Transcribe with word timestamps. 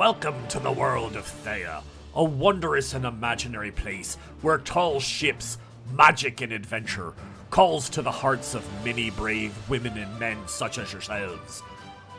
Welcome 0.00 0.48
to 0.48 0.58
the 0.58 0.72
world 0.72 1.14
of 1.14 1.26
Théah, 1.44 1.82
a 2.14 2.24
wondrous 2.24 2.94
and 2.94 3.04
imaginary 3.04 3.70
place 3.70 4.16
where 4.40 4.56
tall 4.56 4.98
ships, 4.98 5.58
magic, 5.92 6.40
and 6.40 6.54
adventure 6.54 7.12
calls 7.50 7.90
to 7.90 8.00
the 8.00 8.10
hearts 8.10 8.54
of 8.54 8.66
many 8.82 9.10
brave 9.10 9.54
women 9.68 9.98
and 9.98 10.18
men 10.18 10.38
such 10.46 10.78
as 10.78 10.90
yourselves. 10.90 11.60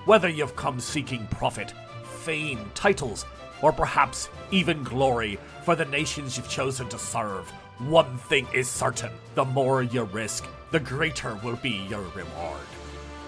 Whether 0.06 0.30
you've 0.30 0.56
come 0.56 0.80
seeking 0.80 1.26
profit, 1.32 1.74
fame, 2.20 2.70
titles, 2.76 3.26
or 3.64 3.72
perhaps 3.72 4.30
even 4.52 4.84
glory 4.84 5.40
for 5.64 5.76
the 5.76 5.86
nations 5.86 6.38
you've 6.38 6.48
chosen 6.48 6.88
to 6.90 7.00
serve, 7.00 7.50
one 7.80 8.16
thing 8.30 8.46
is 8.54 8.70
certain 8.70 9.12
the 9.34 9.46
more 9.46 9.82
you 9.82 10.04
risk, 10.04 10.46
the 10.70 10.80
greater 10.80 11.34
will 11.38 11.56
be 11.56 11.84
your 11.90 12.04
reward. 12.16 12.68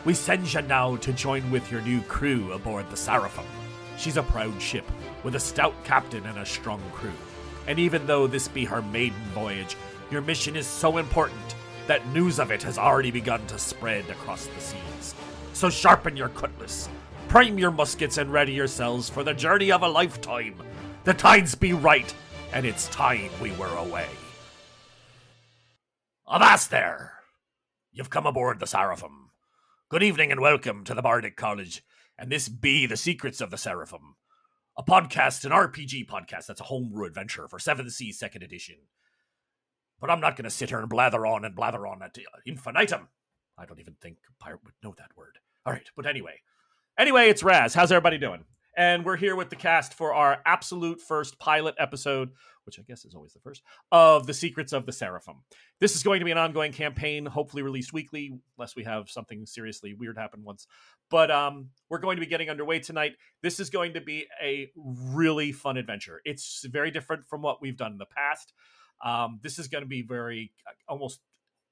We 0.05 0.13
send 0.13 0.53
you 0.53 0.61
now 0.61 0.97
to 0.97 1.11
join 1.11 1.49
with 1.49 1.71
your 1.71 1.81
new 1.81 2.01
crew 2.01 2.51
aboard 2.51 2.91
the 2.91 2.97
Seraphim. 2.97 3.45
She's 3.97 4.17
a 4.17 4.23
proud 4.23 4.61
ship 4.61 4.85
with 5.23 5.35
a 5.35 5.39
stout 5.39 5.75
captain 5.83 6.25
and 6.25 6.37
a 6.37 6.45
strong 6.45 6.81
crew. 6.91 7.13
And 7.67 7.79
even 7.79 8.05
though 8.05 8.27
this 8.27 8.47
be 8.47 8.65
her 8.65 8.81
maiden 8.81 9.21
voyage, 9.33 9.77
your 10.11 10.21
mission 10.21 10.55
is 10.55 10.67
so 10.67 10.97
important 10.97 11.55
that 11.87 12.07
news 12.09 12.39
of 12.39 12.51
it 12.51 12.63
has 12.63 12.77
already 12.77 13.11
begun 13.11 13.45
to 13.47 13.57
spread 13.59 14.09
across 14.09 14.45
the 14.47 14.61
seas. 14.61 15.15
So 15.53 15.69
sharpen 15.69 16.17
your 16.17 16.29
cutlass, 16.29 16.89
prime 17.27 17.57
your 17.57 17.71
muskets, 17.71 18.17
and 18.17 18.31
ready 18.31 18.53
yourselves 18.53 19.09
for 19.09 19.23
the 19.23 19.33
journey 19.33 19.71
of 19.71 19.83
a 19.83 19.87
lifetime. 19.87 20.55
The 21.03 21.13
tides 21.13 21.55
be 21.55 21.73
right, 21.73 22.13
and 22.53 22.65
it's 22.65 22.87
time 22.87 23.29
we 23.41 23.51
were 23.53 23.75
away. 23.77 24.07
Avast 26.27 26.71
there! 26.71 27.13
You've 27.91 28.09
come 28.09 28.25
aboard 28.25 28.59
the 28.59 28.67
Seraphim. 28.67 29.29
Good 29.89 30.03
evening 30.03 30.31
and 30.31 30.41
welcome 30.41 30.83
to 30.85 30.93
the 30.93 31.01
Bardic 31.01 31.35
College, 31.35 31.83
and 32.23 32.31
this 32.31 32.47
be 32.47 32.85
the 32.85 32.95
Secrets 32.95 33.41
of 33.41 33.51
the 33.51 33.57
Seraphim, 33.57 34.15
a 34.77 34.83
podcast, 34.83 35.43
an 35.43 35.51
RPG 35.51 36.07
podcast 36.07 36.45
that's 36.45 36.61
a 36.61 36.63
homebrew 36.63 37.05
adventure 37.05 37.49
for 37.49 37.59
7th 37.59 37.91
Sea 37.91 38.13
2nd 38.13 38.41
Edition. 38.41 38.77
But 39.99 40.09
I'm 40.09 40.21
not 40.21 40.37
going 40.37 40.45
to 40.45 40.49
sit 40.49 40.69
here 40.69 40.79
and 40.79 40.87
blather 40.87 41.25
on 41.25 41.43
and 41.43 41.53
blather 41.53 41.85
on 41.85 42.01
at 42.01 42.15
infinitum. 42.45 43.09
I 43.57 43.65
don't 43.65 43.81
even 43.81 43.95
think 44.01 44.19
a 44.29 44.41
pirate 44.41 44.61
would 44.63 44.73
know 44.81 44.95
that 44.97 45.17
word. 45.17 45.39
All 45.65 45.73
right, 45.73 45.89
but 45.97 46.05
anyway. 46.05 46.39
Anyway, 46.97 47.27
it's 47.27 47.43
Raz. 47.43 47.73
How's 47.73 47.91
everybody 47.91 48.17
doing? 48.17 48.45
And 48.75 49.05
we're 49.05 49.17
here 49.17 49.35
with 49.35 49.51
the 49.51 49.55
cast 49.55 49.93
for 49.93 50.13
our 50.13 50.41
absolute 50.47 50.99
first 50.99 51.37
pilot 51.37 51.75
episode, 51.77 52.31
which 52.65 52.79
I 52.79 52.81
guess 52.81 53.05
is 53.05 53.13
always 53.13 53.33
the 53.33 53.39
first, 53.39 53.61
of 53.91 54.25
The 54.25 54.33
Secrets 54.33 54.73
of 54.73 54.87
the 54.87 54.91
Seraphim. 54.91 55.43
This 55.79 55.95
is 55.95 56.01
going 56.01 56.19
to 56.19 56.25
be 56.25 56.31
an 56.31 56.39
ongoing 56.39 56.71
campaign, 56.71 57.25
hopefully 57.27 57.61
released 57.61 57.93
weekly, 57.93 58.39
unless 58.57 58.75
we 58.75 58.83
have 58.83 59.09
something 59.09 59.45
seriously 59.45 59.93
weird 59.93 60.17
happen 60.17 60.43
once. 60.43 60.65
But 61.11 61.29
um, 61.29 61.69
we're 61.89 61.99
going 61.99 62.17
to 62.17 62.21
be 62.21 62.25
getting 62.25 62.49
underway 62.49 62.79
tonight. 62.79 63.13
This 63.43 63.59
is 63.59 63.69
going 63.69 63.93
to 63.93 64.01
be 64.01 64.25
a 64.41 64.71
really 64.75 65.51
fun 65.51 65.77
adventure. 65.77 66.21
It's 66.25 66.65
very 66.65 66.89
different 66.89 67.25
from 67.25 67.43
what 67.43 67.61
we've 67.61 67.77
done 67.77 67.91
in 67.91 67.97
the 67.99 68.05
past. 68.05 68.53
Um, 69.05 69.39
this 69.43 69.59
is 69.59 69.67
going 69.67 69.83
to 69.83 69.87
be 69.87 70.01
very 70.01 70.51
almost 70.87 71.19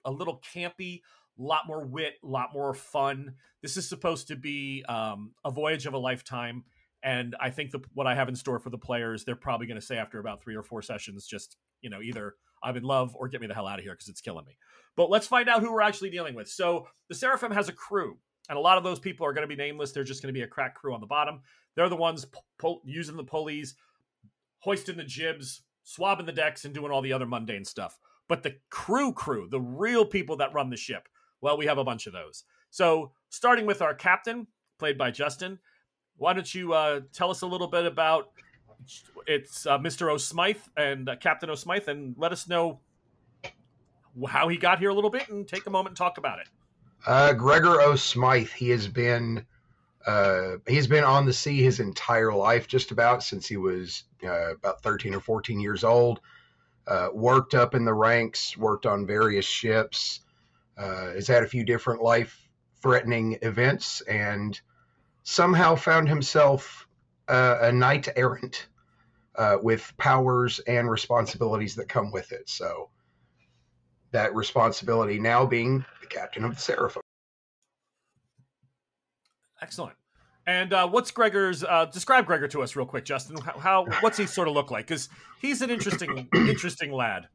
a 0.05 0.11
little 0.11 0.39
campy, 0.53 1.01
a 1.39 1.41
lot 1.41 1.61
more 1.65 1.83
wit, 1.83 2.15
a 2.23 2.27
lot 2.27 2.49
more 2.53 2.75
fun. 2.75 3.33
This 3.63 3.75
is 3.75 3.89
supposed 3.89 4.27
to 4.27 4.35
be 4.35 4.83
um, 4.87 5.31
a 5.43 5.49
voyage 5.49 5.87
of 5.87 5.93
a 5.93 5.97
lifetime. 5.97 6.63
And 7.03 7.35
I 7.39 7.49
think 7.49 7.71
the, 7.71 7.79
what 7.93 8.07
I 8.07 8.15
have 8.15 8.29
in 8.29 8.35
store 8.35 8.59
for 8.59 8.69
the 8.69 8.77
players, 8.77 9.23
they're 9.23 9.35
probably 9.35 9.67
going 9.67 9.79
to 9.79 9.85
say 9.85 9.97
after 9.97 10.19
about 10.19 10.41
three 10.41 10.55
or 10.55 10.63
four 10.63 10.81
sessions, 10.81 11.25
just, 11.25 11.57
you 11.81 11.89
know, 11.89 12.01
either 12.01 12.35
I'm 12.63 12.77
in 12.77 12.83
love 12.83 13.15
or 13.15 13.27
get 13.27 13.41
me 13.41 13.47
the 13.47 13.55
hell 13.55 13.67
out 13.67 13.79
of 13.79 13.83
here 13.83 13.93
because 13.93 14.07
it's 14.07 14.21
killing 14.21 14.45
me. 14.45 14.57
But 14.95 15.09
let's 15.09 15.27
find 15.27 15.49
out 15.49 15.61
who 15.61 15.71
we're 15.71 15.81
actually 15.81 16.11
dealing 16.11 16.35
with. 16.35 16.47
So 16.47 16.87
the 17.09 17.15
Seraphim 17.15 17.51
has 17.51 17.69
a 17.69 17.73
crew, 17.73 18.17
and 18.49 18.57
a 18.57 18.61
lot 18.61 18.77
of 18.77 18.83
those 18.83 18.99
people 18.99 19.25
are 19.25 19.33
going 19.33 19.47
to 19.47 19.55
be 19.55 19.61
nameless. 19.61 19.91
They're 19.91 20.03
just 20.03 20.21
going 20.21 20.33
to 20.33 20.37
be 20.37 20.43
a 20.43 20.47
crack 20.47 20.75
crew 20.75 20.93
on 20.93 21.01
the 21.01 21.07
bottom. 21.07 21.41
They're 21.75 21.89
the 21.89 21.95
ones 21.95 22.25
po- 22.59 22.81
using 22.85 23.17
the 23.17 23.23
pulleys, 23.23 23.75
hoisting 24.59 24.97
the 24.97 25.03
jibs, 25.03 25.63
swabbing 25.83 26.25
the 26.25 26.31
decks 26.31 26.65
and 26.65 26.73
doing 26.73 26.91
all 26.91 27.01
the 27.01 27.13
other 27.13 27.25
mundane 27.25 27.65
stuff. 27.65 27.97
But 28.27 28.43
the 28.43 28.57
crew 28.69 29.11
crew, 29.11 29.47
the 29.49 29.59
real 29.59 30.05
people 30.05 30.37
that 30.37 30.53
run 30.53 30.69
the 30.69 30.77
ship, 30.77 31.07
well, 31.41 31.57
we 31.57 31.65
have 31.65 31.79
a 31.79 31.83
bunch 31.83 32.05
of 32.05 32.13
those. 32.13 32.43
So 32.69 33.11
starting 33.29 33.65
with 33.65 33.81
our 33.81 33.95
captain, 33.95 34.47
played 34.77 34.97
by 34.97 35.11
Justin, 35.11 35.59
why 36.21 36.33
don't 36.33 36.53
you 36.53 36.71
uh, 36.71 37.01
tell 37.11 37.31
us 37.31 37.41
a 37.41 37.47
little 37.47 37.67
bit 37.67 37.87
about 37.87 38.29
it's 39.25 39.65
uh, 39.65 39.79
Mr. 39.79 40.11
O'Smythe 40.11 40.61
and 40.77 41.09
uh, 41.09 41.15
Captain 41.15 41.49
O'Smythe, 41.49 41.87
and 41.87 42.15
let 42.15 42.31
us 42.31 42.47
know 42.47 42.79
how 44.27 44.47
he 44.47 44.55
got 44.55 44.77
here 44.77 44.91
a 44.91 44.93
little 44.93 45.09
bit, 45.09 45.29
and 45.29 45.47
take 45.47 45.65
a 45.65 45.71
moment 45.71 45.91
and 45.91 45.97
talk 45.97 46.19
about 46.19 46.37
it. 46.39 46.47
Uh, 47.07 47.33
Gregor 47.33 47.81
O'Smythe, 47.81 48.51
he 48.51 48.69
has 48.69 48.87
been 48.87 49.43
uh, 50.05 50.57
he's 50.67 50.85
been 50.85 51.03
on 51.03 51.25
the 51.25 51.33
sea 51.33 51.63
his 51.63 51.79
entire 51.79 52.33
life, 52.33 52.67
just 52.67 52.91
about 52.91 53.23
since 53.23 53.47
he 53.47 53.57
was 53.57 54.03
uh, 54.23 54.53
about 54.53 54.83
13 54.83 55.15
or 55.15 55.19
14 55.19 55.59
years 55.59 55.83
old. 55.83 56.21
Uh, 56.85 57.09
worked 57.13 57.55
up 57.55 57.73
in 57.73 57.83
the 57.83 57.93
ranks, 57.93 58.55
worked 58.55 58.85
on 58.85 59.07
various 59.07 59.45
ships, 59.45 60.19
has 60.77 61.27
had 61.27 61.41
a 61.41 61.47
few 61.47 61.63
different 61.63 62.03
life 62.03 62.47
threatening 62.79 63.39
events, 63.41 64.01
and 64.01 64.61
somehow 65.23 65.75
found 65.75 66.09
himself 66.09 66.87
uh, 67.27 67.59
a 67.61 67.71
knight 67.71 68.07
errant 68.15 68.67
uh, 69.35 69.57
with 69.61 69.93
powers 69.97 70.59
and 70.59 70.89
responsibilities 70.89 71.75
that 71.75 71.87
come 71.87 72.11
with 72.11 72.31
it. 72.31 72.49
So, 72.49 72.89
that 74.11 74.35
responsibility 74.35 75.19
now 75.19 75.45
being 75.45 75.85
the 76.01 76.07
captain 76.07 76.43
of 76.43 76.55
the 76.55 76.61
Seraphim. 76.61 77.01
Excellent. 79.61 79.95
And 80.47 80.73
uh, 80.73 80.87
what's 80.87 81.11
Gregor's? 81.11 81.63
Uh, 81.63 81.85
describe 81.85 82.25
Gregor 82.25 82.47
to 82.49 82.63
us 82.63 82.75
real 82.75 82.85
quick, 82.85 83.05
Justin. 83.05 83.37
How, 83.37 83.59
how 83.59 83.85
what's 84.01 84.17
he 84.17 84.25
sort 84.25 84.47
of 84.47 84.53
look 84.53 84.71
like? 84.71 84.87
Because 84.87 85.07
he's 85.39 85.61
an 85.61 85.69
interesting, 85.69 86.27
interesting 86.35 86.91
lad. 86.91 87.27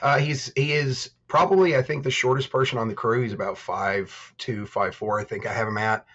Uh, 0.00 0.18
he's 0.18 0.52
he 0.56 0.72
is 0.72 1.10
probably 1.28 1.76
I 1.76 1.82
think 1.82 2.04
the 2.04 2.10
shortest 2.10 2.50
person 2.50 2.78
on 2.78 2.88
the 2.88 2.94
crew. 2.94 3.22
He's 3.22 3.32
about 3.32 3.58
five 3.58 4.34
two, 4.38 4.66
five 4.66 4.94
four. 4.94 5.20
I 5.20 5.24
think 5.24 5.46
I 5.46 5.52
have 5.52 5.68
him 5.68 5.78
at. 5.78 6.06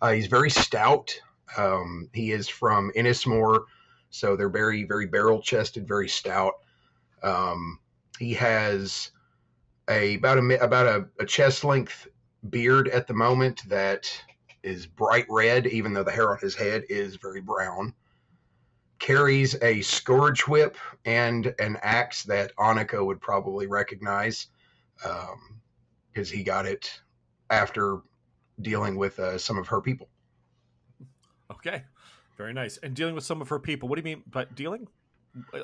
Uh, 0.00 0.12
he's 0.12 0.26
very 0.26 0.50
stout. 0.50 1.14
Um, 1.56 2.08
he 2.14 2.32
is 2.32 2.48
from 2.48 2.90
Inismore, 2.96 3.64
so 4.10 4.36
they're 4.36 4.48
very 4.48 4.84
very 4.84 5.06
barrel 5.06 5.42
chested, 5.42 5.86
very 5.86 6.08
stout. 6.08 6.54
Um, 7.22 7.78
he 8.18 8.34
has 8.34 9.10
a 9.88 10.14
about 10.14 10.38
a 10.38 10.64
about 10.64 10.86
a, 10.86 11.08
a 11.18 11.26
chest 11.26 11.64
length 11.64 12.06
beard 12.48 12.88
at 12.88 13.06
the 13.06 13.14
moment 13.14 13.62
that 13.68 14.10
is 14.62 14.86
bright 14.86 15.26
red, 15.28 15.66
even 15.66 15.92
though 15.92 16.04
the 16.04 16.10
hair 16.10 16.30
on 16.30 16.38
his 16.38 16.54
head 16.54 16.84
is 16.88 17.16
very 17.16 17.40
brown. 17.40 17.94
Carries 18.98 19.56
a 19.62 19.80
scourge 19.80 20.42
whip 20.42 20.76
and 21.04 21.54
an 21.58 21.78
axe 21.82 22.24
that 22.24 22.54
Annika 22.56 23.04
would 23.04 23.20
probably 23.20 23.66
recognize 23.66 24.48
because 24.96 26.30
um, 26.30 26.36
he 26.36 26.42
got 26.42 26.66
it 26.66 27.00
after 27.48 28.00
dealing 28.62 28.96
with 28.96 29.18
uh, 29.18 29.38
some 29.38 29.58
of 29.58 29.68
her 29.68 29.80
people. 29.80 30.08
Okay, 31.50 31.84
very 32.36 32.52
nice. 32.52 32.78
And 32.78 32.94
dealing 32.94 33.14
with 33.14 33.24
some 33.24 33.40
of 33.40 33.48
her 33.48 33.58
people. 33.58 33.88
What 33.88 33.96
do 33.96 34.00
you 34.00 34.16
mean 34.16 34.22
by 34.26 34.44
dealing? 34.44 34.88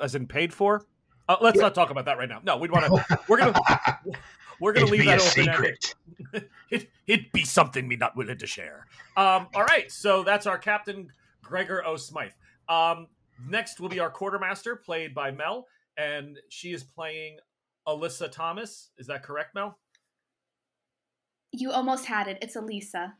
As 0.01 0.15
in 0.15 0.27
paid 0.27 0.53
for? 0.53 0.85
Uh, 1.29 1.37
let's 1.41 1.57
yeah. 1.57 1.63
not 1.63 1.75
talk 1.75 1.89
about 1.89 2.05
that 2.05 2.17
right 2.17 2.29
now. 2.29 2.39
No, 2.43 2.57
we'd 2.57 2.71
want 2.71 2.85
to. 2.85 3.19
We're 3.27 3.37
gonna. 3.37 3.59
We're 4.59 4.73
gonna 4.73 4.87
It'd 4.87 4.99
leave 4.99 5.05
that 5.05 5.19
open. 5.19 5.43
Secret. 5.43 5.95
it, 6.71 6.89
it'd 7.05 7.31
be 7.31 7.43
something 7.43 7.87
me 7.87 7.95
not 7.95 8.15
willing 8.15 8.39
to 8.39 8.47
share. 8.47 8.87
Um, 9.15 9.47
all 9.53 9.63
right, 9.63 9.91
so 9.91 10.23
that's 10.23 10.47
our 10.47 10.57
captain, 10.57 11.09
Gregor 11.43 11.85
O'Smythe. 11.85 12.31
Um, 12.67 13.07
next 13.47 13.79
will 13.79 13.89
be 13.89 13.99
our 13.99 14.09
quartermaster, 14.09 14.75
played 14.75 15.13
by 15.13 15.29
Mel, 15.29 15.67
and 15.95 16.39
she 16.49 16.73
is 16.73 16.83
playing 16.83 17.37
Alyssa 17.87 18.31
Thomas. 18.31 18.89
Is 18.97 19.05
that 19.07 19.21
correct, 19.21 19.53
Mel? 19.53 19.77
You 21.59 21.71
almost 21.71 22.05
had 22.05 22.27
it. 22.27 22.37
It's 22.41 22.55
Elisa. 22.55 23.13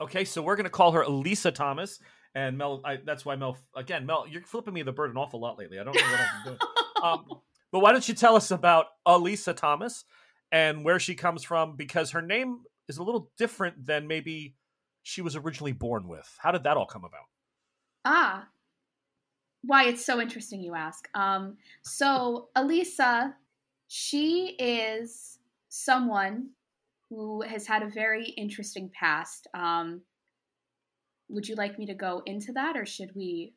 Okay, 0.00 0.24
so 0.24 0.42
we're 0.42 0.56
gonna 0.56 0.70
call 0.70 0.92
her 0.92 1.02
Elisa 1.02 1.50
Thomas, 1.50 2.00
and 2.34 2.58
Mel. 2.58 2.80
I, 2.84 2.98
that's 3.04 3.24
why 3.24 3.36
Mel. 3.36 3.56
Again, 3.74 4.06
Mel, 4.06 4.26
you're 4.28 4.42
flipping 4.42 4.74
me 4.74 4.82
the 4.82 4.92
bird 4.92 5.10
an 5.10 5.16
awful 5.16 5.40
lot 5.40 5.58
lately. 5.58 5.78
I 5.78 5.84
don't 5.84 5.94
know 5.94 6.02
what 6.02 6.20
I'm 6.20 6.44
doing. 6.44 6.58
um, 7.02 7.24
but 7.72 7.80
why 7.80 7.92
don't 7.92 8.06
you 8.08 8.14
tell 8.14 8.36
us 8.36 8.50
about 8.50 8.86
Elisa 9.06 9.54
Thomas? 9.54 10.04
and 10.52 10.84
where 10.84 10.98
she 10.98 11.14
comes 11.14 11.44
from 11.44 11.76
because 11.76 12.10
her 12.12 12.22
name 12.22 12.60
is 12.88 12.98
a 12.98 13.02
little 13.02 13.30
different 13.36 13.86
than 13.86 14.06
maybe 14.06 14.54
she 15.02 15.22
was 15.22 15.36
originally 15.36 15.72
born 15.72 16.08
with. 16.08 16.28
How 16.38 16.52
did 16.52 16.64
that 16.64 16.76
all 16.76 16.86
come 16.86 17.04
about? 17.04 17.26
Ah, 18.04 18.48
why 19.62 19.84
it's 19.84 20.04
so 20.04 20.20
interesting 20.20 20.60
you 20.60 20.74
ask. 20.74 21.08
Um, 21.14 21.56
so 21.82 22.48
Elisa, 22.54 23.34
she 23.88 24.56
is 24.58 25.38
someone 25.68 26.50
who 27.10 27.42
has 27.42 27.66
had 27.66 27.82
a 27.82 27.88
very 27.88 28.28
interesting 28.30 28.90
past. 28.98 29.46
Um, 29.54 30.02
would 31.28 31.48
you 31.48 31.54
like 31.54 31.78
me 31.78 31.86
to 31.86 31.94
go 31.94 32.22
into 32.26 32.52
that, 32.52 32.76
or 32.76 32.86
should 32.86 33.10
we 33.14 33.54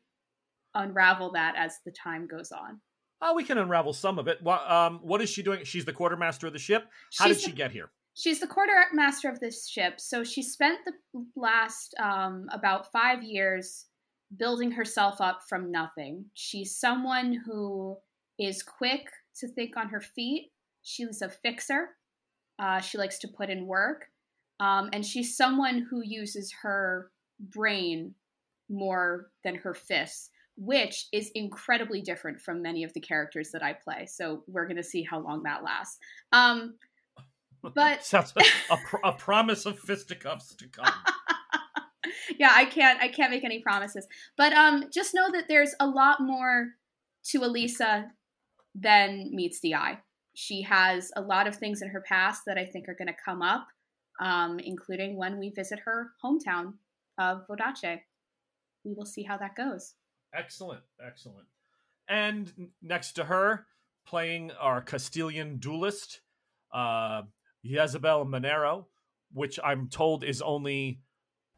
unravel 0.74 1.32
that 1.32 1.54
as 1.56 1.78
the 1.84 1.92
time 1.92 2.26
goes 2.26 2.52
on? 2.52 2.80
Oh, 3.22 3.34
we 3.34 3.44
can 3.44 3.58
unravel 3.58 3.92
some 3.92 4.18
of 4.18 4.28
it. 4.28 4.38
What, 4.42 4.68
um, 4.70 5.00
what 5.02 5.20
is 5.20 5.28
she 5.28 5.42
doing? 5.42 5.64
She's 5.64 5.84
the 5.84 5.92
quartermaster 5.92 6.46
of 6.46 6.52
the 6.52 6.58
ship. 6.58 6.88
How 7.18 7.26
she's 7.26 7.36
did 7.36 7.44
she 7.44 7.50
the, 7.50 7.56
get 7.56 7.70
here? 7.70 7.90
She's 8.14 8.40
the 8.40 8.46
quartermaster 8.46 9.28
of 9.28 9.40
this 9.40 9.68
ship. 9.68 10.00
So 10.00 10.24
she 10.24 10.42
spent 10.42 10.78
the 10.84 11.24
last 11.36 11.94
um, 12.02 12.46
about 12.50 12.90
five 12.90 13.22
years 13.22 13.86
building 14.38 14.70
herself 14.70 15.20
up 15.20 15.40
from 15.48 15.70
nothing. 15.70 16.24
She's 16.34 16.76
someone 16.76 17.42
who 17.44 17.96
is 18.38 18.62
quick 18.62 19.10
to 19.38 19.48
think 19.48 19.76
on 19.76 19.88
her 19.88 20.00
feet. 20.00 20.50
She's 20.82 21.20
a 21.20 21.28
fixer. 21.28 21.90
Uh, 22.60 22.78
she 22.78 22.98
likes 22.98 23.18
to 23.18 23.28
put 23.28 23.48
in 23.48 23.66
work. 23.66 24.10
Um, 24.60 24.90
and 24.92 25.04
she's 25.04 25.36
someone 25.36 25.86
who 25.90 26.02
uses 26.04 26.52
her 26.62 27.10
brain 27.40 28.14
more 28.68 29.30
than 29.42 29.54
her 29.54 29.72
fists, 29.72 30.28
which 30.56 31.06
is 31.12 31.30
incredibly 31.34 32.02
different 32.02 32.38
from 32.38 32.60
many 32.60 32.84
of 32.84 32.92
the 32.92 33.00
characters 33.00 33.50
that 33.52 33.62
I 33.62 33.72
play. 33.72 34.06
So 34.06 34.44
we're 34.46 34.66
going 34.66 34.76
to 34.76 34.82
see 34.82 35.02
how 35.02 35.20
long 35.20 35.42
that 35.44 35.64
lasts. 35.64 35.98
Um, 36.32 36.74
but 37.74 38.04
sounds 38.04 38.34
like 38.36 38.46
a, 38.70 38.76
pr- 38.84 38.96
a 39.04 39.12
promise 39.12 39.64
of 39.64 39.78
fisticuffs 39.78 40.54
to 40.56 40.68
come. 40.68 40.92
yeah, 42.38 42.52
I 42.54 42.66
can't 42.66 43.00
I 43.00 43.08
can't 43.08 43.30
make 43.30 43.44
any 43.44 43.60
promises. 43.60 44.06
But 44.36 44.52
um 44.54 44.86
just 44.92 45.14
know 45.14 45.30
that 45.32 45.44
there's 45.48 45.74
a 45.78 45.86
lot 45.86 46.20
more 46.20 46.68
to 47.24 47.44
Elisa 47.44 48.10
than 48.74 49.34
meets 49.34 49.60
the 49.60 49.74
eye. 49.74 49.98
She 50.34 50.62
has 50.62 51.10
a 51.16 51.20
lot 51.20 51.46
of 51.46 51.56
things 51.56 51.82
in 51.82 51.88
her 51.88 52.00
past 52.00 52.42
that 52.46 52.58
I 52.58 52.64
think 52.64 52.88
are 52.88 52.94
going 52.94 53.08
to 53.08 53.14
come 53.24 53.42
up, 53.42 53.66
um, 54.20 54.58
including 54.58 55.16
when 55.16 55.38
we 55.38 55.50
visit 55.50 55.80
her 55.84 56.12
hometown 56.24 56.74
of 57.18 57.46
Vodacce. 57.48 58.00
We 58.84 58.94
will 58.94 59.06
see 59.06 59.22
how 59.22 59.36
that 59.38 59.56
goes. 59.56 59.94
Excellent, 60.34 60.82
excellent. 61.04 61.46
And 62.08 62.70
next 62.82 63.12
to 63.12 63.24
her, 63.24 63.66
playing 64.06 64.50
our 64.52 64.80
Castilian 64.80 65.58
duelist, 65.58 66.20
uh, 66.72 67.22
Jezebel 67.62 68.26
Monero, 68.26 68.86
which 69.32 69.58
I'm 69.62 69.88
told 69.88 70.24
is 70.24 70.42
only 70.42 71.00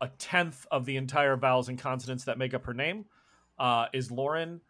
a 0.01 0.09
tenth 0.19 0.67
of 0.71 0.85
the 0.85 0.97
entire 0.97 1.37
vowels 1.37 1.69
and 1.69 1.79
consonants 1.79 2.25
that 2.25 2.39
make 2.39 2.55
up 2.55 2.65
her 2.65 2.75
name, 2.75 3.07
uh, 3.59 3.87
is 3.93 4.11
Lauren, 4.11 4.61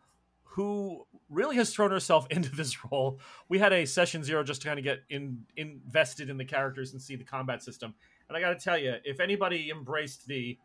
who 0.42 1.06
really 1.32 1.56
has 1.56 1.74
thrown 1.74 1.90
herself 1.90 2.26
into 2.30 2.54
this 2.54 2.84
role. 2.84 3.18
We 3.48 3.58
had 3.58 3.72
a 3.72 3.84
session 3.86 4.22
zero 4.22 4.44
just 4.44 4.62
to 4.62 4.68
kind 4.68 4.78
of 4.78 4.84
get 4.84 5.00
in, 5.08 5.44
invested 5.56 6.30
in 6.30 6.36
the 6.36 6.44
characters 6.44 6.92
and 6.92 7.00
see 7.00 7.16
the 7.16 7.24
combat 7.24 7.62
system. 7.62 7.94
And 8.28 8.36
I 8.36 8.40
got 8.40 8.58
to 8.58 8.64
tell 8.64 8.78
you, 8.78 8.94
if 9.04 9.20
anybody 9.20 9.70
embraced 9.70 10.26
the 10.26 10.58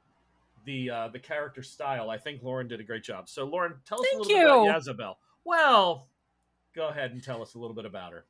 the 0.65 0.89
uh, 0.89 1.07
the 1.07 1.19
character 1.19 1.63
style, 1.63 2.09
I 2.09 2.17
think 2.17 2.43
Lauren 2.43 2.67
did 2.67 2.79
a 2.81 2.83
great 2.83 3.03
job. 3.03 3.29
So, 3.29 3.45
Lauren, 3.45 3.75
tell 3.85 4.01
us 4.01 4.07
Thank 4.11 4.25
a 4.25 4.27
little 4.27 4.37
you. 4.37 4.45
bit 4.63 4.69
about 4.69 4.75
Jezebel. 4.75 5.17
Well, 5.45 6.07
go 6.75 6.89
ahead 6.89 7.11
and 7.11 7.23
tell 7.23 7.41
us 7.41 7.55
a 7.55 7.59
little 7.59 7.75
bit 7.75 7.85
about 7.85 8.11
her. 8.11 8.25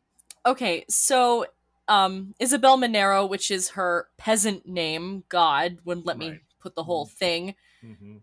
Okay, 0.46 0.86
so 0.88 1.46
um 1.88 2.36
Isabel 2.40 2.78
Monero, 2.78 3.28
which 3.28 3.52
is 3.52 3.70
her 3.70 4.08
peasant 4.18 4.68
name, 4.68 5.24
God 5.30 5.80
wouldn't 5.84 6.06
let 6.06 6.18
me 6.18 6.40
put 6.60 6.76
the 6.76 6.84
whole 6.84 7.06
thing. 7.06 7.56
Mm-hmm. 7.84 8.18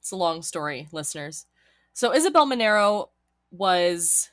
It's 0.00 0.12
a 0.12 0.16
long 0.16 0.42
story, 0.42 0.88
listeners. 0.92 1.46
So 1.92 2.14
Isabel 2.14 2.46
Monero 2.46 3.08
was 3.50 4.30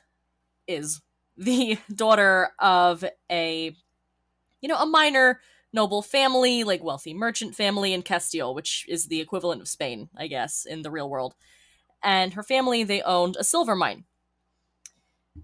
is 0.66 1.00
the 1.36 1.78
daughter 1.94 2.50
of 2.58 3.04
a 3.30 3.74
you 4.64 4.68
know, 4.68 4.78
a 4.78 4.86
minor 4.86 5.40
noble 5.74 6.00
family, 6.00 6.64
like 6.64 6.82
wealthy 6.82 7.12
merchant 7.12 7.54
family 7.54 7.92
in 7.92 8.00
Castille, 8.00 8.54
which 8.54 8.86
is 8.88 9.08
the 9.08 9.20
equivalent 9.20 9.60
of 9.60 9.68
Spain, 9.68 10.08
I 10.16 10.26
guess, 10.26 10.64
in 10.64 10.80
the 10.80 10.90
real 10.90 11.10
world. 11.10 11.34
And 12.02 12.32
her 12.32 12.42
family, 12.42 12.82
they 12.82 13.02
owned 13.02 13.36
a 13.38 13.44
silver 13.44 13.76
mine. 13.76 14.04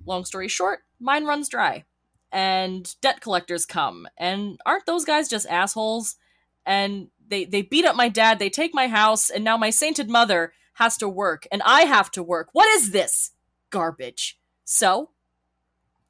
Long 0.06 0.24
story 0.24 0.48
short, 0.48 0.80
mine 0.98 1.26
runs 1.26 1.50
dry. 1.50 1.84
And 2.32 2.94
debt 3.02 3.20
collectors 3.20 3.66
come. 3.66 4.08
And 4.16 4.58
aren't 4.64 4.86
those 4.86 5.04
guys 5.04 5.28
just 5.28 5.46
assholes? 5.50 6.16
And 6.64 7.08
they, 7.28 7.44
they 7.44 7.60
beat 7.60 7.84
up 7.84 7.94
my 7.94 8.08
dad, 8.08 8.38
they 8.38 8.48
take 8.48 8.72
my 8.72 8.88
house, 8.88 9.28
and 9.28 9.44
now 9.44 9.58
my 9.58 9.68
sainted 9.68 10.08
mother 10.08 10.54
has 10.74 10.96
to 10.96 11.10
work, 11.10 11.46
and 11.52 11.60
I 11.62 11.82
have 11.82 12.10
to 12.12 12.22
work. 12.22 12.48
What 12.52 12.68
is 12.76 12.92
this? 12.92 13.32
Garbage. 13.70 14.38
So, 14.64 15.10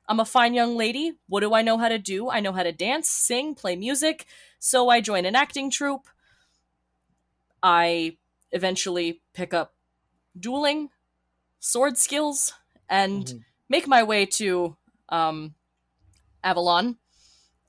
I'm 0.08 0.20
a 0.20 0.24
fine 0.24 0.54
young 0.54 0.76
lady. 0.76 1.12
What 1.28 1.40
do 1.40 1.54
I 1.54 1.62
know 1.62 1.78
how 1.78 1.88
to 1.88 1.98
do? 1.98 2.28
I 2.30 2.40
know 2.40 2.52
how 2.52 2.64
to 2.64 2.72
dance, 2.72 3.08
sing, 3.08 3.54
play 3.54 3.76
music. 3.76 4.26
So 4.58 4.88
I 4.88 5.00
join 5.00 5.24
an 5.24 5.36
acting 5.36 5.70
troupe. 5.70 6.08
I 7.62 8.16
eventually 8.52 9.22
pick 9.34 9.54
up 9.54 9.74
dueling, 10.38 10.90
sword 11.60 11.98
skills, 11.98 12.52
and 12.88 13.26
Mhm. 13.26 13.44
make 13.68 13.86
my 13.86 14.02
way 14.02 14.26
to 14.26 14.76
um, 15.10 15.54
Avalon 16.44 16.98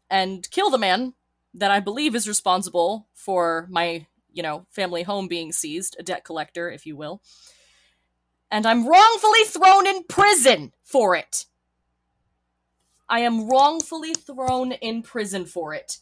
and 0.10 0.50
kill 0.52 0.70
the 0.70 0.78
man 0.78 1.16
that 1.54 1.72
I 1.72 1.80
believe 1.80 2.16
is 2.16 2.28
responsible 2.28 3.08
for 3.14 3.68
my, 3.70 4.08
you 4.32 4.44
know, 4.44 4.66
family 4.70 5.04
home 5.04 5.28
being 5.28 5.52
seized, 5.52 5.96
a 6.00 6.04
debt 6.04 6.24
collector, 6.24 6.70
if 6.70 6.86
you 6.86 6.96
will. 6.96 7.22
And 8.52 8.66
I'm 8.66 8.88
wrongfully 8.88 9.46
thrown 9.46 9.88
in 9.88 10.04
prison 10.04 10.74
for 10.84 11.16
it. 11.16 11.46
I 13.10 13.22
am 13.22 13.48
wrongfully 13.48 14.14
thrown 14.14 14.74
in 14.74 15.02
prison 15.02 15.46
for 15.46 15.74
it. 15.74 16.00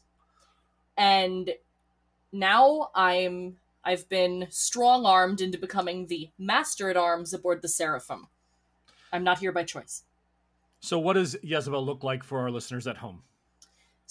And 0.98 1.52
now 2.32 2.90
I'm 2.96 3.58
I've 3.86 4.10
been 4.10 4.48
strong-armed 4.50 5.40
into 5.40 5.58
becoming 5.58 6.08
the 6.08 6.30
master 6.38 6.90
at 6.90 6.98
arms 6.98 7.34
aboard 7.34 7.62
the 7.62 7.70
Seraphim. 7.70 8.28
I'm 9.14 9.24
not 9.24 9.40
here 9.40 9.54
by 9.54 9.64
choice. 9.64 10.04
So, 10.82 11.00
what 11.00 11.14
does 11.14 11.38
Jezebel 11.42 11.84
look 11.86 12.04
like 12.04 12.24
for 12.24 12.40
our 12.40 12.52
listeners 12.52 12.88
at 12.88 12.98
home? 12.98 13.24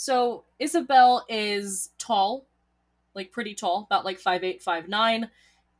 So 0.00 0.44
Isabel 0.60 1.24
is 1.28 1.90
tall, 1.98 2.46
like 3.14 3.32
pretty 3.32 3.56
tall, 3.56 3.82
about 3.90 4.04
like 4.04 4.20
five 4.20 4.44
eight, 4.44 4.62
five 4.62 4.88
nine, 4.88 5.28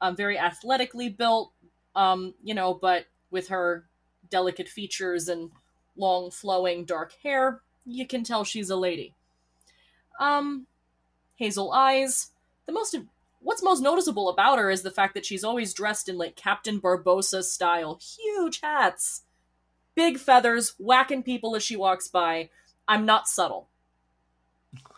um, 0.00 0.16
very 0.16 0.36
athletically 0.36 1.08
built, 1.08 1.52
um, 1.98 2.32
you 2.44 2.54
know, 2.54 2.74
but 2.74 3.06
with 3.32 3.48
her 3.48 3.84
delicate 4.30 4.68
features 4.68 5.28
and 5.28 5.50
long 5.96 6.30
flowing 6.30 6.84
dark 6.84 7.12
hair, 7.24 7.60
you 7.84 8.06
can 8.06 8.22
tell 8.22 8.44
she's 8.44 8.70
a 8.70 8.76
lady. 8.76 9.14
Um, 10.20 10.68
hazel 11.34 11.72
eyes. 11.72 12.30
The 12.66 12.72
most 12.72 12.96
what's 13.40 13.64
most 13.64 13.80
noticeable 13.80 14.28
about 14.28 14.58
her 14.58 14.70
is 14.70 14.82
the 14.82 14.92
fact 14.92 15.14
that 15.14 15.26
she's 15.26 15.42
always 15.42 15.74
dressed 15.74 16.08
in 16.08 16.16
like 16.16 16.36
Captain 16.36 16.80
Barbossa 16.80 17.42
style, 17.42 17.98
huge 18.00 18.60
hats, 18.60 19.22
big 19.96 20.18
feathers, 20.18 20.74
whacking 20.78 21.24
people 21.24 21.56
as 21.56 21.64
she 21.64 21.74
walks 21.74 22.06
by. 22.06 22.50
I'm 22.86 23.06
not 23.06 23.26
subtle. 23.28 23.68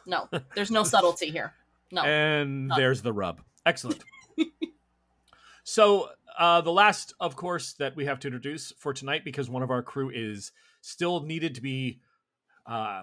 No, 0.05 0.29
there's 0.55 0.71
no 0.71 0.85
subtlety 0.85 1.31
here. 1.31 1.55
No. 1.91 2.03
and 2.05 2.69
none. 2.69 2.79
there's 2.79 3.01
the 3.01 3.13
rub. 3.13 3.41
Excellent. 3.65 4.03
so, 5.65 6.11
uh, 6.41 6.63
the 6.63 6.73
last, 6.73 7.15
of 7.21 7.37
course, 7.37 7.75
that 7.75 7.95
we 7.95 8.07
have 8.07 8.19
to 8.21 8.29
introduce 8.29 8.73
for 8.79 8.95
tonight, 8.95 9.25
because 9.25 9.51
one 9.51 9.63
of 9.63 9.71
our 9.71 9.83
crew 9.83 10.11
is 10.13 10.53
still 10.81 11.21
needed 11.21 11.55
to 11.55 11.61
be 11.61 12.01
uh, 12.67 13.03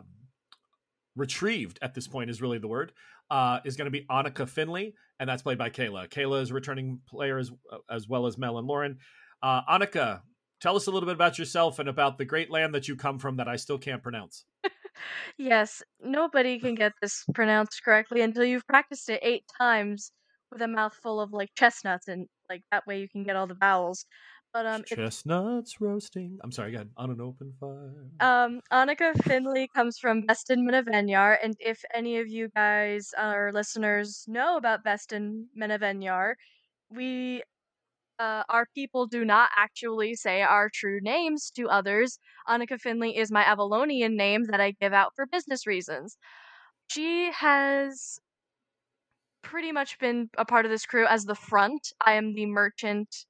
retrieved 1.16 1.78
at 1.82 1.94
this 1.94 2.08
point, 2.08 2.32
is 2.32 2.42
really 2.42 2.58
the 2.58 2.68
word, 2.68 2.92
uh, 3.30 3.60
is 3.64 3.78
going 3.78 3.86
to 3.86 3.92
be 3.92 4.06
Annika 4.10 4.50
Finley, 4.50 4.96
and 5.20 5.30
that's 5.30 5.44
played 5.44 5.60
by 5.60 5.70
Kayla. 5.70 6.10
Kayla 6.10 6.42
is 6.42 6.50
a 6.50 6.54
returning 6.56 7.00
player 7.08 7.38
as, 7.38 7.52
as 7.90 8.10
well 8.10 8.26
as 8.26 8.38
Mel 8.38 8.58
and 8.58 8.68
Lauren. 8.68 8.98
Uh, 9.44 9.62
Annika, 9.70 10.22
tell 10.60 10.76
us 10.76 10.88
a 10.88 10.92
little 10.92 11.06
bit 11.06 11.16
about 11.16 11.38
yourself 11.38 11.78
and 11.78 11.88
about 11.88 12.18
the 12.18 12.26
great 12.26 12.50
land 12.50 12.74
that 12.74 12.88
you 12.88 12.96
come 12.96 13.20
from 13.20 13.38
that 13.38 13.48
I 13.48 13.56
still 13.56 13.78
can't 13.78 14.04
pronounce. 14.04 14.46
Yes, 15.38 15.84
nobody 16.02 16.60
can 16.60 16.74
get 16.74 16.94
this 17.04 17.24
pronounced 17.36 17.84
correctly 17.84 18.22
until 18.22 18.44
you've 18.44 18.66
practiced 18.66 19.10
it 19.10 19.20
eight 19.22 19.44
times 19.56 20.12
with 20.52 20.62
a 20.62 20.68
mouthful 20.68 21.20
of 21.20 21.34
like 21.34 21.50
chestnuts, 21.56 22.08
and 22.08 22.28
like 22.50 22.64
that 22.72 22.86
way 22.88 23.00
you 23.00 23.10
can 23.10 23.24
get 23.24 23.36
all 23.36 23.48
the 23.48 23.56
vowels. 23.56 24.06
But 24.54 24.66
um, 24.66 24.84
Chestnuts 24.86 25.80
roasting. 25.82 26.40
I'm 26.44 26.52
sorry, 26.52 26.70
again, 26.70 26.90
on 26.98 27.12
an 27.12 27.22
open 27.22 27.54
fire. 27.60 28.08
um, 28.20 28.62
Annika 28.72 29.14
Finley 29.24 29.70
comes 29.76 30.00
from 30.00 30.24
Vestenmennavenjar, 30.24 31.38
and 31.44 31.56
if 31.60 31.84
any 31.94 32.18
of 32.18 32.28
you 32.28 32.50
guys, 32.56 33.12
our 33.18 33.52
listeners, 33.54 34.24
know 34.28 34.58
about 34.58 34.84
Beston 34.84 35.48
Menavenyar, 35.60 36.34
we, 36.90 37.44
uh, 38.20 38.44
our 38.50 38.66
people 38.74 39.06
do 39.06 39.26
not 39.26 39.50
actually 39.56 40.16
say 40.16 40.42
our 40.42 40.70
true 40.74 41.00
names 41.02 41.52
to 41.52 41.68
others. 41.70 42.18
Annika 42.48 42.80
Finley 42.80 43.16
is 43.18 43.32
my 43.32 43.44
Avalonian 43.44 44.16
name 44.16 44.46
that 44.46 44.62
I 44.62 44.72
give 44.80 44.94
out 44.94 45.12
for 45.16 45.28
business 45.28 45.68
reasons. 45.68 46.18
She 46.90 47.32
has 47.34 48.20
pretty 49.48 49.72
much 49.72 49.98
been 50.00 50.30
a 50.38 50.44
part 50.44 50.66
of 50.66 50.72
this 50.72 50.86
crew 50.86 51.06
as 51.08 51.24
the 51.24 51.36
front. 51.36 51.94
I 52.06 52.14
am 52.14 52.34
the 52.34 52.46
merchant 52.46 53.26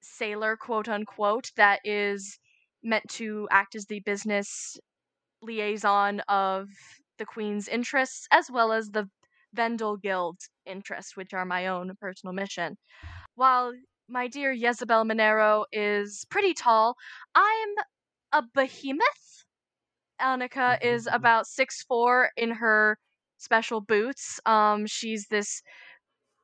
sailor, 0.00 0.56
quote 0.56 0.88
unquote, 0.88 1.50
that 1.56 1.80
is 1.84 2.38
meant 2.82 3.04
to 3.10 3.46
act 3.50 3.74
as 3.74 3.84
the 3.84 4.00
business 4.00 4.78
liaison 5.42 6.20
of 6.28 6.68
the 7.18 7.26
Queen's 7.26 7.68
interests 7.68 8.26
as 8.30 8.50
well 8.50 8.72
as 8.72 8.90
the 8.90 9.06
Vendel 9.52 9.98
Guild's 9.98 10.48
interests, 10.64 11.14
which 11.14 11.34
are 11.34 11.44
my 11.44 11.66
own 11.66 11.92
personal 12.00 12.32
mission. 12.32 12.76
While 13.34 13.74
my 14.08 14.28
dear 14.28 14.50
Jezebel 14.50 15.04
Monero 15.04 15.64
is 15.72 16.24
pretty 16.30 16.54
tall, 16.54 16.96
I'm 17.34 17.74
a 18.32 18.42
behemoth. 18.54 19.44
Annika 20.20 20.78
mm-hmm, 20.78 20.86
is 20.86 21.06
mm-hmm. 21.06 21.16
about 21.16 21.46
six 21.46 21.82
four 21.82 22.30
in 22.36 22.50
her 22.50 22.98
special 23.44 23.80
boots. 23.80 24.40
Um, 24.46 24.86
she's 24.86 25.26
this 25.28 25.62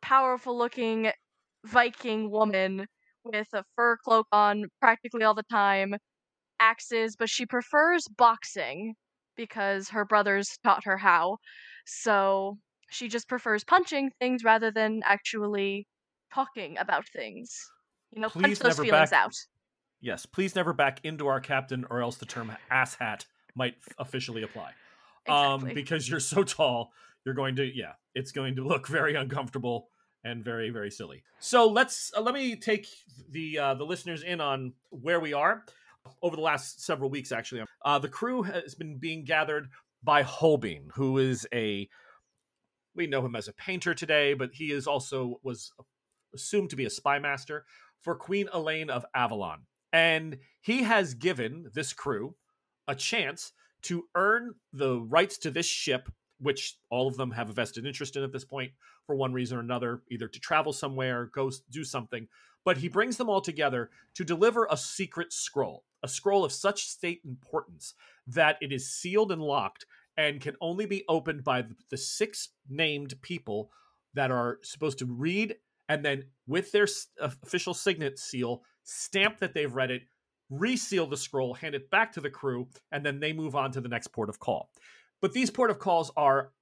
powerful 0.02 0.56
looking 0.56 1.10
Viking 1.64 2.30
woman 2.30 2.86
with 3.24 3.48
a 3.52 3.64
fur 3.76 3.96
cloak 4.04 4.26
on 4.32 4.64
practically 4.80 5.24
all 5.24 5.34
the 5.34 5.42
time, 5.50 5.94
axes, 6.58 7.16
but 7.16 7.28
she 7.28 7.44
prefers 7.46 8.06
boxing 8.16 8.94
because 9.36 9.88
her 9.90 10.04
brothers 10.04 10.58
taught 10.64 10.84
her 10.84 10.96
how. 10.96 11.36
So 11.86 12.58
she 12.90 13.08
just 13.08 13.28
prefers 13.28 13.64
punching 13.64 14.10
things 14.20 14.42
rather 14.44 14.70
than 14.70 15.02
actually 15.04 15.86
talking 16.32 16.78
about 16.78 17.06
things. 17.08 17.50
You 18.12 18.22
know, 18.22 18.28
punch 18.28 18.44
Please 18.44 18.58
those 18.58 18.78
never 18.78 18.84
feelings 18.84 19.10
back- 19.10 19.24
out. 19.24 19.32
Yes, 20.00 20.24
please 20.24 20.54
never 20.54 20.72
back 20.72 21.00
into 21.04 21.26
our 21.26 21.40
captain, 21.40 21.84
or 21.90 22.00
else 22.00 22.16
the 22.16 22.24
term 22.26 22.52
asshat 22.70 23.26
might 23.54 23.74
officially 23.98 24.42
apply. 24.42 24.72
Um, 25.28 25.70
because 25.74 26.08
you're 26.08 26.20
so 26.20 26.42
tall, 26.42 26.92
you're 27.24 27.34
going 27.34 27.56
to 27.56 27.64
yeah, 27.64 27.92
it's 28.14 28.32
going 28.32 28.56
to 28.56 28.66
look 28.66 28.88
very 28.88 29.14
uncomfortable 29.14 29.88
and 30.24 30.44
very 30.44 30.70
very 30.70 30.90
silly. 30.90 31.22
So 31.38 31.68
let's 31.68 32.12
uh, 32.16 32.20
let 32.20 32.34
me 32.34 32.56
take 32.56 32.86
the 33.30 33.58
uh, 33.58 33.74
the 33.74 33.84
listeners 33.84 34.22
in 34.22 34.40
on 34.40 34.74
where 34.90 35.20
we 35.20 35.32
are 35.32 35.64
over 36.22 36.36
the 36.36 36.42
last 36.42 36.84
several 36.84 37.10
weeks. 37.10 37.32
Actually, 37.32 37.64
uh, 37.84 37.98
the 37.98 38.08
crew 38.08 38.42
has 38.42 38.74
been 38.74 38.98
being 38.98 39.24
gathered 39.24 39.68
by 40.02 40.22
Holbein, 40.22 40.88
who 40.94 41.18
is 41.18 41.46
a 41.52 41.88
we 42.94 43.06
know 43.06 43.24
him 43.24 43.36
as 43.36 43.48
a 43.48 43.52
painter 43.52 43.94
today, 43.94 44.34
but 44.34 44.50
he 44.52 44.72
is 44.72 44.86
also 44.86 45.40
was 45.42 45.72
assumed 46.34 46.70
to 46.70 46.76
be 46.76 46.84
a 46.84 46.90
spy 46.90 47.18
master 47.18 47.64
for 48.00 48.14
Queen 48.14 48.48
Elaine 48.52 48.90
of 48.90 49.04
Avalon. 49.14 49.66
And 49.92 50.38
he 50.60 50.82
has 50.84 51.14
given 51.14 51.66
this 51.74 51.92
crew 51.92 52.36
a 52.86 52.94
chance 52.94 53.52
to 53.82 54.08
earn 54.14 54.54
the 54.72 55.00
rights 55.00 55.38
to 55.38 55.50
this 55.50 55.66
ship, 55.66 56.08
which 56.38 56.76
all 56.90 57.08
of 57.08 57.16
them 57.16 57.30
have 57.32 57.50
a 57.50 57.52
vested 57.52 57.86
interest 57.86 58.16
in 58.16 58.22
at 58.22 58.32
this 58.32 58.44
point 58.44 58.72
for 59.06 59.14
one 59.14 59.32
reason 59.32 59.58
or 59.58 59.60
another, 59.60 60.02
either 60.10 60.28
to 60.28 60.40
travel 60.40 60.72
somewhere, 60.72 61.26
go 61.26 61.50
do 61.70 61.84
something. 61.84 62.26
But 62.64 62.78
he 62.78 62.88
brings 62.88 63.16
them 63.16 63.28
all 63.28 63.40
together 63.40 63.90
to 64.14 64.24
deliver 64.24 64.66
a 64.70 64.76
secret 64.76 65.32
scroll, 65.32 65.84
a 66.02 66.08
scroll 66.08 66.44
of 66.44 66.52
such 66.52 66.86
state 66.86 67.20
importance 67.24 67.94
that 68.26 68.56
it 68.60 68.72
is 68.72 68.92
sealed 68.92 69.32
and 69.32 69.42
locked 69.42 69.86
and 70.16 70.40
can 70.40 70.56
only 70.60 70.86
be 70.86 71.04
opened 71.08 71.44
by 71.44 71.64
the- 71.88 71.96
six 71.96 72.50
named 72.68 73.20
people 73.22 73.70
that 74.14 74.30
are 74.30 74.58
supposed 74.62 74.98
to 74.98 75.06
read 75.06 75.56
and 75.88 76.04
then 76.04 76.24
with 76.46 76.70
their 76.72 76.86
official 77.18 77.74
signet 77.74 78.18
seal 78.18 78.62
stamp 78.84 79.38
that 79.38 79.54
they've 79.54 79.74
read 79.74 79.90
it 79.90 80.02
reseal 80.50 81.06
the 81.06 81.16
scroll 81.16 81.54
hand 81.54 81.74
it 81.74 81.90
back 81.90 82.12
to 82.12 82.20
the 82.20 82.30
crew 82.30 82.68
and 82.92 83.04
then 83.04 83.20
they 83.20 83.32
move 83.32 83.54
on 83.54 83.72
to 83.72 83.80
the 83.80 83.88
next 83.88 84.08
port 84.08 84.28
of 84.28 84.38
call. 84.38 84.70
But 85.22 85.32
these 85.32 85.50
port 85.50 85.70
of 85.70 85.78
calls 85.78 86.10
are 86.16 86.52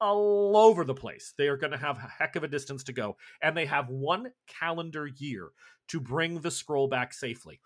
all 0.00 0.56
over 0.56 0.84
the 0.84 0.94
place. 0.94 1.34
They 1.36 1.48
are 1.48 1.56
going 1.56 1.72
to 1.72 1.78
have 1.78 1.98
a 1.98 2.12
heck 2.18 2.36
of 2.36 2.44
a 2.44 2.48
distance 2.48 2.84
to 2.84 2.92
go 2.92 3.16
and 3.42 3.56
they 3.56 3.66
have 3.66 3.88
one 3.88 4.32
calendar 4.46 5.06
year 5.06 5.50
to 5.88 6.00
bring 6.00 6.40
the 6.40 6.50
scroll 6.50 6.88
back 6.88 7.12
safely. 7.12 7.60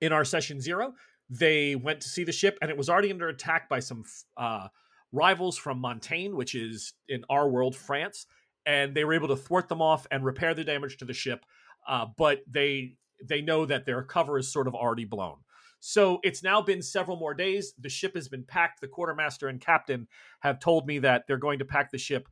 In 0.00 0.12
our 0.12 0.24
session 0.24 0.60
zero 0.60 0.94
they 1.28 1.74
went 1.74 2.00
to 2.00 2.08
see 2.08 2.24
the 2.24 2.32
ship 2.32 2.58
and 2.62 2.70
it 2.70 2.76
was 2.76 2.88
already 2.88 3.10
under 3.10 3.28
attack 3.28 3.68
by 3.68 3.80
some 3.80 4.04
uh, 4.36 4.68
rivals 5.12 5.56
from 5.56 5.78
montaigne 5.78 6.34
which 6.34 6.54
is 6.54 6.92
in 7.08 7.24
our 7.30 7.48
world 7.48 7.74
france 7.74 8.26
and 8.64 8.94
they 8.94 9.04
were 9.04 9.14
able 9.14 9.28
to 9.28 9.36
thwart 9.36 9.68
them 9.68 9.82
off 9.82 10.06
and 10.10 10.24
repair 10.24 10.54
the 10.54 10.64
damage 10.64 10.96
to 10.98 11.04
the 11.04 11.12
ship 11.12 11.44
uh, 11.88 12.06
but 12.16 12.42
they 12.48 12.94
they 13.22 13.40
know 13.40 13.66
that 13.66 13.86
their 13.86 14.02
cover 14.02 14.38
is 14.38 14.52
sort 14.52 14.68
of 14.68 14.74
already 14.74 15.04
blown. 15.04 15.36
So 15.80 16.20
it's 16.22 16.42
now 16.42 16.62
been 16.62 16.82
several 16.82 17.16
more 17.16 17.34
days. 17.34 17.74
The 17.78 17.88
ship 17.88 18.14
has 18.14 18.28
been 18.28 18.44
packed. 18.44 18.80
The 18.80 18.88
quartermaster 18.88 19.48
and 19.48 19.60
captain 19.60 20.08
have 20.40 20.58
told 20.58 20.86
me 20.86 20.98
that 21.00 21.24
they're 21.26 21.36
going 21.36 21.58
to 21.58 21.64
pack 21.64 21.90
the 21.90 21.98
ship 21.98 22.28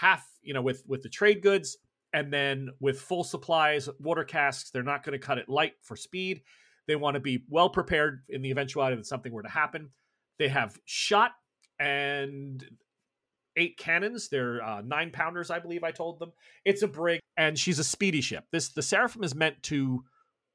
half 0.00 0.26
you 0.42 0.52
know 0.52 0.62
with 0.62 0.82
with 0.88 1.02
the 1.02 1.08
trade 1.08 1.40
goods 1.40 1.78
and 2.12 2.32
then 2.32 2.70
with 2.80 3.00
full 3.00 3.24
supplies 3.24 3.88
water 3.98 4.24
casks. 4.24 4.70
They're 4.70 4.82
not 4.82 5.02
going 5.02 5.18
to 5.18 5.24
cut 5.24 5.38
it 5.38 5.48
light 5.48 5.74
for 5.82 5.96
speed. 5.96 6.42
They 6.86 6.96
want 6.96 7.14
to 7.14 7.20
be 7.20 7.44
well 7.48 7.70
prepared 7.70 8.22
in 8.28 8.42
the 8.42 8.50
eventuality 8.50 8.96
that 8.96 9.06
something 9.06 9.32
were 9.32 9.42
to 9.42 9.48
happen. 9.48 9.90
They 10.38 10.48
have 10.48 10.78
shot 10.84 11.32
and 11.78 12.64
eight 13.56 13.78
cannons. 13.78 14.28
They're 14.28 14.62
uh, 14.62 14.82
nine 14.82 15.10
pounders 15.10 15.50
i 15.50 15.58
believe 15.58 15.84
i 15.84 15.90
told 15.90 16.18
them. 16.18 16.32
It's 16.64 16.82
a 16.82 16.88
brig 16.88 17.20
and 17.36 17.58
she's 17.58 17.78
a 17.78 17.84
speedy 17.84 18.20
ship. 18.20 18.44
This 18.52 18.70
the 18.70 18.82
seraphim 18.82 19.24
is 19.24 19.34
meant 19.34 19.62
to 19.64 20.04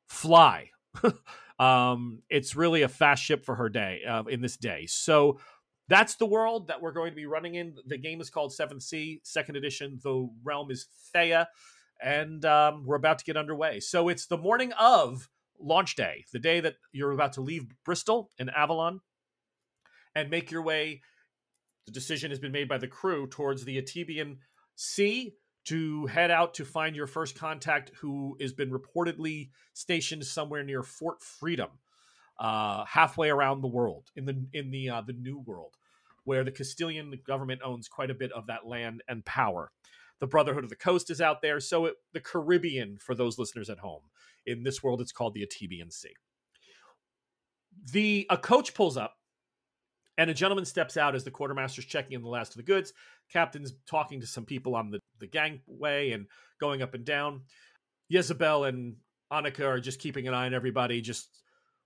fly. 0.08 0.72
Um 1.60 2.22
it's 2.30 2.56
really 2.56 2.84
a 2.84 2.88
fast 2.88 3.22
ship 3.22 3.44
for 3.44 3.54
her 3.56 3.68
day 3.68 4.00
uh, 4.08 4.24
in 4.30 4.40
this 4.40 4.56
day. 4.56 4.86
So 4.86 5.42
that's 5.90 6.16
the 6.16 6.26
world 6.26 6.70
that 6.70 6.82
we're 6.82 6.94
going 6.94 7.12
to 7.12 7.16
be 7.18 7.26
running 7.26 7.56
in. 7.56 7.76
The 7.86 7.98
game 7.98 8.22
is 8.22 8.30
called 8.30 8.54
seventh 8.54 8.84
sea 8.84 9.20
second 9.26 9.58
edition. 9.58 10.00
The 10.02 10.30
realm 10.42 10.72
is 10.72 10.88
Théah 11.14 11.48
and 12.02 12.46
um, 12.46 12.86
we're 12.86 12.96
about 12.96 13.20
to 13.20 13.26
get 13.26 13.36
underway. 13.36 13.82
So 13.82 14.08
it's 14.08 14.28
the 14.28 14.38
morning 14.38 14.72
of 14.80 15.28
launch 15.60 15.96
day 15.96 16.24
the 16.32 16.40
day 16.40 16.62
that 16.62 16.76
you're 16.94 17.12
about 17.12 17.34
to 17.34 17.42
leave 17.42 17.66
bristol 17.84 18.30
in 18.40 18.50
avalon 18.50 19.02
and 20.16 20.30
make 20.30 20.52
your 20.52 20.62
way 20.62 21.02
the 21.90 21.94
decision 21.94 22.30
has 22.30 22.40
been 22.40 22.52
made 22.52 22.70
by 22.70 22.78
the 22.78 22.88
crew 22.88 23.28
towards 23.28 23.66
the 23.66 23.82
Atabean 23.82 24.38
Sea 24.76 25.34
to 25.66 26.06
head 26.06 26.30
out 26.30 26.54
to 26.54 26.64
find 26.64 26.96
your 26.96 27.08
first 27.08 27.36
contact 27.36 27.92
who 28.00 28.38
has 28.40 28.54
been 28.54 28.72
reportedly 28.72 29.50
stationed 29.74 30.24
somewhere 30.24 30.64
near 30.64 30.84
Fort 30.84 31.22
Freedom, 31.22 31.70
uh, 32.40 32.86
halfway 32.86 33.30
around 33.30 33.62
the 33.62 33.68
world 33.68 34.10
in 34.16 34.26
the 34.26 34.46
in 34.54 34.70
the 34.70 34.90
uh, 34.90 35.02
the 35.02 35.14
New 35.14 35.40
World, 35.40 35.76
where 36.26 36.44
the 36.44 36.52
Castilian 36.52 37.20
government 37.26 37.62
owns 37.66 37.88
quite 37.88 38.12
a 38.12 38.16
bit 38.16 38.32
of 38.34 38.46
that 38.48 38.68
land 38.68 39.02
and 39.08 39.26
power. 39.26 39.72
The 40.20 40.28
Brotherhood 40.28 40.64
of 40.64 40.70
the 40.70 40.76
Coast 40.76 41.10
is 41.10 41.22
out 41.22 41.42
there, 41.42 41.60
so 41.60 41.88
it, 41.88 41.96
the 42.14 42.20
Caribbean 42.20 43.00
for 43.00 43.16
those 43.16 43.40
listeners 43.40 43.70
at 43.70 43.80
home. 43.80 44.04
In 44.46 44.64
this 44.64 44.84
world, 44.84 45.02
it's 45.02 45.12
called 45.12 45.34
the 45.34 45.46
Atabean 45.46 45.92
Sea. 45.92 46.14
The 47.92 48.28
a 48.30 48.38
coach 48.38 48.76
pulls 48.76 48.96
up 48.96 49.16
and 50.20 50.30
a 50.30 50.34
gentleman 50.34 50.66
steps 50.66 50.98
out 50.98 51.16
as 51.16 51.24
the 51.24 51.32
quartermaster's 51.32 51.86
checking 51.86 52.12
in 52.12 52.22
the 52.22 52.28
last 52.28 52.52
of 52.52 52.58
the 52.58 52.64
goods. 52.64 52.92
Captain's 53.32 53.74
talking 53.88 54.20
to 54.20 54.28
some 54.28 54.44
people 54.44 54.76
on 54.76 54.92
the, 54.92 55.00
the 55.18 55.28
gangway 55.28 56.12
and 56.12 56.28
going 56.60 56.82
up 56.82 56.94
and 56.94 57.06
down. 57.06 57.44
Jezebel 58.10 58.66
and 58.66 58.98
Annika 59.32 59.62
are 59.62 59.80
just 59.80 59.98
keeping 59.98 60.28
an 60.28 60.34
eye 60.34 60.46
on 60.46 60.54
everybody. 60.54 61.00
Just 61.00 61.30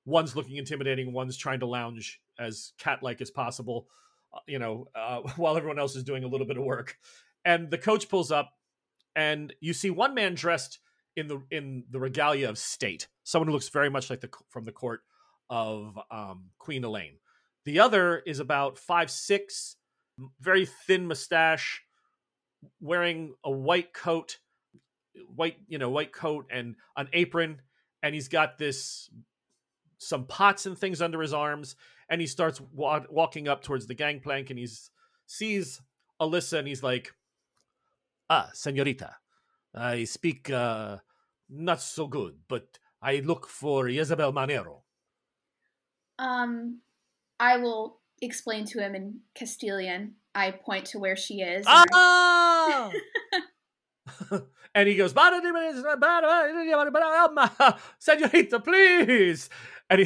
one's 0.04 0.36
looking 0.36 0.58
intimidating, 0.58 1.14
one's 1.14 1.38
trying 1.38 1.60
to 1.60 1.68
lounge 1.68 2.20
as 2.40 2.74
cat 2.80 3.04
like 3.04 3.22
as 3.22 3.30
possible, 3.30 3.88
uh, 4.34 4.40
you 4.48 4.58
know, 4.58 4.88
uh, 4.96 5.20
while 5.36 5.56
everyone 5.56 5.78
else 5.78 5.96
is 5.96 6.04
doing 6.04 6.24
a 6.24 6.28
little 6.28 6.48
bit 6.48 6.58
of 6.58 6.64
work. 6.64 6.98
And 7.46 7.70
the 7.70 7.78
coach 7.78 8.10
pulls 8.10 8.32
up, 8.32 8.52
and 9.16 9.54
you 9.60 9.74
see 9.74 9.92
one 9.92 10.16
man 10.16 10.34
dressed 10.34 10.80
in 11.16 11.28
the 11.28 11.44
in 11.52 11.84
the 11.92 12.00
regalia 12.00 12.50
of 12.50 12.58
state, 12.58 13.10
someone 13.24 13.48
who 13.48 13.54
looks 13.54 13.70
very 13.70 13.92
much 13.92 14.10
like 14.10 14.22
the 14.22 14.30
from 14.50 14.66
the 14.66 14.72
court 14.72 15.02
of 15.52 16.00
um, 16.10 16.46
Queen 16.58 16.84
Elaine. 16.84 17.18
The 17.66 17.80
other 17.80 18.18
is 18.20 18.40
about 18.40 18.78
five 18.78 19.10
six, 19.10 19.78
very 20.40 20.66
thin 20.66 21.08
mustache, 21.08 21.82
wearing 22.82 23.36
a 23.44 23.52
white 23.52 23.94
coat, 23.94 24.40
white 25.36 25.58
you 25.68 25.78
know 25.78 25.90
white 25.90 26.12
coat 26.12 26.48
and 26.52 26.76
an 26.98 27.08
apron, 27.14 27.62
and 28.02 28.14
he's 28.14 28.28
got 28.28 28.58
this 28.58 29.10
some 29.98 30.26
pots 30.26 30.66
and 30.66 30.78
things 30.78 31.02
under 31.02 31.22
his 31.22 31.34
arms, 31.34 31.76
and 32.10 32.20
he 32.20 32.28
starts 32.28 32.60
wa- 32.60 33.06
walking 33.10 33.48
up 33.48 33.64
towards 33.64 33.88
the 33.88 33.96
gangplank, 33.96 34.50
and 34.50 34.60
he 34.60 34.68
sees 35.26 35.82
Alyssa, 36.20 36.60
and 36.60 36.68
he's 36.68 36.84
like, 36.84 37.14
"Ah, 38.30 38.52
señorita, 38.54 39.16
I 39.74 40.04
speak 40.04 40.50
uh, 40.50 40.98
not 41.50 41.82
so 41.82 42.08
good, 42.08 42.40
but 42.50 42.80
I 43.02 43.18
look 43.20 43.48
for 43.48 43.88
Isabel 43.88 44.34
Manero." 44.34 44.82
Um, 46.20 46.82
I 47.44 47.58
will 47.58 48.00
explain 48.22 48.64
to 48.68 48.80
him 48.80 48.96
in 48.96 49.20
Castilian. 49.36 50.14
I 50.34 50.52
point 50.52 50.86
to 50.88 51.00
where 51.00 51.18
she 51.18 51.42
is. 51.42 51.66
and 51.68 51.90
Ah! 51.94 52.90
and 54.74 54.88
he 54.88 54.96
goes, 54.96 55.14
Senorita, 58.00 58.60
please. 58.62 59.50
And 59.90 60.00
he, 60.00 60.06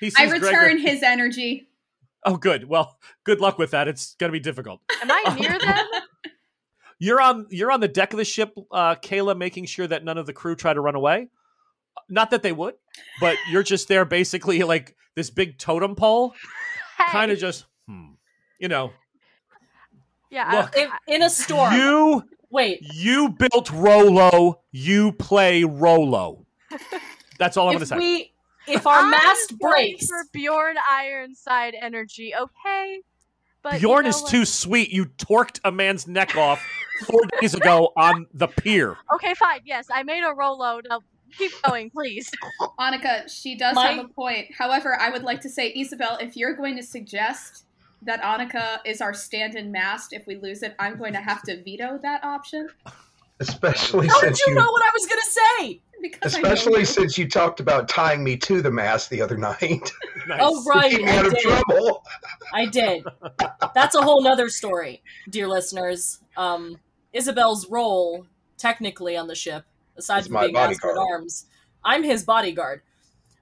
he 0.00 0.08
sees 0.08 0.16
I 0.18 0.30
return 0.32 0.76
Gregor. 0.76 0.78
his 0.78 1.02
energy. 1.02 1.68
Oh, 2.24 2.36
good. 2.36 2.66
Well, 2.66 2.98
good 3.24 3.40
luck 3.40 3.58
with 3.58 3.72
that. 3.72 3.86
It's 3.86 4.14
going 4.14 4.30
to 4.30 4.32
be 4.32 4.40
difficult. 4.40 4.80
Am 5.02 5.10
I 5.10 5.36
near 5.38 5.58
them? 5.58 5.84
You're 6.98 7.20
on 7.20 7.46
you're 7.50 7.70
on 7.72 7.80
the 7.80 7.88
deck 7.88 8.12
of 8.12 8.18
the 8.18 8.24
ship, 8.24 8.54
uh, 8.70 8.94
Kayla, 8.94 9.36
making 9.36 9.64
sure 9.66 9.86
that 9.86 10.04
none 10.04 10.18
of 10.18 10.26
the 10.26 10.34
crew 10.34 10.54
try 10.54 10.74
to 10.74 10.80
run 10.80 10.94
away. 10.94 11.28
Not 12.10 12.30
that 12.30 12.42
they 12.42 12.52
would, 12.52 12.74
but 13.20 13.36
you're 13.50 13.62
just 13.62 13.88
there, 13.88 14.04
basically 14.04 14.62
like 14.62 14.96
this 15.16 15.30
big 15.30 15.58
totem 15.58 15.94
pole, 15.94 16.34
kind 17.08 17.30
of 17.32 17.38
just, 17.38 17.66
hmm, 17.86 18.10
you 18.58 18.68
know, 18.68 18.92
Yeah. 20.30 20.44
I- 20.46 20.60
Look. 20.60 20.76
In, 20.76 21.14
in 21.14 21.22
a 21.22 21.30
storm. 21.30 21.74
you 21.74 22.24
Wait, 22.50 22.80
You 22.94 23.28
built 23.30 23.70
Rollo. 23.70 24.60
You 24.72 25.12
play 25.12 25.62
Rollo. 25.64 26.46
That's 27.38 27.56
all 27.56 27.68
I'm 27.68 27.72
going 27.74 27.80
to 27.80 27.86
say. 27.86 27.96
we 27.96 28.32
if 28.66 28.86
our 28.86 29.00
I'm 29.00 29.10
mast 29.10 29.58
breaks, 29.58 30.06
for 30.06 30.24
Bjorn 30.32 30.76
Ironside 30.90 31.74
energy, 31.80 32.32
okay? 32.34 33.00
But 33.62 33.74
you 33.74 33.78
Bjorn 33.80 34.02
know 34.04 34.08
is 34.10 34.20
what? 34.22 34.30
too 34.30 34.44
sweet. 34.44 34.90
You 34.90 35.06
torqued 35.06 35.60
a 35.64 35.70
man's 35.72 36.06
neck 36.08 36.36
off 36.36 36.60
four 37.06 37.22
days 37.40 37.54
ago 37.54 37.92
on 37.96 38.26
the 38.34 38.48
pier. 38.48 38.96
Okay, 39.14 39.34
fine. 39.34 39.60
Yes, 39.64 39.86
I 39.92 40.02
made 40.02 40.22
a 40.24 40.32
Rollo. 40.34 40.80
Now 40.88 41.00
keep 41.36 41.52
going, 41.62 41.90
please. 41.90 42.30
Annika, 42.78 43.28
she 43.28 43.56
does 43.56 43.74
My- 43.74 43.88
have 43.92 44.04
a 44.04 44.08
point. 44.08 44.48
However, 44.56 44.98
I 45.00 45.10
would 45.10 45.22
like 45.22 45.40
to 45.42 45.48
say, 45.48 45.72
Isabel, 45.74 46.18
if 46.20 46.36
you're 46.36 46.54
going 46.54 46.76
to 46.76 46.82
suggest 46.82 47.64
that 48.02 48.22
Annika 48.22 48.78
is 48.86 49.00
our 49.00 49.12
stand-in 49.12 49.70
mast 49.70 50.12
if 50.12 50.26
we 50.26 50.36
lose 50.36 50.62
it, 50.62 50.74
I'm 50.78 50.96
going 50.96 51.12
to 51.12 51.20
have 51.20 51.42
to 51.44 51.62
veto 51.62 51.98
that 52.02 52.24
option 52.24 52.68
Especially 53.40 54.06
How 54.06 54.20
did 54.20 54.36
since 54.36 54.46
you 54.46 54.54
know 54.54 54.70
what 54.70 54.82
I 54.82 54.90
was 54.92 55.06
gonna 55.06 55.22
say? 55.62 55.80
because 56.02 56.34
especially 56.34 56.80
you. 56.80 56.84
since 56.86 57.16
you 57.16 57.26
talked 57.28 57.58
about 57.58 57.88
tying 57.88 58.22
me 58.22 58.36
to 58.36 58.60
the 58.60 58.70
mast 58.70 59.08
the 59.10 59.20
other 59.22 59.36
night. 59.38 59.90
Nice. 60.28 60.38
Oh 60.42 60.62
right, 60.64 61.02
I 61.02 61.16
out 61.16 61.26
of 61.26 61.32
did. 61.32 61.42
trouble. 61.42 62.04
I 62.52 62.66
did. 62.66 63.02
That's 63.74 63.94
a 63.94 64.02
whole 64.02 64.22
nother 64.22 64.50
story, 64.50 65.02
dear 65.30 65.48
listeners. 65.48 66.20
Um, 66.36 66.76
Isabel's 67.14 67.68
role, 67.70 68.26
technically 68.58 69.16
on 69.16 69.26
the 69.26 69.34
ship, 69.34 69.64
aside 70.00 70.24
from 70.24 70.32
my 70.34 70.40
being 70.42 70.54
master 70.54 70.90
at 70.90 70.94
bodyguard. 70.96 71.08
arms, 71.12 71.46
I'm 71.84 72.02
his 72.02 72.24
bodyguard. 72.24 72.82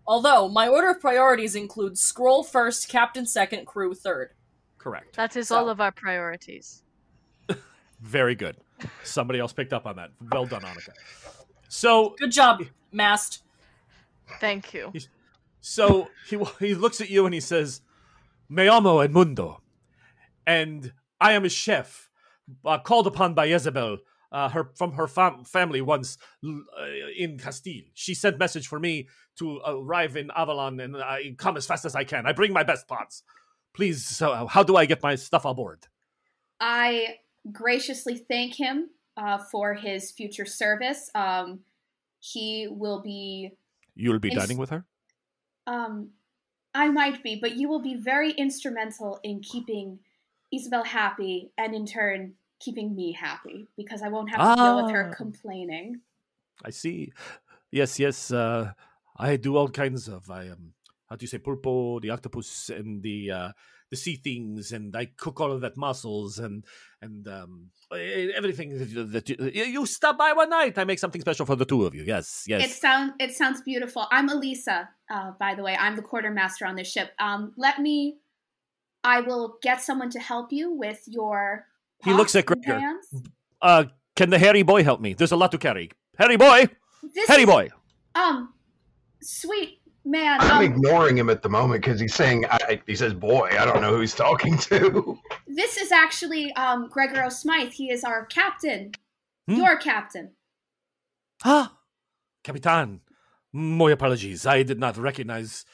Although 0.06 0.48
my 0.48 0.68
order 0.68 0.90
of 0.90 1.00
priorities 1.00 1.54
includes 1.54 2.00
scroll 2.00 2.42
first, 2.44 2.88
captain 2.88 3.26
second, 3.26 3.66
crew 3.66 3.94
third. 3.94 4.30
Correct. 4.78 5.16
That 5.16 5.36
is 5.36 5.48
So- 5.48 5.56
all 5.56 5.68
of 5.68 5.80
our 5.80 5.92
priorities. 5.92 6.82
Very 8.00 8.34
good. 8.34 8.56
Somebody 9.02 9.38
else 9.40 9.52
picked 9.52 9.72
up 9.72 9.86
on 9.86 9.96
that. 9.96 10.10
Well 10.32 10.46
done, 10.46 10.62
Annika. 10.62 10.92
So, 11.68 12.14
Good 12.18 12.30
job, 12.32 12.62
mast. 12.92 13.42
Thank 14.40 14.72
you. 14.74 14.92
so 15.60 16.08
he 16.28 16.38
he 16.60 16.74
looks 16.74 17.00
at 17.00 17.10
you 17.10 17.24
and 17.26 17.34
he 17.34 17.40
says, 17.40 17.80
"Me 18.48 18.68
amo 18.68 18.98
Edmundo, 19.06 19.58
and 20.46 20.92
I 21.20 21.32
am 21.32 21.44
a 21.44 21.48
chef, 21.48 22.08
uh, 22.64 22.78
called 22.78 23.06
upon 23.06 23.34
by 23.34 23.46
Isabel, 23.46 23.98
uh, 24.32 24.48
her 24.48 24.70
from 24.74 24.92
her 24.92 25.06
fam- 25.06 25.44
family 25.44 25.80
once 25.80 26.18
uh, 26.44 26.50
in 27.16 27.38
Castille. 27.38 27.84
She 27.94 28.14
sent 28.14 28.38
message 28.38 28.66
for 28.66 28.78
me 28.78 29.08
to 29.38 29.60
arrive 29.66 30.16
in 30.16 30.30
Avalon 30.36 30.80
and 30.80 30.96
I 30.96 31.34
come 31.38 31.56
as 31.56 31.66
fast 31.66 31.84
as 31.84 31.94
I 31.94 32.04
can. 32.04 32.26
I 32.26 32.32
bring 32.32 32.52
my 32.52 32.62
best 32.62 32.88
pots. 32.88 33.22
Please, 33.74 34.04
so 34.04 34.46
how 34.46 34.62
do 34.62 34.76
I 34.76 34.86
get 34.86 35.02
my 35.02 35.14
stuff 35.14 35.44
aboard? 35.44 35.86
I 36.60 37.16
graciously 37.52 38.16
thank 38.16 38.54
him 38.54 38.90
uh, 39.16 39.38
for 39.38 39.74
his 39.74 40.10
future 40.10 40.46
service. 40.46 41.10
Um, 41.14 41.60
he 42.20 42.68
will 42.68 43.00
be. 43.00 43.52
You'll 43.94 44.18
be 44.18 44.28
Ins- 44.28 44.38
dining 44.38 44.58
with 44.58 44.70
her. 44.70 44.84
Um, 45.66 46.10
I 46.74 46.88
might 46.88 47.22
be, 47.22 47.38
but 47.40 47.56
you 47.56 47.68
will 47.68 47.82
be 47.82 47.94
very 47.94 48.32
instrumental 48.32 49.20
in 49.22 49.40
keeping 49.40 50.00
Isabel 50.52 50.84
happy, 50.84 51.52
and 51.58 51.74
in 51.74 51.86
turn, 51.86 52.34
keeping 52.60 52.94
me 52.94 53.12
happy 53.12 53.68
because 53.76 54.02
I 54.02 54.08
won't 54.08 54.30
have 54.30 54.56
to 54.56 54.62
deal 54.62 54.82
with 54.82 54.92
her 54.92 55.10
Ah. 55.10 55.14
complaining. 55.14 56.00
I 56.64 56.70
see. 56.70 57.12
Yes, 57.70 57.98
yes. 57.98 58.30
Uh, 58.32 58.72
I 59.16 59.36
do 59.36 59.56
all 59.56 59.68
kinds 59.68 60.08
of. 60.08 60.30
I 60.30 60.48
um, 60.48 60.72
how 61.08 61.16
do 61.16 61.22
you 61.24 61.28
say 61.28 61.38
pulpo, 61.38 62.00
the 62.00 62.10
octopus, 62.10 62.68
and 62.70 63.02
the 63.02 63.30
uh, 63.30 63.52
the 63.90 63.96
sea 63.96 64.16
things, 64.16 64.72
and 64.72 64.94
I 64.96 65.06
cook 65.16 65.40
all 65.40 65.52
of 65.52 65.60
that 65.60 65.76
mussels 65.76 66.38
and 66.38 66.64
and 67.00 67.26
um, 67.28 67.70
everything 67.92 68.76
that, 68.78 69.12
that 69.12 69.28
you, 69.28 69.64
you 69.64 69.86
stop 69.86 70.18
by 70.18 70.32
one 70.32 70.50
night. 70.50 70.76
I 70.78 70.84
make 70.84 70.98
something 70.98 71.20
special 71.20 71.46
for 71.46 71.56
the 71.56 71.64
two 71.64 71.86
of 71.86 71.94
you. 71.94 72.02
Yes, 72.02 72.44
yes. 72.46 72.64
It 72.64 72.70
sounds 72.70 73.12
it 73.20 73.32
sounds 73.36 73.62
beautiful. 73.62 74.06
I'm 74.10 74.28
Elisa, 74.28 74.88
uh, 75.10 75.30
by 75.38 75.54
the 75.54 75.62
way. 75.62 75.76
I'm 75.78 75.94
the 75.96 76.02
quartermaster 76.02 76.66
on 76.66 76.74
this 76.76 76.90
ship. 76.90 77.12
Um, 77.20 77.52
let 77.56 77.78
me. 77.80 78.18
I 79.04 79.20
will 79.20 79.58
get 79.62 79.80
someone 79.80 80.10
to 80.10 80.18
help 80.18 80.52
you 80.52 80.72
with 80.74 81.04
your. 81.06 81.67
He 82.04 82.12
looks 82.12 82.34
at 82.36 82.48
and 82.50 82.62
Gregor. 82.64 82.92
uh, 83.62 83.84
can 84.16 84.30
the 84.30 84.38
hairy 84.38 84.62
boy 84.62 84.84
help 84.84 85.00
me? 85.00 85.14
There's 85.14 85.32
a 85.32 85.36
lot 85.36 85.52
to 85.52 85.58
carry. 85.58 85.90
Hairy 86.18 86.36
boy, 86.36 86.68
This 87.14 87.28
hairy 87.28 87.42
is- 87.42 87.48
boy. 87.48 87.68
Um, 88.14 88.52
sweet 89.22 89.80
man. 90.04 90.40
I'm 90.40 90.58
Um, 90.58 90.62
ignoring 90.64 91.16
him 91.18 91.28
at 91.30 91.42
the 91.42 91.48
moment 91.48 91.82
because 91.82 92.00
he's 92.00 92.14
saying 92.14 92.44
I, 92.50 92.80
he 92.86 92.94
says 92.96 93.14
boy. 93.14 93.48
I 93.58 93.64
don't 93.64 93.80
know 93.80 93.94
who 93.94 94.00
he's 94.00 94.14
talking 94.14 94.56
to. 94.58 95.18
this 95.46 95.76
is 95.76 95.92
actually 95.92 96.52
um 96.54 96.88
Gregor 96.88 97.22
O'Smythe. 97.24 97.72
He 97.72 97.90
is 97.90 98.04
our 98.04 98.26
captain. 98.26 98.92
Hmm? 99.46 99.54
Your 99.56 99.76
captain. 99.76 100.32
Ah, 101.44 101.78
Capitan, 102.42 103.00
my 103.52 103.90
apologies. 103.92 104.46
I 104.46 104.62
did 104.62 104.78
not 104.80 104.96
recognize 104.96 105.64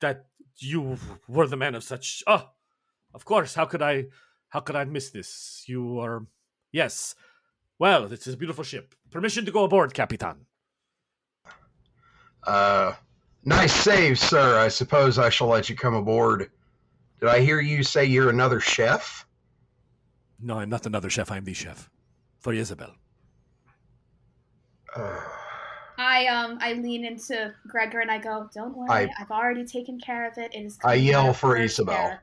that 0.00 0.26
you 0.58 0.98
were 1.28 1.46
the 1.46 1.56
man 1.56 1.74
of 1.74 1.84
such. 1.84 2.22
Oh, 2.26 2.48
of 3.12 3.24
course. 3.24 3.54
How 3.54 3.66
could 3.66 3.82
I? 3.82 4.06
How 4.54 4.60
could 4.60 4.76
I 4.76 4.84
miss 4.84 5.10
this? 5.10 5.64
You 5.66 5.98
are. 5.98 6.24
Yes. 6.70 7.16
Well, 7.80 8.06
this 8.06 8.28
is 8.28 8.34
a 8.34 8.36
beautiful 8.36 8.62
ship. 8.62 8.94
Permission 9.10 9.44
to 9.46 9.50
go 9.50 9.64
aboard, 9.64 9.92
Capitan. 9.92 10.46
Uh, 12.46 12.92
nice 13.44 13.72
save, 13.72 14.16
sir. 14.16 14.56
I 14.60 14.68
suppose 14.68 15.18
I 15.18 15.28
shall 15.28 15.48
let 15.48 15.68
you 15.68 15.74
come 15.74 15.94
aboard. 15.94 16.52
Did 17.18 17.28
I 17.30 17.40
hear 17.40 17.58
you 17.60 17.82
say 17.82 18.04
you're 18.04 18.30
another 18.30 18.60
chef? 18.60 19.26
No, 20.38 20.60
I'm 20.60 20.70
not 20.70 20.86
another 20.86 21.10
chef. 21.10 21.32
I'm 21.32 21.42
the 21.44 21.52
chef 21.54 21.90
for 22.38 22.52
Isabel. 22.52 22.94
Uh, 24.94 25.18
I 25.98 26.26
um 26.26 26.58
I 26.60 26.74
lean 26.74 27.04
into 27.04 27.52
Gregor 27.66 27.98
and 27.98 28.10
I 28.10 28.18
go, 28.18 28.48
"Don't 28.54 28.76
worry, 28.76 28.88
I- 28.90 29.10
I've 29.18 29.32
already 29.32 29.64
taken 29.66 29.98
care 29.98 30.30
of 30.30 30.38
it. 30.38 30.54
It 30.54 30.66
is." 30.66 30.78
I 30.84 30.94
yell 30.94 31.32
for 31.34 31.56
Isabel. 31.56 31.96
care." 31.96 32.22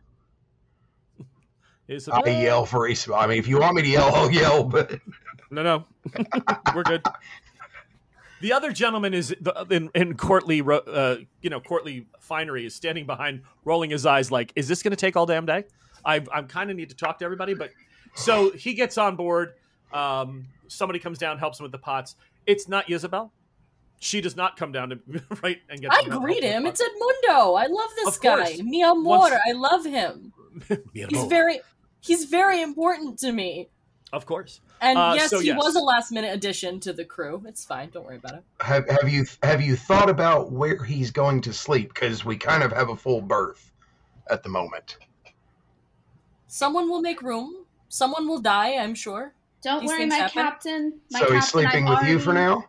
Isabel. 1.91 2.21
I 2.25 2.30
yell 2.41 2.65
for 2.65 2.88
Isabel. 2.88 3.17
I 3.19 3.27
mean, 3.27 3.38
if 3.38 3.47
you 3.47 3.60
want 3.60 3.75
me 3.75 3.82
to 3.84 3.88
yell, 3.88 4.13
I'll 4.15 4.32
yell. 4.32 4.63
But 4.63 4.99
No, 5.49 5.62
no, 5.63 5.86
we're 6.75 6.84
good. 6.84 7.04
The 8.41 8.54
other 8.54 8.71
gentleman 8.71 9.13
is 9.13 9.36
in, 9.69 9.89
in 9.93 10.15
courtly, 10.17 10.62
uh, 10.67 11.17
you 11.41 11.49
know, 11.51 11.60
courtly 11.60 12.08
finery 12.19 12.65
is 12.65 12.73
standing 12.73 13.06
behind, 13.06 13.41
rolling 13.65 13.91
his 13.91 14.06
eyes, 14.06 14.32
like, 14.32 14.51
"Is 14.56 14.67
this 14.67 14.82
going 14.82 14.91
to 14.91 14.97
take 14.97 15.15
all 15.15 15.27
damn 15.27 15.45
day?" 15.45 15.65
I, 16.04 16.23
I'm 16.34 16.47
kind 16.47 16.71
of 16.71 16.75
need 16.77 16.89
to 16.89 16.95
talk 16.95 17.19
to 17.19 17.25
everybody, 17.25 17.54
but 17.54 17.69
so 18.15 18.51
he 18.51 18.73
gets 18.73 18.97
on 18.97 19.15
board. 19.15 19.54
Um, 19.93 20.47
somebody 20.67 20.97
comes 20.97 21.19
down, 21.19 21.38
helps 21.38 21.60
him 21.60 21.63
with 21.65 21.71
the 21.71 21.77
pots. 21.77 22.15
It's 22.47 22.67
not 22.67 22.89
Isabel. 22.89 23.32
She 23.99 24.21
does 24.21 24.36
not 24.36 24.58
come 24.58 24.71
down 24.71 24.89
to 24.89 24.99
right 25.43 25.60
and 25.69 25.80
get. 25.80 25.91
I 25.93 26.01
greet 26.06 26.41
him. 26.43 26.65
It's 26.65 26.82
Edmundo. 26.82 27.62
I 27.62 27.67
love 27.67 27.89
this 27.95 28.08
Of 28.15 28.21
guy. 28.21 28.36
course. 28.38 28.62
Mi 28.63 28.82
amor. 28.82 29.04
Once- 29.19 29.36
I 29.47 29.51
love 29.51 29.86
him. 29.86 30.34
He's 30.93 31.25
very 31.25 31.60
he's 32.01 32.25
very 32.25 32.61
important 32.61 33.17
to 33.19 33.31
me. 33.31 33.69
of 34.13 34.25
course. 34.25 34.59
And 34.81 34.97
Uh, 34.97 35.13
yes, 35.15 35.29
so 35.29 35.39
he 35.39 35.47
yes. 35.47 35.57
was 35.57 35.75
a 35.75 35.79
last 35.79 36.11
minute 36.11 36.33
addition 36.33 36.79
to 36.81 36.91
the 36.91 37.05
crew. 37.05 37.43
It's 37.47 37.63
fine. 37.63 37.91
Don't 37.91 38.03
worry 38.05 38.17
about 38.17 38.33
it. 38.39 38.43
have 38.59 38.89
have 38.89 39.07
you 39.07 39.25
have 39.43 39.61
you 39.61 39.75
thought 39.77 40.09
about 40.09 40.51
where 40.51 40.83
he's 40.83 41.11
going 41.11 41.39
to 41.41 41.53
sleep? 41.53 41.93
Because 41.93 42.25
we 42.25 42.35
kind 42.35 42.61
of 42.63 42.71
have 42.73 42.89
a 42.89 42.95
full 42.97 43.21
berth 43.21 43.71
at 44.29 44.43
the 44.43 44.49
moment. 44.49 44.97
Someone 46.47 46.89
will 46.89 47.01
make 47.01 47.21
room. 47.21 47.65
Someone 47.89 48.27
will 48.27 48.39
die, 48.41 48.75
I'm 48.75 48.95
sure. 48.95 49.33
Don't 49.61 49.81
These 49.81 49.89
worry, 49.91 50.05
my 50.07 50.15
happen. 50.15 50.33
captain. 50.43 50.99
My 51.11 51.19
so 51.19 51.25
captain, 51.25 51.35
he's 51.35 51.47
sleeping 51.47 51.87
I've 51.87 51.99
with 51.99 52.09
you 52.09 52.19
for 52.19 52.33
now. 52.33 52.65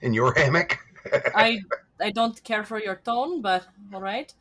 In 0.00 0.14
your 0.14 0.32
hammock. 0.34 0.78
I 1.34 1.60
I 2.00 2.10
don't 2.10 2.42
care 2.44 2.64
for 2.64 2.80
your 2.80 2.96
tone, 2.96 3.42
but 3.42 3.66
all 3.92 4.00
right. 4.00 4.32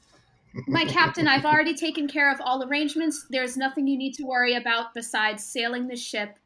My 0.67 0.83
captain, 0.85 1.27
I've 1.27 1.45
already 1.45 1.73
taken 1.73 2.07
care 2.07 2.31
of 2.33 2.41
all 2.41 2.63
arrangements. 2.63 3.25
There's 3.29 3.55
nothing 3.57 3.87
you 3.87 3.97
need 3.97 4.13
to 4.15 4.23
worry 4.23 4.55
about 4.55 4.93
besides 4.93 5.45
sailing 5.45 5.87
the 5.87 5.95
ship 5.95 6.37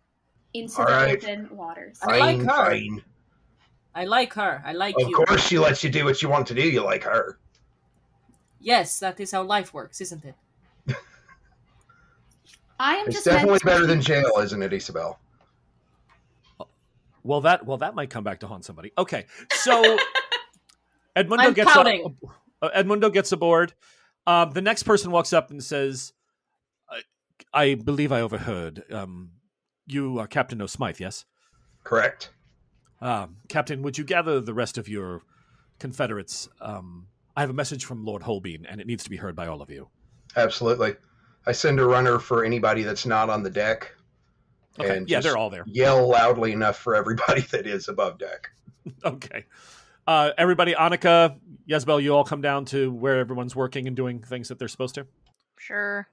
into 0.53 0.79
All 0.79 0.85
the 0.87 0.91
right. 0.93 1.23
open 1.23 1.49
waters. 1.55 1.97
I 2.03 2.17
like 2.19 2.37
Fine, 2.37 2.39
her. 2.45 2.65
fine. 2.65 3.03
I 3.95 4.05
like 4.05 4.33
her. 4.33 4.61
I 4.65 4.73
like 4.73 4.95
Of 5.01 5.09
you. 5.09 5.15
course, 5.15 5.45
she 5.47 5.57
lets 5.57 5.83
you 5.83 5.89
do 5.89 6.05
what 6.05 6.21
you 6.21 6.29
want 6.29 6.45
to 6.47 6.53
do. 6.53 6.61
You 6.61 6.83
like 6.83 7.03
her. 7.03 7.39
Yes, 8.59 8.99
that 8.99 9.19
is 9.19 9.31
how 9.31 9.43
life 9.43 9.73
works, 9.73 10.01
isn't 10.01 10.23
it? 10.25 10.35
I 12.79 12.95
am 12.95 13.05
It's 13.07 13.15
just 13.15 13.25
definitely 13.25 13.51
meant 13.51 13.61
to 13.61 13.65
better 13.67 13.85
than 13.87 13.99
keep- 13.99 14.07
jail, 14.07 14.31
isn't 14.41 14.61
it, 14.61 14.73
Isabel? 14.73 15.19
Well, 17.23 17.41
that 17.41 17.65
well 17.65 17.77
that 17.77 17.95
might 17.95 18.09
come 18.11 18.23
back 18.23 18.41
to 18.41 18.47
haunt 18.47 18.65
somebody. 18.65 18.91
Okay, 18.97 19.25
so 19.51 19.97
Edmundo 21.15 21.39
I'm 21.39 21.53
gets 21.53 21.71
pouting. 21.71 22.15
uh, 22.61 22.69
Edmundo 22.75 23.11
gets 23.11 23.31
aboard. 23.31 23.73
Um, 24.27 24.51
the 24.51 24.61
next 24.61 24.83
person 24.83 25.11
walks 25.11 25.33
up 25.33 25.51
and 25.51 25.63
says, 25.63 26.13
"I, 26.89 27.01
I 27.53 27.75
believe 27.75 28.11
I 28.11 28.21
overheard. 28.21 28.83
Um, 28.91 29.31
you 29.85 30.19
are 30.19 30.27
Captain 30.27 30.61
O'Smythe, 30.61 30.99
yes? 30.99 31.25
Correct. 31.83 32.31
Um, 33.01 33.38
Captain, 33.49 33.81
would 33.83 33.97
you 33.97 34.03
gather 34.03 34.39
the 34.39 34.53
rest 34.53 34.77
of 34.77 34.88
your 34.88 35.21
Confederates? 35.79 36.49
Um, 36.61 37.07
I 37.35 37.41
have 37.41 37.49
a 37.49 37.53
message 37.53 37.85
from 37.85 38.05
Lord 38.05 38.23
Holbein, 38.23 38.65
and 38.67 38.81
it 38.81 38.88
needs 38.88 39.03
to 39.03 39.09
be 39.09 39.17
heard 39.17 39.35
by 39.35 39.47
all 39.47 39.61
of 39.61 39.69
you. 39.69 39.89
Absolutely. 40.35 40.95
I 41.45 41.51
send 41.51 41.79
a 41.79 41.85
runner 41.85 42.17
for 42.17 42.43
anybody 42.43 42.83
that's 42.83 43.05
not 43.05 43.29
on 43.29 43.43
the 43.43 43.49
deck. 43.49 43.93
Okay, 44.79 44.97
And 44.97 45.09
yeah, 45.09 45.19
they're 45.19 45.38
all 45.38 45.49
there. 45.49 45.63
Yell 45.67 46.07
loudly 46.09 46.51
enough 46.51 46.77
for 46.77 46.95
everybody 46.95 47.41
that 47.51 47.67
is 47.67 47.88
above 47.88 48.17
deck. 48.17 48.49
Okay. 49.03 49.45
Uh, 50.07 50.31
everybody, 50.37 50.73
Annika, 50.73 51.39
Yesbel, 51.67 52.01
you 52.01 52.15
all 52.15 52.23
come 52.23 52.41
down 52.41 52.65
to 52.65 52.91
where 52.91 53.19
everyone's 53.19 53.55
working 53.55 53.87
and 53.87 53.95
doing 53.95 54.19
things 54.19 54.49
that 54.49 54.59
they're 54.59 54.67
supposed 54.67 54.95
to. 54.95 55.07
Sure. 55.57 56.07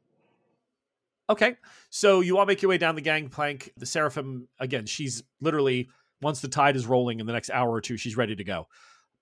Okay, 1.28 1.57
so 1.90 2.20
you 2.20 2.38
all 2.38 2.46
make 2.46 2.62
your 2.62 2.68
way 2.68 2.78
down 2.78 2.94
the 2.94 3.00
gangplank. 3.00 3.72
The 3.76 3.87
Seraphim, 3.87 4.48
again, 4.59 4.87
she's 4.87 5.22
literally 5.40 5.88
once 6.20 6.40
the 6.40 6.48
tide 6.48 6.76
is 6.76 6.87
rolling 6.87 7.20
in 7.20 7.26
the 7.26 7.33
next 7.33 7.50
hour 7.50 7.70
or 7.70 7.81
two, 7.81 7.96
she's 7.96 8.16
ready 8.16 8.37
to 8.37 8.44
go. 8.44 8.68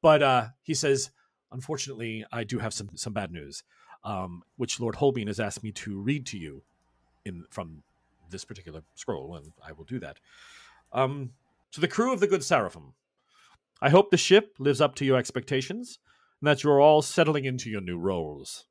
But 0.02 0.22
uh, 0.22 0.46
he 0.62 0.74
says, 0.74 1.10
unfortunately, 1.50 2.24
I 2.30 2.44
do 2.44 2.58
have 2.58 2.72
some 2.72 2.90
some 2.94 3.12
bad 3.12 3.32
news, 3.32 3.64
um, 4.04 4.42
which 4.56 4.78
Lord 4.78 4.96
Holbein 4.96 5.26
has 5.26 5.40
asked 5.40 5.62
me 5.62 5.72
to 5.72 5.98
read 6.00 6.26
to 6.26 6.38
you 6.38 6.62
in 7.24 7.44
from 7.50 7.82
this 8.30 8.44
particular 8.44 8.82
scroll, 8.94 9.34
and 9.36 9.52
I 9.66 9.72
will 9.72 9.84
do 9.84 9.98
that. 10.00 10.18
Um, 10.92 11.30
to 11.72 11.80
the 11.80 11.88
crew 11.88 12.12
of 12.12 12.20
the 12.20 12.26
Good 12.26 12.44
Seraphim, 12.44 12.94
I 13.82 13.90
hope 13.90 14.10
the 14.10 14.16
ship 14.16 14.54
lives 14.58 14.80
up 14.80 14.94
to 14.96 15.04
your 15.04 15.16
expectations, 15.16 15.98
and 16.40 16.48
that 16.48 16.62
you 16.62 16.70
are 16.70 16.80
all 16.80 17.02
settling 17.02 17.44
into 17.44 17.70
your 17.70 17.80
new 17.80 17.98
roles. 17.98 18.66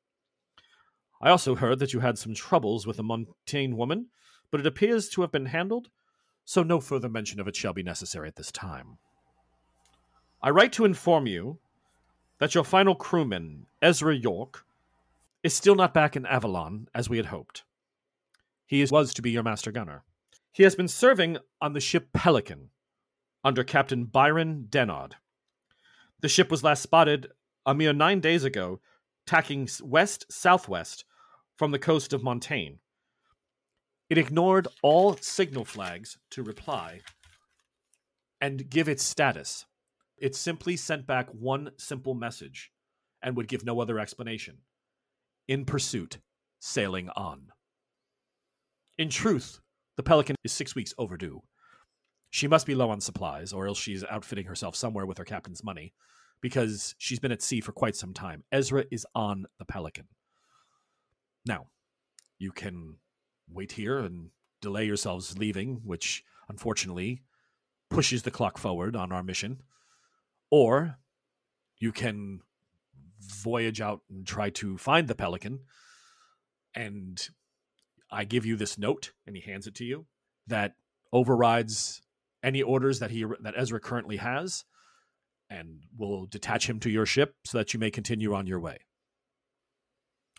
I 1.20 1.30
also 1.30 1.54
heard 1.56 1.78
that 1.80 1.92
you 1.92 2.00
had 2.00 2.18
some 2.18 2.34
troubles 2.34 2.86
with 2.86 2.98
a 2.98 3.02
Montaigne 3.02 3.74
woman, 3.74 4.06
but 4.50 4.60
it 4.60 4.66
appears 4.66 5.08
to 5.10 5.20
have 5.20 5.32
been 5.32 5.46
handled, 5.46 5.88
so 6.44 6.62
no 6.62 6.80
further 6.80 7.08
mention 7.08 7.40
of 7.40 7.48
it 7.48 7.56
shall 7.56 7.72
be 7.72 7.82
necessary 7.82 8.28
at 8.28 8.36
this 8.36 8.52
time. 8.52 8.98
I 10.42 10.50
write 10.50 10.72
to 10.74 10.84
inform 10.84 11.26
you 11.26 11.58
that 12.38 12.54
your 12.54 12.64
final 12.64 12.94
crewman, 12.94 13.66
Ezra 13.82 14.16
York, 14.16 14.64
is 15.42 15.54
still 15.54 15.74
not 15.74 15.92
back 15.92 16.16
in 16.16 16.24
Avalon 16.26 16.88
as 16.94 17.08
we 17.08 17.16
had 17.16 17.26
hoped. 17.26 17.64
He 18.66 18.84
was 18.84 19.12
to 19.14 19.22
be 19.22 19.30
your 19.30 19.42
master 19.42 19.72
gunner. 19.72 20.04
He 20.52 20.62
has 20.62 20.74
been 20.74 20.88
serving 20.88 21.38
on 21.60 21.72
the 21.72 21.80
ship 21.80 22.12
Pelican 22.12 22.70
under 23.44 23.64
Captain 23.64 24.04
Byron 24.04 24.66
Denard. 24.68 25.12
The 26.20 26.28
ship 26.28 26.50
was 26.50 26.62
last 26.62 26.82
spotted 26.82 27.28
a 27.64 27.74
mere 27.74 27.92
nine 27.92 28.20
days 28.20 28.44
ago, 28.44 28.80
tacking 29.26 29.68
west 29.82 30.26
southwest 30.30 31.04
from 31.56 31.70
the 31.70 31.78
coast 31.78 32.12
of 32.12 32.22
Montaigne. 32.22 32.76
It 34.08 34.18
ignored 34.18 34.66
all 34.82 35.16
signal 35.16 35.64
flags 35.64 36.18
to 36.30 36.42
reply 36.42 37.00
and 38.40 38.68
give 38.68 38.88
its 38.88 39.02
status. 39.02 39.66
It 40.18 40.34
simply 40.34 40.76
sent 40.76 41.06
back 41.06 41.28
one 41.30 41.70
simple 41.78 42.14
message 42.14 42.72
and 43.22 43.36
would 43.36 43.48
give 43.48 43.64
no 43.64 43.80
other 43.80 43.98
explanation. 43.98 44.58
In 45.48 45.64
pursuit, 45.64 46.18
sailing 46.58 47.08
on. 47.10 47.52
In 48.98 49.08
truth, 49.08 49.60
the 49.96 50.02
Pelican 50.02 50.36
is 50.44 50.52
six 50.52 50.74
weeks 50.74 50.92
overdue. 50.98 51.42
She 52.30 52.46
must 52.46 52.66
be 52.66 52.74
low 52.74 52.90
on 52.90 53.00
supplies, 53.00 53.52
or 53.52 53.66
else 53.66 53.78
she's 53.78 54.04
outfitting 54.04 54.46
herself 54.46 54.76
somewhere 54.76 55.06
with 55.06 55.18
her 55.18 55.24
captain's 55.24 55.64
money, 55.64 55.92
because 56.40 56.94
she's 56.96 57.18
been 57.18 57.32
at 57.32 57.42
sea 57.42 57.60
for 57.60 57.72
quite 57.72 57.96
some 57.96 58.14
time. 58.14 58.44
Ezra 58.52 58.84
is 58.90 59.06
on 59.14 59.46
the 59.58 59.64
Pelican. 59.64 60.06
Now, 61.44 61.66
you 62.38 62.52
can 62.52 62.96
wait 63.48 63.72
here 63.72 63.98
and 63.98 64.30
delay 64.60 64.84
yourselves 64.84 65.38
leaving, 65.38 65.80
which 65.84 66.24
unfortunately 66.48 67.22
pushes 67.88 68.22
the 68.22 68.30
clock 68.30 68.58
forward 68.58 68.94
on 68.94 69.12
our 69.12 69.22
mission. 69.22 69.62
Or 70.50 70.96
you 71.78 71.92
can 71.92 72.40
voyage 73.20 73.80
out 73.80 74.00
and 74.10 74.26
try 74.26 74.50
to 74.50 74.78
find 74.78 75.08
the 75.08 75.14
pelican. 75.14 75.60
And 76.74 77.28
I 78.10 78.24
give 78.24 78.46
you 78.46 78.56
this 78.56 78.78
note, 78.78 79.12
and 79.26 79.36
he 79.36 79.42
hands 79.42 79.66
it 79.66 79.74
to 79.76 79.84
you, 79.84 80.06
that 80.46 80.74
overrides 81.12 82.02
any 82.42 82.62
orders 82.62 82.98
that 83.00 83.10
he 83.10 83.24
that 83.40 83.54
Ezra 83.56 83.80
currently 83.80 84.16
has, 84.16 84.64
and 85.48 85.80
will 85.96 86.26
detach 86.26 86.68
him 86.68 86.80
to 86.80 86.90
your 86.90 87.06
ship 87.06 87.34
so 87.44 87.58
that 87.58 87.74
you 87.74 87.80
may 87.80 87.90
continue 87.90 88.34
on 88.34 88.46
your 88.46 88.60
way. 88.60 88.78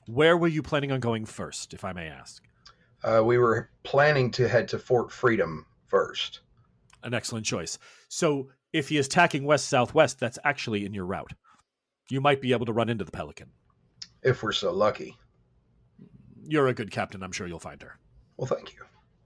Where 0.07 0.37
were 0.37 0.47
you 0.47 0.63
planning 0.63 0.91
on 0.91 0.99
going 0.99 1.25
first, 1.25 1.73
if 1.73 1.83
I 1.83 1.93
may 1.93 2.07
ask? 2.07 2.43
Uh, 3.03 3.21
we 3.23 3.37
were 3.37 3.69
planning 3.83 4.31
to 4.31 4.47
head 4.47 4.67
to 4.69 4.79
Fort 4.79 5.11
Freedom 5.11 5.65
first. 5.87 6.41
An 7.03 7.13
excellent 7.13 7.45
choice. 7.45 7.77
So, 8.09 8.49
if 8.73 8.89
he 8.89 8.97
is 8.97 9.07
tacking 9.07 9.43
west 9.43 9.67
southwest, 9.69 10.19
that's 10.19 10.39
actually 10.43 10.85
in 10.85 10.93
your 10.93 11.05
route. 11.05 11.33
You 12.09 12.21
might 12.21 12.41
be 12.41 12.51
able 12.51 12.65
to 12.67 12.73
run 12.73 12.89
into 12.89 13.03
the 13.03 13.11
Pelican. 13.11 13.49
If 14.23 14.43
we're 14.43 14.51
so 14.51 14.71
lucky. 14.71 15.17
You're 16.43 16.67
a 16.67 16.73
good 16.73 16.91
captain. 16.91 17.23
I'm 17.23 17.31
sure 17.31 17.47
you'll 17.47 17.59
find 17.59 17.81
her. 17.81 17.97
Well, 18.37 18.47
thank 18.47 18.73
you. 18.73 18.83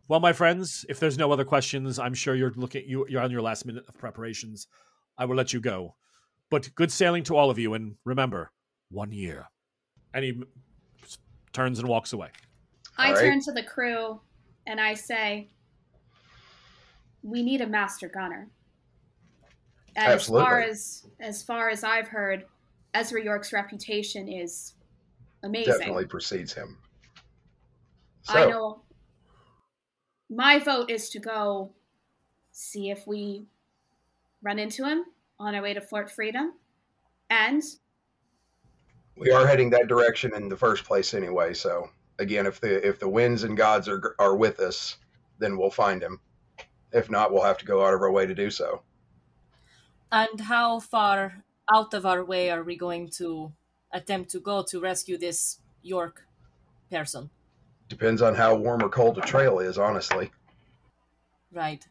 Well, 0.07 0.19
my 0.19 0.33
friends, 0.33 0.85
if 0.87 0.99
there's 0.99 1.17
no 1.17 1.31
other 1.31 1.45
questions, 1.45 1.97
I'm 1.97 2.13
sure 2.13 2.35
you're 2.35 2.53
looking 2.55 2.87
you, 2.87 3.05
you're 3.09 3.21
on 3.21 3.31
your 3.31 3.41
last 3.41 3.65
minute 3.65 3.85
of 3.87 3.97
preparations. 3.97 4.67
I 5.17 5.25
will 5.25 5.35
let 5.35 5.53
you 5.53 5.59
go. 5.59 5.95
But 6.51 6.73
good 6.75 6.91
sailing 6.91 7.23
to 7.23 7.35
all 7.35 7.49
of 7.49 7.57
you, 7.57 7.73
and 7.73 7.95
remember, 8.05 8.51
one 8.91 9.11
year. 9.11 9.47
And 10.13 10.23
he 10.23 10.43
turns 11.53 11.79
and 11.79 11.87
walks 11.87 12.13
away. 12.13 12.29
I 12.97 13.07
All 13.07 13.13
right. 13.15 13.21
turn 13.21 13.41
to 13.41 13.51
the 13.51 13.63
crew 13.63 14.21
and 14.67 14.79
I 14.79 14.93
say, 14.93 15.49
"We 17.23 17.41
need 17.41 17.61
a 17.61 17.67
master 17.67 18.07
gunner." 18.07 18.49
And 19.95 20.13
as 20.13 20.27
far 20.27 20.61
Absolutely. 20.61 20.71
as 20.71 21.07
as 21.19 21.43
far 21.43 21.69
as 21.69 21.83
I've 21.83 22.07
heard, 22.07 22.45
Ezra 22.93 23.23
York's 23.23 23.51
reputation 23.51 24.27
is 24.27 24.75
amazing. 25.43 25.73
Definitely 25.79 26.05
precedes 26.05 26.53
him. 26.53 26.77
So, 28.21 28.33
I 28.33 28.49
know. 28.49 28.81
My 30.35 30.59
vote 30.59 30.91
is 30.91 31.09
to 31.11 31.19
go 31.19 31.71
see 32.51 32.89
if 32.89 33.07
we 33.07 33.45
run 34.43 34.59
into 34.59 34.85
him 34.85 35.05
on 35.39 35.55
our 35.55 35.61
way 35.61 35.73
to 35.73 35.79
Fort 35.79 36.11
Freedom, 36.11 36.51
and 37.29 37.63
we 39.15 39.31
are 39.31 39.47
heading 39.47 39.69
that 39.69 39.87
direction 39.87 40.35
in 40.35 40.49
the 40.49 40.57
first 40.57 40.83
place 40.83 41.13
anyway. 41.13 41.53
So 41.53 41.89
again, 42.19 42.47
if 42.47 42.59
the 42.59 42.85
if 42.85 42.99
the 42.99 43.07
winds 43.07 43.43
and 43.43 43.55
gods 43.55 43.87
are 43.87 44.13
are 44.19 44.35
with 44.35 44.59
us, 44.59 44.97
then 45.39 45.57
we'll 45.57 45.71
find 45.71 46.03
him. 46.03 46.19
If 46.91 47.09
not, 47.09 47.31
we'll 47.31 47.43
have 47.43 47.59
to 47.59 47.65
go 47.65 47.85
out 47.85 47.93
of 47.93 48.01
our 48.01 48.11
way 48.11 48.25
to 48.25 48.35
do 48.35 48.49
so. 48.49 48.81
And 50.11 50.41
how 50.41 50.81
far 50.81 51.45
out 51.73 51.93
of 51.93 52.05
our 52.05 52.25
way 52.25 52.49
are 52.49 52.63
we 52.63 52.75
going 52.75 53.09
to 53.19 53.53
attempt 53.93 54.31
to 54.31 54.41
go 54.41 54.63
to 54.63 54.81
rescue 54.81 55.17
this 55.17 55.61
York 55.81 56.27
person? 56.91 57.29
Depends 57.87 58.21
on 58.21 58.35
how 58.35 58.55
warm 58.55 58.83
or 58.83 58.89
cold 58.89 59.15
the 59.15 59.21
trail 59.21 59.59
is, 59.59 59.77
honestly. 59.77 60.31
Right. 61.51 61.85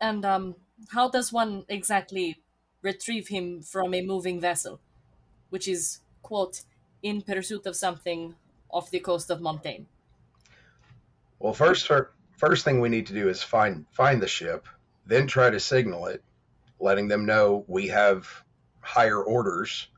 And 0.00 0.24
um, 0.24 0.54
how 0.90 1.08
does 1.08 1.32
one 1.32 1.64
exactly 1.68 2.38
retrieve 2.82 3.28
him 3.28 3.62
from 3.62 3.94
a 3.94 4.02
moving 4.02 4.40
vessel, 4.40 4.80
which 5.50 5.66
is, 5.66 6.00
quote, 6.22 6.62
in 7.02 7.22
pursuit 7.22 7.66
of 7.66 7.76
something 7.76 8.34
off 8.70 8.90
the 8.90 9.00
coast 9.00 9.30
of 9.30 9.40
Montaigne? 9.40 9.84
Well, 11.38 11.52
first 11.52 11.90
first 12.36 12.64
thing 12.64 12.80
we 12.80 12.88
need 12.88 13.06
to 13.06 13.14
do 13.14 13.28
is 13.28 13.42
find 13.42 13.86
find 13.92 14.22
the 14.22 14.28
ship, 14.28 14.66
then 15.06 15.26
try 15.26 15.50
to 15.50 15.60
signal 15.60 16.06
it, 16.06 16.22
letting 16.80 17.08
them 17.08 17.26
know 17.26 17.64
we 17.66 17.88
have 17.88 18.28
higher 18.80 19.22
orders. 19.22 19.88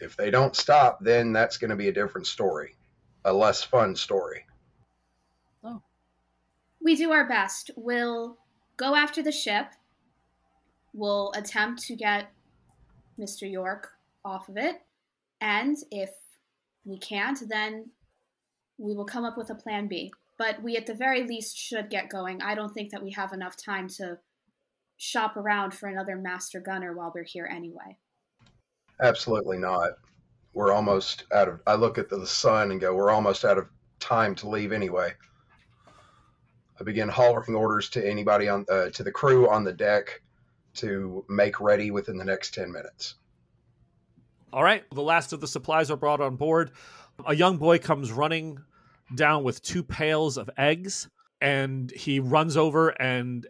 If 0.00 0.16
they 0.16 0.30
don't 0.30 0.54
stop, 0.54 0.98
then 1.00 1.32
that's 1.32 1.58
going 1.58 1.70
to 1.70 1.76
be 1.76 1.88
a 1.88 1.92
different 1.92 2.26
story, 2.26 2.76
a 3.28 3.32
less 3.32 3.62
fun 3.62 3.94
story. 3.94 4.44
Oh. 5.62 5.82
We 6.80 6.96
do 6.96 7.12
our 7.12 7.28
best. 7.28 7.70
We'll 7.76 8.38
go 8.76 8.94
after 8.94 9.22
the 9.22 9.32
ship. 9.32 9.66
We'll 10.92 11.32
attempt 11.36 11.82
to 11.82 11.96
get 11.96 12.32
Mr. 13.18 13.50
York 13.50 13.92
off 14.24 14.48
of 14.48 14.56
it. 14.56 14.80
And 15.40 15.76
if 15.90 16.10
we 16.84 16.98
can't, 16.98 17.38
then 17.48 17.90
we 18.78 18.94
will 18.94 19.04
come 19.04 19.24
up 19.24 19.36
with 19.36 19.50
a 19.50 19.54
plan 19.54 19.88
B. 19.88 20.12
But 20.38 20.62
we, 20.62 20.76
at 20.76 20.86
the 20.86 20.94
very 20.94 21.24
least, 21.26 21.56
should 21.56 21.90
get 21.90 22.08
going. 22.08 22.40
I 22.42 22.54
don't 22.54 22.72
think 22.72 22.90
that 22.90 23.02
we 23.02 23.10
have 23.12 23.32
enough 23.32 23.56
time 23.56 23.88
to 23.88 24.18
shop 24.96 25.36
around 25.36 25.74
for 25.74 25.88
another 25.88 26.16
master 26.16 26.60
gunner 26.60 26.92
while 26.92 27.12
we're 27.14 27.24
here 27.24 27.48
anyway. 27.50 27.96
Absolutely 29.00 29.58
not. 29.58 29.90
We're 30.58 30.72
almost 30.72 31.22
out 31.32 31.46
of. 31.46 31.60
I 31.68 31.76
look 31.76 31.98
at 31.98 32.08
the 32.08 32.26
sun 32.26 32.72
and 32.72 32.80
go, 32.80 32.92
we're 32.92 33.12
almost 33.12 33.44
out 33.44 33.58
of 33.58 33.68
time 34.00 34.34
to 34.34 34.48
leave 34.48 34.72
anyway. 34.72 35.12
I 36.80 36.82
begin 36.82 37.08
hollering 37.08 37.54
orders 37.54 37.88
to 37.90 38.04
anybody 38.04 38.48
on 38.48 38.66
uh, 38.68 38.90
to 38.90 39.04
the 39.04 39.12
crew 39.12 39.48
on 39.48 39.62
the 39.62 39.72
deck 39.72 40.20
to 40.74 41.24
make 41.28 41.60
ready 41.60 41.92
within 41.92 42.16
the 42.16 42.24
next 42.24 42.54
ten 42.54 42.72
minutes. 42.72 43.14
All 44.52 44.64
right. 44.64 44.82
The 44.90 45.00
last 45.00 45.32
of 45.32 45.40
the 45.40 45.46
supplies 45.46 45.92
are 45.92 45.96
brought 45.96 46.20
on 46.20 46.34
board. 46.34 46.72
A 47.24 47.36
young 47.36 47.58
boy 47.58 47.78
comes 47.78 48.10
running 48.10 48.58
down 49.14 49.44
with 49.44 49.62
two 49.62 49.84
pails 49.84 50.36
of 50.36 50.50
eggs, 50.58 51.08
and 51.40 51.88
he 51.92 52.18
runs 52.18 52.56
over 52.56 52.88
and, 53.00 53.46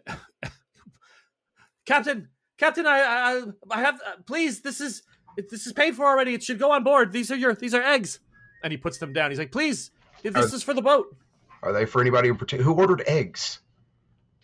Captain, 1.87 2.29
Captain, 2.59 2.85
I, 2.85 2.99
I, 2.99 3.43
I 3.71 3.79
have. 3.79 3.95
Uh, 3.95 4.21
please, 4.27 4.61
this 4.61 4.79
is 4.79 5.01
this 5.37 5.65
is 5.67 5.73
paid 5.73 5.95
for 5.95 6.05
already. 6.05 6.33
It 6.33 6.43
should 6.43 6.59
go 6.59 6.71
on 6.71 6.83
board. 6.83 7.11
These 7.11 7.31
are 7.31 7.35
your 7.35 7.53
these 7.55 7.73
are 7.73 7.81
eggs. 7.83 8.19
And 8.63 8.71
he 8.71 8.77
puts 8.77 8.97
them 8.97 9.13
down. 9.13 9.31
He's 9.31 9.39
like, 9.39 9.51
please, 9.51 9.91
this 10.23 10.35
Are- 10.35 10.55
is 10.55 10.63
for 10.63 10.73
the 10.73 10.81
boat. 10.81 11.15
Are 11.63 11.71
they 11.73 11.85
for 11.85 12.01
anybody 12.01 12.29
in 12.29 12.35
particular? 12.37 12.63
Who 12.63 12.79
ordered 12.79 13.03
eggs? 13.07 13.59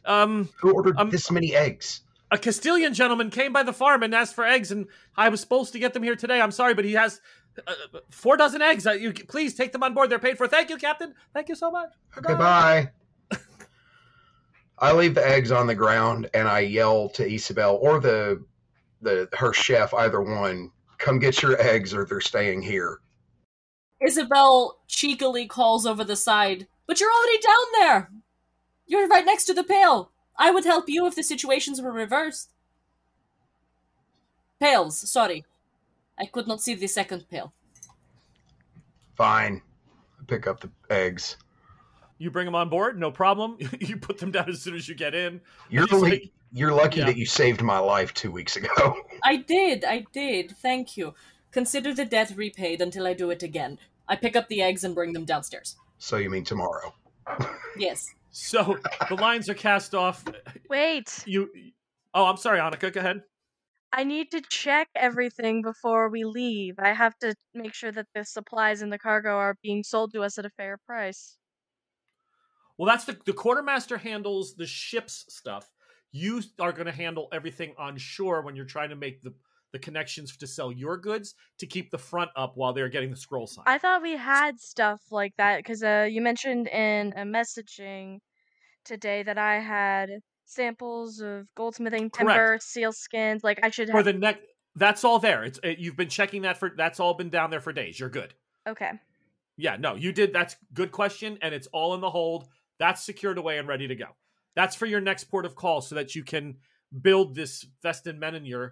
Um, 0.05 0.49
Who 0.61 0.71
ordered 0.73 0.97
Um, 0.97 1.09
this 1.09 1.31
many 1.31 1.55
eggs? 1.55 2.01
a 2.31 2.37
Castilian 2.37 2.93
gentleman 2.93 3.29
came 3.29 3.53
by 3.53 3.63
the 3.63 3.71
farm 3.73 4.03
and 4.03 4.13
asked 4.13 4.35
for 4.35 4.45
eggs, 4.45 4.71
and 4.71 4.87
I 5.15 5.29
was 5.29 5.39
supposed 5.39 5.71
to 5.73 5.79
get 5.79 5.93
them 5.93 6.03
here 6.03 6.15
today. 6.15 6.41
I'm 6.41 6.51
sorry, 6.51 6.73
but 6.73 6.85
he 6.85 6.93
has 6.93 7.21
Uh, 7.65 7.73
four 8.09 8.35
dozen 8.35 8.61
eggs. 8.61 8.85
Uh, 8.85 8.91
you 8.91 9.13
please 9.13 9.53
take 9.55 9.71
them 9.71 9.81
on 9.81 9.93
board. 9.93 10.09
They're 10.09 10.19
paid 10.19 10.37
for. 10.37 10.45
Thank 10.47 10.69
you, 10.69 10.75
Captain. 10.77 11.13
Thank 11.33 11.47
you 11.47 11.55
so 11.55 11.71
much. 11.71 11.89
Okay, 12.17 12.33
bye. 12.33 12.91
I 14.77 14.91
leave 14.91 15.15
the 15.15 15.25
eggs 15.25 15.51
on 15.51 15.67
the 15.67 15.75
ground 15.75 16.29
and 16.33 16.47
I 16.49 16.59
yell 16.59 17.07
to 17.09 17.25
Isabel 17.25 17.77
or 17.81 17.99
the 18.01 18.43
the 19.01 19.29
her 19.33 19.53
chef, 19.53 19.93
either 19.93 20.21
one, 20.21 20.71
come 20.97 21.19
get 21.19 21.41
your 21.41 21.59
eggs 21.61 21.93
or 21.93 22.05
they're 22.05 22.21
staying 22.21 22.61
here. 22.61 22.99
Isabel 24.01 24.79
cheekily 24.87 25.47
calls 25.47 25.85
over 25.85 26.03
the 26.03 26.15
side, 26.15 26.67
But 26.87 26.99
you're 26.99 27.11
already 27.11 27.39
down 27.39 27.65
there! 27.79 28.11
You're 28.87 29.07
right 29.07 29.25
next 29.25 29.45
to 29.45 29.53
the 29.53 29.63
pail. 29.63 30.11
I 30.37 30.51
would 30.51 30.65
help 30.65 30.85
you 30.89 31.07
if 31.07 31.15
the 31.15 31.23
situations 31.23 31.81
were 31.81 31.91
reversed. 31.91 32.51
Pails, 34.59 35.09
sorry. 35.09 35.45
I 36.19 36.25
could 36.25 36.47
not 36.47 36.61
see 36.61 36.75
the 36.75 36.87
second 36.87 37.25
pail. 37.29 37.53
Fine. 39.15 39.61
I 40.19 40.23
pick 40.27 40.47
up 40.47 40.59
the 40.59 40.69
eggs. 40.89 41.37
You 42.17 42.31
bring 42.31 42.45
them 42.45 42.55
on 42.55 42.69
board, 42.69 42.99
no 42.99 43.11
problem. 43.11 43.57
you 43.79 43.97
put 43.97 44.17
them 44.17 44.31
down 44.31 44.49
as 44.49 44.61
soon 44.61 44.75
as 44.75 44.87
you 44.87 44.95
get 44.95 45.13
in. 45.15 45.41
You're 45.69 45.87
He's 45.87 46.01
li- 46.01 46.09
like- 46.11 46.31
you're 46.55 46.73
lucky 46.73 46.99
Yeah. 46.99 47.07
that 47.07 47.17
you 47.17 47.25
saved 47.25 47.61
my 47.61 47.79
life 47.79 48.13
two 48.13 48.31
weeks 48.31 48.55
ago. 48.55 48.95
I 49.23 49.35
did, 49.37 49.83
I 49.83 50.05
did. 50.13 50.51
Thank 50.57 50.95
you. 50.97 51.13
Consider 51.51 51.93
the 51.93 52.05
debt 52.05 52.31
repaid 52.35 52.81
until 52.81 53.05
I 53.07 53.13
do 53.13 53.29
it 53.29 53.43
again. 53.43 53.77
I 54.07 54.15
pick 54.15 54.35
up 54.35 54.47
the 54.47 54.61
eggs 54.61 54.83
and 54.83 54.95
bring 54.95 55.13
them 55.13 55.25
downstairs. 55.25 55.75
so 55.97 56.17
you 56.17 56.29
mean 56.29 56.43
tomorrow? 56.43 56.93
Yes. 57.77 58.05
So 58.31 58.77
the 59.09 59.15
lines 59.15 59.49
are 59.49 59.53
cast 59.53 59.93
off. 59.93 60.23
Wait, 60.69 61.23
You. 61.25 61.49
Oh, 62.13 62.25
I'm 62.25 62.37
sorry, 62.37 62.59
Annika. 62.59 62.91
Go 62.93 63.01
ahead. 63.01 63.23
I 63.91 64.05
need 64.05 64.31
to 64.31 64.41
check 64.49 64.87
everything 64.95 65.61
before 65.61 66.07
we 66.09 66.23
leave. 66.23 66.75
I 66.79 66.93
have 66.93 67.17
to 67.19 67.35
make 67.53 67.73
sure 67.73 67.91
that 67.91 68.07
the 68.15 68.23
supplies 68.23 68.81
in 68.81 68.89
the 68.89 68.97
cargo 68.97 69.31
are 69.35 69.57
being 69.61 69.83
sold 69.83 70.13
to 70.13 70.21
us 70.23 70.37
at 70.37 70.45
a 70.45 70.49
fair 70.51 70.77
price. 70.87 71.37
Well, 72.77 72.87
that's 72.87 73.03
the 73.05 73.17
the 73.25 73.33
quartermaster 73.33 73.97
handles 73.97 74.55
the 74.55 74.65
ship's 74.67 75.25
stuff. 75.29 75.69
You 76.15 76.41
are 76.59 76.71
going 76.71 76.85
to 76.85 76.93
handle 76.93 77.27
everything 77.33 77.73
on 77.77 77.97
shore 77.97 78.41
when 78.41 78.55
you're 78.55 78.63
trying 78.63 78.89
to 78.89 78.95
make 78.95 79.21
the 79.21 79.33
the 79.73 79.79
connections 79.79 80.37
to 80.37 80.47
sell 80.47 80.71
your 80.71 80.95
goods 80.95 81.35
to 81.57 81.65
keep 81.65 81.91
the 81.91 81.97
front 81.97 82.31
up 82.37 82.53
while 82.55 82.71
they're 82.71 82.87
getting 82.87 83.09
the 83.09 83.17
scroll 83.17 83.45
sign. 83.45 83.65
I 83.67 83.77
thought 83.77 84.01
we 84.01 84.15
had 84.15 84.57
stuff 84.57 85.01
like 85.11 85.33
that 85.37 85.57
because 85.57 85.83
uh, 85.83 86.07
you 86.09 86.21
mentioned 86.21 86.69
in 86.69 87.13
a 87.17 87.23
messaging 87.23 88.19
today 88.85 89.23
that 89.23 89.37
I 89.37 89.59
had 89.59 90.09
samples 90.45 91.19
of 91.19 91.47
goldsmithing 91.57 92.13
timber, 92.13 92.59
seal 92.61 92.93
skins. 92.93 93.43
Like 93.43 93.59
I 93.63 93.69
should 93.69 93.89
for 93.89 93.97
have. 93.97 94.05
the 94.05 94.13
next, 94.13 94.39
that's 94.77 95.03
all 95.03 95.19
there. 95.19 95.43
It's 95.43 95.59
it, 95.61 95.79
you've 95.79 95.97
been 95.97 96.07
checking 96.07 96.43
that 96.43 96.57
for 96.57 96.71
that's 96.77 97.01
all 97.01 97.13
been 97.13 97.29
down 97.29 97.49
there 97.49 97.59
for 97.59 97.73
days. 97.73 97.99
You're 97.99 98.07
good. 98.07 98.33
Okay. 98.65 98.91
Yeah, 99.57 99.75
no, 99.77 99.95
you 99.95 100.13
did. 100.13 100.31
That's 100.31 100.55
good 100.73 100.93
question, 100.93 101.37
and 101.41 101.53
it's 101.53 101.67
all 101.73 101.93
in 101.93 101.99
the 101.99 102.09
hold. 102.09 102.47
That's 102.79 103.03
secured 103.03 103.37
away 103.37 103.57
and 103.57 103.67
ready 103.67 103.89
to 103.89 103.95
go. 103.95 104.05
That's 104.55 104.75
for 104.75 104.85
your 104.85 105.01
next 105.01 105.25
port 105.25 105.45
of 105.45 105.55
call, 105.55 105.81
so 105.81 105.95
that 105.95 106.15
you 106.15 106.23
can 106.23 106.57
build 107.01 107.35
this 107.35 107.65
Vestin 107.83 108.19
Menenur 108.19 108.71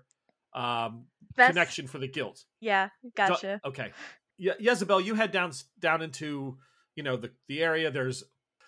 um, 0.53 1.05
connection 1.35 1.87
for 1.87 1.97
the 1.97 2.07
guild. 2.07 2.39
Yeah, 2.59 2.89
So- 3.03 3.09
gotcha. 3.15 3.61
okay. 3.65 3.91
Ye- 4.37 4.53
Jezebel, 4.59 5.01
you 5.01 5.15
head 5.15 5.31
down 5.31 5.51
down 5.79 6.01
into 6.01 6.57
you 6.95 7.03
know 7.03 7.17
the 7.17 7.31
the 7.47 7.61
area. 7.61 7.91
There's 7.91 8.23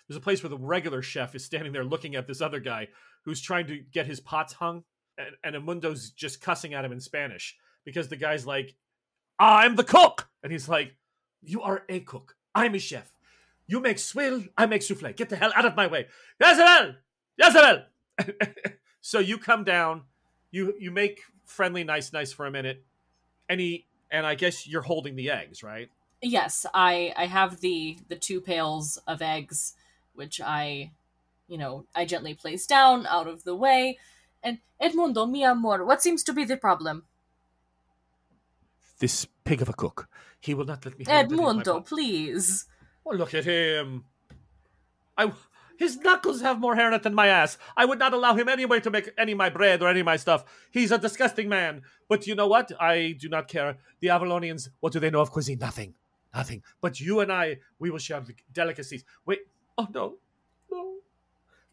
there's 0.08 0.16
a 0.16 0.20
place 0.20 0.42
where 0.42 0.50
the 0.50 0.58
regular 0.58 1.02
chef 1.02 1.34
is 1.34 1.44
standing 1.44 1.72
there 1.72 1.84
looking 1.84 2.14
at 2.14 2.26
this 2.26 2.40
other 2.40 2.60
guy 2.60 2.88
who's 3.24 3.40
trying 3.40 3.66
to 3.68 3.78
get 3.92 4.06
his 4.06 4.20
pots 4.20 4.52
hung, 4.52 4.84
and, 5.18 5.34
and 5.42 5.56
Edmundo's 5.56 6.10
just 6.10 6.40
cussing 6.40 6.74
at 6.74 6.84
him 6.84 6.92
in 6.92 7.00
Spanish 7.00 7.56
because 7.84 8.08
the 8.08 8.16
guy's 8.16 8.46
like, 8.46 8.74
"I'm 9.38 9.74
the 9.76 9.84
cook," 9.84 10.28
and 10.42 10.52
he's 10.52 10.68
like, 10.68 10.92
"You 11.42 11.62
are 11.62 11.82
a 11.88 12.00
cook. 12.00 12.36
I'm 12.54 12.74
a 12.74 12.78
chef. 12.78 13.10
You 13.66 13.80
make 13.80 13.98
swill. 13.98 14.44
I 14.56 14.66
make 14.66 14.82
souffle. 14.82 15.12
Get 15.16 15.28
the 15.28 15.36
hell 15.36 15.52
out 15.56 15.66
of 15.66 15.74
my 15.74 15.88
way, 15.88 16.06
Jezebel, 16.40 16.94
Jezebel." 17.38 17.84
so 19.00 19.18
you 19.18 19.38
come 19.38 19.64
down, 19.64 20.02
you 20.50 20.74
you 20.78 20.90
make 20.90 21.22
friendly, 21.44 21.84
nice, 21.84 22.12
nice 22.12 22.32
for 22.32 22.46
a 22.46 22.50
minute, 22.50 22.84
and 23.48 23.60
he 23.60 23.86
and 24.10 24.26
I 24.26 24.34
guess 24.34 24.66
you're 24.66 24.82
holding 24.82 25.16
the 25.16 25.30
eggs, 25.30 25.62
right? 25.62 25.90
Yes, 26.22 26.66
I 26.74 27.12
I 27.16 27.26
have 27.26 27.60
the 27.60 27.98
the 28.08 28.16
two 28.16 28.40
pails 28.40 28.98
of 29.06 29.22
eggs 29.22 29.74
which 30.14 30.40
I 30.40 30.92
you 31.48 31.58
know, 31.58 31.86
I 31.94 32.04
gently 32.04 32.34
place 32.34 32.66
down 32.66 33.06
out 33.06 33.26
of 33.26 33.44
the 33.44 33.54
way. 33.54 33.98
And 34.42 34.58
Edmundo, 34.80 35.30
mi 35.30 35.44
amor, 35.44 35.84
what 35.84 36.02
seems 36.02 36.22
to 36.24 36.32
be 36.32 36.44
the 36.44 36.56
problem? 36.56 37.04
This 38.98 39.26
pig 39.44 39.62
of 39.62 39.68
a 39.68 39.72
cook. 39.72 40.08
He 40.40 40.54
will 40.54 40.64
not 40.64 40.84
let 40.84 40.98
me. 40.98 41.04
have 41.06 41.26
any 41.26 41.36
Edmundo, 41.36 41.84
please. 41.84 42.66
Oh, 43.04 43.14
look 43.14 43.34
at 43.34 43.44
him. 43.44 44.04
I. 45.16 45.32
His 45.78 45.96
knuckles 45.98 46.40
have 46.40 46.58
more 46.60 46.74
hair 46.74 46.88
in 46.88 46.94
it 46.94 47.02
than 47.02 47.14
my 47.14 47.28
ass. 47.28 47.58
I 47.76 47.84
would 47.84 47.98
not 47.98 48.14
allow 48.14 48.34
him 48.34 48.48
anywhere 48.48 48.80
to 48.80 48.90
make 48.90 49.10
any 49.18 49.32
of 49.32 49.38
my 49.38 49.50
bread 49.50 49.82
or 49.82 49.88
any 49.88 50.00
of 50.00 50.06
my 50.06 50.16
stuff. 50.16 50.44
He's 50.70 50.90
a 50.90 50.98
disgusting 50.98 51.48
man. 51.48 51.82
But 52.08 52.26
you 52.26 52.34
know 52.34 52.48
what? 52.48 52.72
I 52.80 53.16
do 53.18 53.28
not 53.28 53.48
care. 53.48 53.78
The 54.00 54.08
Avalonians, 54.08 54.68
what 54.80 54.92
do 54.92 55.00
they 55.00 55.10
know 55.10 55.20
of 55.20 55.30
cuisine? 55.30 55.58
Nothing. 55.58 55.94
Nothing. 56.34 56.62
But 56.80 57.00
you 57.00 57.20
and 57.20 57.32
I, 57.32 57.58
we 57.78 57.90
will 57.90 57.98
share 57.98 58.20
the 58.20 58.34
delicacies. 58.52 59.04
Wait. 59.24 59.40
Oh, 59.78 59.88
no. 59.92 60.16
No. 60.70 60.96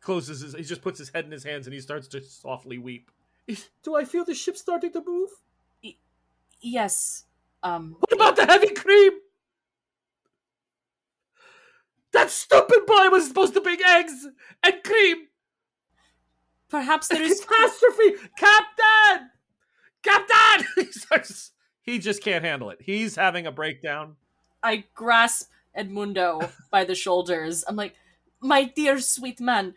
Closes 0.01 0.41
his, 0.41 0.53
he 0.53 0.63
just 0.63 0.81
puts 0.81 0.99
his 0.99 1.09
head 1.09 1.25
in 1.25 1.31
his 1.31 1.43
hands 1.43 1.67
and 1.67 1.73
he 1.73 1.79
starts 1.79 2.07
to 2.09 2.21
softly 2.21 2.77
weep. 2.77 3.09
Do 3.83 3.95
I 3.95 4.05
feel 4.05 4.23
the 4.25 4.33
ship 4.33 4.57
starting 4.57 4.91
to 4.93 5.03
move? 5.05 5.29
Yes. 6.61 7.25
Um 7.61 7.97
What 7.99 8.13
about 8.13 8.35
the 8.37 8.45
heavy 8.45 8.73
cream? 8.73 9.11
That 12.13 12.22
stupid 12.33 12.85
boy 12.85 13.09
was 13.09 13.27
supposed 13.27 13.53
to 13.53 13.61
bring 13.61 13.79
eggs 13.85 14.27
and 14.63 14.83
cream. 14.83 15.27
perhaps 16.69 17.07
there 17.07 17.21
is 17.21 17.39
Catastrophe, 17.45 18.15
Captain! 18.37 19.29
Captain! 20.01 20.67
He 20.75 20.91
starts. 20.91 21.51
He 21.81 21.99
just 21.99 22.23
can't 22.23 22.43
handle 22.43 22.69
it. 22.69 22.79
He's 22.81 23.15
having 23.15 23.45
a 23.45 23.51
breakdown. 23.51 24.15
I 24.61 24.85
grasp 24.95 25.49
Edmundo 25.77 26.49
by 26.71 26.83
the 26.85 26.95
shoulders. 26.95 27.63
I'm 27.67 27.75
like, 27.75 27.95
my 28.39 28.63
dear 28.63 28.99
sweet 28.99 29.39
man, 29.39 29.75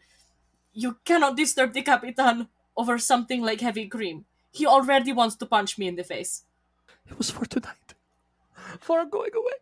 you 0.72 0.98
cannot 1.04 1.36
disturb 1.36 1.72
the 1.72 1.82
Capitan 1.82 2.48
over 2.76 2.98
something 2.98 3.42
like 3.42 3.60
heavy 3.60 3.88
cream. 3.88 4.24
He 4.52 4.66
already 4.66 5.12
wants 5.12 5.36
to 5.36 5.46
punch 5.46 5.78
me 5.78 5.88
in 5.88 5.96
the 5.96 6.04
face. 6.04 6.44
It 7.10 7.18
was 7.18 7.30
for 7.30 7.44
tonight. 7.44 7.94
For 8.80 9.04
going 9.04 9.34
away. 9.34 9.58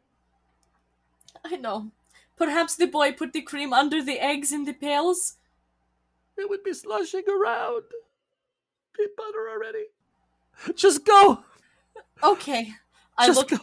I 1.44 1.57
know. 1.57 1.90
Perhaps 2.37 2.77
the 2.77 2.87
boy 2.87 3.12
put 3.12 3.33
the 3.33 3.42
cream 3.42 3.73
under 3.73 4.03
the 4.03 4.18
eggs 4.18 4.53
in 4.53 4.64
the 4.64 4.73
pails? 4.73 5.37
It 6.37 6.49
would 6.51 6.64
be 6.64 6.75
slushing 6.75 7.25
around. 7.29 7.85
Be 8.97 9.07
butter 9.16 9.49
already. 9.51 9.87
Just 10.75 11.05
go. 11.05 11.44
Okay. 12.23 12.75
I 13.16 13.27
Just 13.27 13.38
look 13.38 13.51
go. 13.51 13.59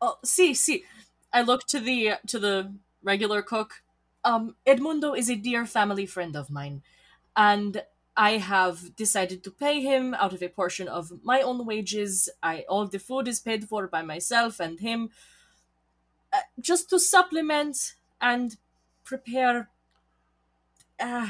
Oh, 0.00 0.18
see, 0.24 0.54
see. 0.54 0.84
I 1.32 1.42
look 1.42 1.66
to 1.68 1.80
the 1.80 2.14
to 2.28 2.38
the 2.38 2.74
regular 3.02 3.42
cook. 3.42 3.82
Um, 4.24 4.56
Edmundo 4.66 5.16
is 5.16 5.28
a 5.28 5.36
dear 5.36 5.66
family 5.66 6.06
friend 6.06 6.36
of 6.36 6.50
mine, 6.50 6.82
and 7.36 7.82
I 8.16 8.32
have 8.32 8.94
decided 8.96 9.42
to 9.44 9.50
pay 9.50 9.80
him 9.82 10.14
out 10.14 10.32
of 10.32 10.42
a 10.42 10.48
portion 10.48 10.88
of 10.88 11.12
my 11.22 11.40
own 11.40 11.66
wages. 11.66 12.28
I 12.42 12.64
all 12.68 12.86
the 12.86 12.98
food 12.98 13.28
is 13.28 13.40
paid 13.40 13.68
for 13.68 13.86
by 13.88 14.02
myself 14.02 14.60
and 14.60 14.80
him, 14.80 15.10
uh, 16.34 16.40
just 16.60 16.90
to 16.90 16.98
supplement 16.98 17.94
and 18.20 18.56
prepare. 19.04 19.70
Uh, 20.98 21.28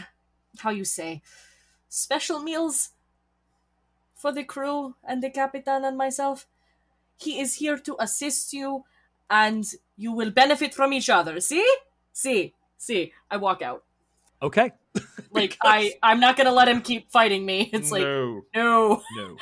how 0.58 0.70
you 0.70 0.84
say, 0.84 1.22
special 1.88 2.40
meals 2.40 2.90
for 4.14 4.32
the 4.32 4.44
crew 4.44 4.94
and 5.04 5.22
the 5.22 5.30
capitan 5.30 5.84
and 5.84 5.96
myself. 5.98 6.46
He 7.16 7.40
is 7.40 7.54
here 7.54 7.78
to 7.78 7.96
assist 8.00 8.52
you, 8.52 8.84
and 9.30 9.64
you 9.96 10.12
will 10.12 10.30
benefit 10.30 10.74
from 10.74 10.92
each 10.92 11.10
other. 11.10 11.40
See? 11.40 11.66
See? 12.12 12.54
See? 12.78 13.12
I 13.30 13.36
walk 13.36 13.62
out. 13.62 13.84
Okay. 14.42 14.72
Like 15.32 15.58
I, 15.64 15.94
I'm 16.00 16.20
not 16.20 16.36
gonna 16.36 16.52
let 16.52 16.68
him 16.68 16.80
keep 16.80 17.10
fighting 17.10 17.44
me. 17.44 17.68
It's 17.72 17.90
like 17.90 18.02
no. 18.02 18.44
no. 18.54 19.02
No. 19.16 19.36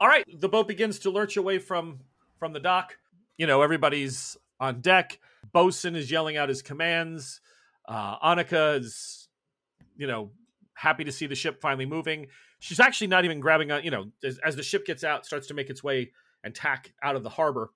All 0.00 0.08
right, 0.08 0.24
the 0.40 0.48
boat 0.48 0.66
begins 0.66 1.00
to 1.00 1.10
lurch 1.10 1.36
away 1.36 1.58
from 1.58 1.98
from 2.38 2.54
the 2.54 2.60
dock. 2.60 2.96
You 3.36 3.46
know, 3.46 3.60
everybody's 3.60 4.38
on 4.60 4.80
deck. 4.80 5.18
Bosun 5.52 5.96
is 5.96 6.10
yelling 6.10 6.36
out 6.36 6.48
his 6.48 6.62
commands. 6.62 7.40
Uh, 7.86 8.18
Annika 8.18 8.78
is, 8.80 9.28
you 9.96 10.06
know, 10.06 10.30
happy 10.74 11.04
to 11.04 11.12
see 11.12 11.26
the 11.26 11.34
ship 11.34 11.60
finally 11.60 11.86
moving. 11.86 12.26
She's 12.60 12.80
actually 12.80 13.06
not 13.06 13.24
even 13.24 13.40
grabbing 13.40 13.70
on. 13.70 13.84
You 13.84 13.90
know, 13.90 14.06
as, 14.22 14.38
as 14.38 14.56
the 14.56 14.62
ship 14.62 14.84
gets 14.84 15.04
out, 15.04 15.26
starts 15.26 15.46
to 15.48 15.54
make 15.54 15.70
its 15.70 15.82
way 15.82 16.12
and 16.44 16.54
tack 16.54 16.92
out 17.02 17.16
of 17.16 17.22
the 17.22 17.28
harbor. 17.28 17.70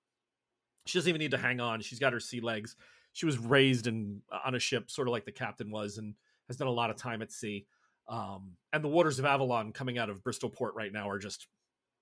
She 0.87 0.99
doesn't 0.99 1.09
even 1.09 1.21
need 1.21 1.31
to 1.31 1.38
hang 1.38 1.61
on. 1.61 1.81
She's 1.81 1.99
got 1.99 2.12
her 2.12 2.21
sea 2.21 2.40
legs. 2.40 2.77
She 3.12 3.27
was 3.27 3.38
raised 3.38 3.87
in 3.87 4.23
on 4.45 4.55
a 4.55 4.59
ship, 4.59 4.90
sort 4.90 5.09
of 5.09 5.12
like 5.12 5.25
the 5.25 5.33
captain 5.33 5.71
was, 5.71 5.99
and 5.99 6.14
has 6.49 6.57
done 6.57 6.68
a 6.68 6.73
lot 6.73 6.90
of 6.90 6.97
time 6.97 7.23
at 7.23 7.31
sea. 7.31 7.66
Um, 8.09 8.53
and 8.73 8.83
the 8.83 8.88
waters 8.88 9.18
of 9.18 9.25
Avalon 9.25 9.73
coming 9.73 9.99
out 9.99 10.11
of 10.11 10.25
Bristol 10.25 10.51
Port 10.51 10.75
right 10.75 10.92
now 10.92 11.09
are 11.09 11.18
just 11.18 11.47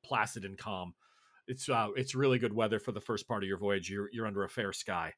placid 0.03 0.45
and 0.45 0.57
calm. 0.57 0.95
It's 1.51 1.69
uh, 1.69 1.89
it's 1.97 2.15
really 2.15 2.39
good 2.39 2.53
weather 2.55 2.79
for 2.79 2.93
the 2.93 3.01
first 3.01 3.27
part 3.27 3.43
of 3.43 3.49
your 3.49 3.59
voyage. 3.59 3.91
You're 3.91 4.09
you're 4.13 4.27
under 4.27 4.45
a 4.45 4.49
fair 4.49 4.73
sky. 4.73 5.13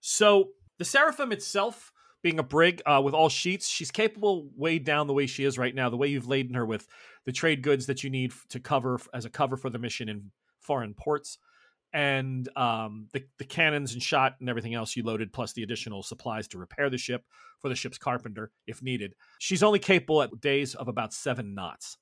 So 0.00 0.50
the 0.78 0.84
Seraphim 0.84 1.32
itself, 1.32 1.92
being 2.22 2.38
a 2.38 2.42
brig 2.42 2.82
uh, 2.84 3.00
with 3.02 3.14
all 3.14 3.28
sheets, 3.28 3.68
she's 3.68 3.90
capable 3.90 4.50
weighed 4.54 4.84
down 4.84 5.06
the 5.06 5.14
way 5.14 5.26
she 5.26 5.44
is 5.44 5.58
right 5.58 5.74
now. 5.74 5.88
The 5.88 5.96
way 5.96 6.08
you've 6.08 6.28
laden 6.28 6.54
her 6.54 6.66
with 6.66 6.86
the 7.24 7.32
trade 7.32 7.62
goods 7.62 7.86
that 7.86 8.04
you 8.04 8.10
need 8.10 8.32
to 8.50 8.60
cover 8.60 9.00
as 9.14 9.24
a 9.24 9.30
cover 9.30 9.56
for 9.56 9.70
the 9.70 9.78
mission 9.78 10.08
in 10.08 10.30
foreign 10.60 10.94
ports, 10.94 11.38
and 11.94 12.48
um, 12.56 13.08
the 13.14 13.24
the 13.38 13.44
cannons 13.44 13.94
and 13.94 14.02
shot 14.02 14.34
and 14.40 14.50
everything 14.50 14.74
else 14.74 14.94
you 14.94 15.02
loaded, 15.02 15.32
plus 15.32 15.54
the 15.54 15.62
additional 15.62 16.02
supplies 16.02 16.46
to 16.48 16.58
repair 16.58 16.90
the 16.90 16.98
ship 16.98 17.24
for 17.60 17.70
the 17.70 17.74
ship's 17.74 17.98
carpenter 17.98 18.50
if 18.66 18.82
needed. 18.82 19.14
She's 19.38 19.62
only 19.62 19.78
capable 19.78 20.20
at 20.20 20.38
days 20.40 20.74
of 20.74 20.88
about 20.88 21.14
seven 21.14 21.54
knots. 21.54 21.96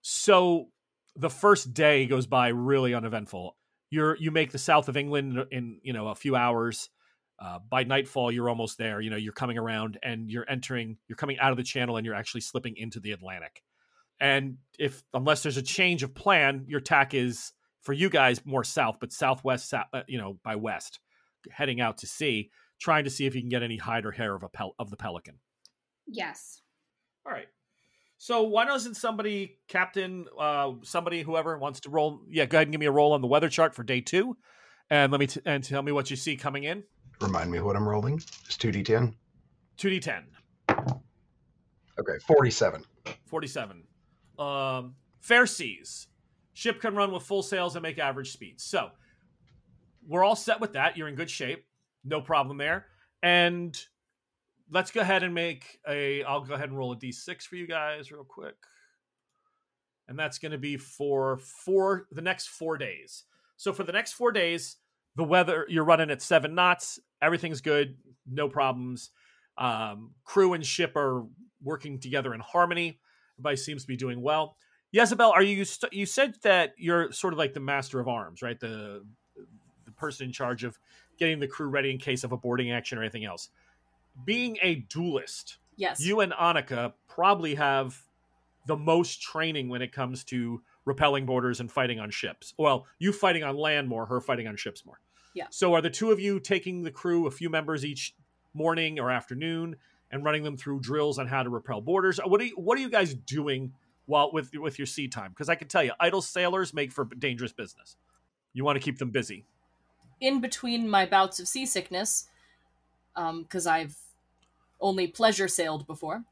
So 0.00 0.68
the 1.16 1.30
first 1.30 1.74
day 1.74 2.06
goes 2.06 2.26
by 2.26 2.48
really 2.48 2.94
uneventful. 2.94 3.56
You're 3.90 4.16
you 4.16 4.30
make 4.30 4.52
the 4.52 4.58
south 4.58 4.88
of 4.88 4.96
England 4.96 5.46
in 5.50 5.78
you 5.82 5.92
know 5.92 6.08
a 6.08 6.14
few 6.14 6.36
hours. 6.36 6.88
Uh, 7.38 7.58
by 7.68 7.82
nightfall, 7.82 8.30
you're 8.30 8.48
almost 8.48 8.78
there. 8.78 9.00
You 9.00 9.10
know 9.10 9.16
you're 9.16 9.32
coming 9.32 9.58
around 9.58 9.98
and 10.02 10.30
you're 10.30 10.48
entering. 10.48 10.98
You're 11.08 11.16
coming 11.16 11.38
out 11.38 11.50
of 11.50 11.56
the 11.56 11.62
channel 11.62 11.96
and 11.96 12.06
you're 12.06 12.14
actually 12.14 12.42
slipping 12.42 12.76
into 12.76 13.00
the 13.00 13.12
Atlantic. 13.12 13.62
And 14.20 14.58
if 14.78 15.02
unless 15.12 15.42
there's 15.42 15.56
a 15.56 15.62
change 15.62 16.02
of 16.02 16.14
plan, 16.14 16.64
your 16.68 16.80
tack 16.80 17.12
is 17.12 17.52
for 17.82 17.92
you 17.92 18.08
guys 18.08 18.46
more 18.46 18.64
south, 18.64 18.98
but 19.00 19.12
southwest, 19.12 19.68
south, 19.68 19.86
uh, 19.92 20.02
you 20.06 20.18
know, 20.18 20.38
by 20.44 20.56
west, 20.56 21.00
heading 21.50 21.80
out 21.80 21.98
to 21.98 22.06
sea, 22.06 22.50
trying 22.80 23.04
to 23.04 23.10
see 23.10 23.26
if 23.26 23.34
you 23.34 23.40
can 23.40 23.50
get 23.50 23.62
any 23.62 23.76
hide 23.76 24.06
or 24.06 24.12
hair 24.12 24.34
of 24.34 24.44
a 24.44 24.48
pel- 24.48 24.74
of 24.78 24.90
the 24.90 24.96
pelican. 24.96 25.38
Yes. 26.06 26.62
All 27.26 27.32
right. 27.32 27.48
So 28.22 28.44
why 28.44 28.66
doesn't 28.66 28.94
somebody, 28.94 29.58
Captain, 29.66 30.26
uh, 30.38 30.74
somebody, 30.82 31.22
whoever 31.22 31.58
wants 31.58 31.80
to 31.80 31.90
roll? 31.90 32.20
Yeah, 32.30 32.46
go 32.46 32.58
ahead 32.58 32.68
and 32.68 32.72
give 32.72 32.78
me 32.78 32.86
a 32.86 32.92
roll 32.92 33.14
on 33.14 33.20
the 33.20 33.26
weather 33.26 33.48
chart 33.48 33.74
for 33.74 33.82
day 33.82 34.00
two, 34.00 34.36
and 34.90 35.10
let 35.10 35.18
me 35.18 35.26
t- 35.26 35.40
and 35.44 35.64
tell 35.64 35.82
me 35.82 35.90
what 35.90 36.08
you 36.08 36.14
see 36.14 36.36
coming 36.36 36.62
in. 36.62 36.84
Remind 37.20 37.50
me 37.50 37.58
what 37.58 37.74
I'm 37.74 37.88
rolling. 37.88 38.22
It's 38.46 38.56
two 38.56 38.70
d 38.70 38.84
ten. 38.84 39.16
Two 39.76 39.90
d 39.90 39.98
ten. 39.98 40.22
Okay, 40.70 42.18
forty-seven. 42.24 42.84
Forty-seven. 43.26 43.82
Um, 44.38 44.94
fair 45.20 45.44
seas. 45.44 46.06
Ship 46.52 46.80
can 46.80 46.94
run 46.94 47.10
with 47.10 47.24
full 47.24 47.42
sails 47.42 47.74
and 47.74 47.82
make 47.82 47.98
average 47.98 48.30
speeds. 48.30 48.62
So 48.62 48.90
we're 50.06 50.22
all 50.22 50.36
set 50.36 50.60
with 50.60 50.74
that. 50.74 50.96
You're 50.96 51.08
in 51.08 51.16
good 51.16 51.28
shape. 51.28 51.64
No 52.04 52.20
problem 52.20 52.56
there. 52.56 52.86
And 53.20 53.76
let's 54.72 54.90
go 54.90 55.02
ahead 55.02 55.22
and 55.22 55.34
make 55.34 55.78
a 55.88 56.24
I'll 56.24 56.40
go 56.40 56.54
ahead 56.54 56.68
and 56.68 56.78
roll 56.78 56.92
a 56.92 56.96
d6 56.96 57.42
for 57.42 57.56
you 57.56 57.66
guys 57.66 58.10
real 58.10 58.24
quick. 58.24 58.56
And 60.08 60.18
that's 60.18 60.38
going 60.38 60.52
to 60.52 60.58
be 60.58 60.76
for 60.76 61.38
four 61.38 62.06
the 62.10 62.22
next 62.22 62.48
4 62.48 62.76
days. 62.78 63.24
So 63.56 63.72
for 63.72 63.84
the 63.84 63.92
next 63.92 64.12
4 64.12 64.32
days, 64.32 64.76
the 65.14 65.24
weather 65.24 65.66
you're 65.68 65.84
running 65.84 66.10
at 66.10 66.22
7 66.22 66.54
knots, 66.54 66.98
everything's 67.20 67.60
good, 67.60 67.96
no 68.26 68.48
problems. 68.48 69.10
Um, 69.58 70.14
crew 70.24 70.54
and 70.54 70.64
ship 70.64 70.96
are 70.96 71.24
working 71.62 72.00
together 72.00 72.34
in 72.34 72.40
harmony. 72.40 72.98
Everybody 73.38 73.56
seems 73.56 73.82
to 73.82 73.88
be 73.88 73.96
doing 73.96 74.22
well. 74.22 74.56
Jezebel, 74.92 75.30
are 75.30 75.42
you 75.42 75.64
st- 75.64 75.92
you 75.92 76.04
said 76.04 76.34
that 76.42 76.74
you're 76.76 77.12
sort 77.12 77.32
of 77.32 77.38
like 77.38 77.54
the 77.54 77.60
master 77.60 78.00
of 78.00 78.08
arms, 78.08 78.42
right? 78.42 78.58
The 78.58 79.04
the 79.84 79.92
person 79.92 80.26
in 80.26 80.32
charge 80.32 80.64
of 80.64 80.78
getting 81.18 81.38
the 81.38 81.48
crew 81.48 81.68
ready 81.68 81.90
in 81.90 81.98
case 81.98 82.24
of 82.24 82.32
a 82.32 82.36
boarding 82.36 82.70
action 82.72 82.98
or 82.98 83.02
anything 83.02 83.24
else. 83.24 83.48
Being 84.24 84.58
a 84.62 84.76
duelist, 84.76 85.58
Yes. 85.76 86.00
you 86.00 86.20
and 86.20 86.32
Annika 86.32 86.92
probably 87.08 87.54
have 87.54 88.02
the 88.66 88.76
most 88.76 89.20
training 89.22 89.68
when 89.68 89.82
it 89.82 89.92
comes 89.92 90.22
to 90.24 90.62
repelling 90.84 91.26
borders 91.26 91.60
and 91.60 91.70
fighting 91.70 91.98
on 91.98 92.10
ships. 92.10 92.54
Well, 92.58 92.86
you 92.98 93.12
fighting 93.12 93.42
on 93.42 93.56
land 93.56 93.88
more, 93.88 94.06
her 94.06 94.20
fighting 94.20 94.46
on 94.46 94.56
ships 94.56 94.84
more. 94.84 95.00
Yeah. 95.34 95.46
So 95.50 95.74
are 95.74 95.80
the 95.80 95.90
two 95.90 96.10
of 96.10 96.20
you 96.20 96.38
taking 96.40 96.82
the 96.82 96.90
crew, 96.90 97.26
a 97.26 97.30
few 97.30 97.48
members 97.48 97.84
each 97.84 98.14
morning 98.54 99.00
or 99.00 99.10
afternoon, 99.10 99.76
and 100.10 100.22
running 100.24 100.42
them 100.42 100.56
through 100.56 100.80
drills 100.80 101.18
on 101.18 101.26
how 101.26 101.42
to 101.42 101.48
repel 101.48 101.80
borders? 101.80 102.20
What 102.24 102.40
are 102.40 102.44
you, 102.44 102.56
what 102.56 102.76
are 102.78 102.80
you 102.82 102.90
guys 102.90 103.14
doing 103.14 103.72
while 104.06 104.30
with 104.32 104.50
with 104.54 104.78
your 104.78 104.86
sea 104.86 105.08
time? 105.08 105.30
Because 105.30 105.48
I 105.48 105.54
can 105.54 105.68
tell 105.68 105.82
you, 105.82 105.92
idle 105.98 106.20
sailors 106.22 106.74
make 106.74 106.92
for 106.92 107.06
dangerous 107.06 107.52
business. 107.52 107.96
You 108.52 108.64
want 108.64 108.76
to 108.76 108.80
keep 108.84 108.98
them 108.98 109.10
busy. 109.10 109.46
in 110.20 110.40
between 110.40 110.88
my 110.88 111.06
bouts 111.06 111.40
of 111.40 111.48
seasickness, 111.48 112.28
um, 113.16 113.42
because 113.42 113.66
I've 113.66 113.96
only 114.82 115.06
pleasure 115.06 115.48
sailed 115.48 115.86
before, 115.86 116.24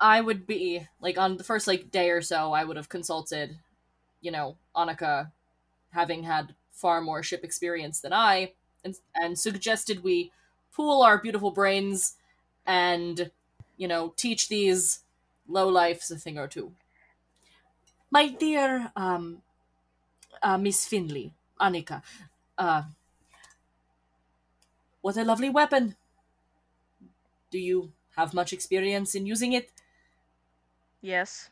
I 0.00 0.20
would 0.20 0.46
be 0.46 0.88
like 1.00 1.18
on 1.18 1.36
the 1.36 1.44
first 1.44 1.66
like 1.66 1.90
day 1.90 2.10
or 2.10 2.22
so, 2.22 2.52
I 2.52 2.64
would 2.64 2.76
have 2.76 2.88
consulted, 2.88 3.58
you 4.20 4.32
know, 4.32 4.56
Annika, 4.74 5.30
having 5.90 6.24
had 6.24 6.54
far 6.72 7.00
more 7.00 7.22
ship 7.22 7.44
experience 7.44 8.00
than 8.00 8.12
I, 8.12 8.52
and 8.84 8.96
and 9.14 9.38
suggested 9.38 10.02
we 10.02 10.32
pool 10.72 11.02
our 11.02 11.18
beautiful 11.18 11.52
brains 11.52 12.16
and 12.66 13.30
you 13.76 13.86
know 13.86 14.12
teach 14.16 14.48
these 14.48 15.00
low 15.48 15.68
lifes 15.68 16.10
a 16.10 16.16
thing 16.16 16.38
or 16.38 16.48
two. 16.48 16.72
My 18.10 18.28
dear 18.28 18.92
um, 18.96 19.42
uh, 20.42 20.58
Miss 20.58 20.86
Finley, 20.86 21.32
Annika, 21.60 22.02
uh, 22.58 22.82
what 25.00 25.16
a 25.16 25.24
lovely 25.24 25.50
weapon. 25.50 25.96
Do 27.54 27.60
you 27.60 27.92
have 28.16 28.34
much 28.34 28.52
experience 28.52 29.14
in 29.14 29.26
using 29.26 29.52
it? 29.52 29.70
Yes. 31.00 31.50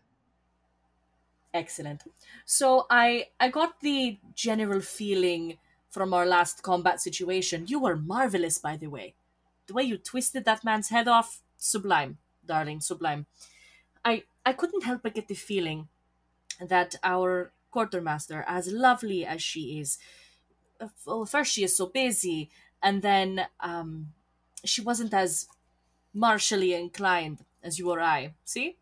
Excellent. 1.55 2.03
So 2.45 2.87
I 2.91 3.29
I 3.39 3.47
got 3.51 3.79
the 3.83 4.19
general 4.35 4.81
feeling 4.81 5.59
from 5.91 6.13
our 6.13 6.27
last 6.27 6.65
combat 6.65 7.01
situation. 7.01 7.69
You 7.69 7.79
were 7.79 7.95
marvelous, 7.95 8.59
by 8.59 8.77
the 8.77 8.89
way. 8.89 9.15
The 9.69 9.75
way 9.75 9.85
you 9.85 9.97
twisted 9.97 10.45
that 10.45 10.65
man's 10.65 10.89
head 10.89 11.07
off, 11.07 11.41
sublime, 11.57 12.19
darling, 12.45 12.81
sublime. 12.81 13.27
I 14.05 14.25
I 14.45 14.55
couldn't 14.55 14.83
help 14.83 15.03
but 15.05 15.15
get 15.15 15.29
the 15.29 15.39
feeling 15.39 15.87
that 16.59 16.97
our 17.05 17.53
quartermaster, 17.71 18.45
as 18.49 18.73
lovely 18.73 19.25
as 19.25 19.41
she 19.41 19.79
is, 19.79 19.99
uh, 20.81 20.89
well, 21.07 21.27
first 21.27 21.53
she 21.53 21.63
is 21.63 21.77
so 21.77 21.87
busy, 21.87 22.51
and 22.83 23.03
then 23.03 23.47
um, 23.61 24.13
she 24.65 24.81
wasn't 24.83 25.15
as 25.15 25.47
martially 26.15 26.75
inclined 26.75 27.45
as 27.63 27.79
you 27.79 27.91
or 27.91 28.01
I. 28.01 28.35
See? 28.45 28.77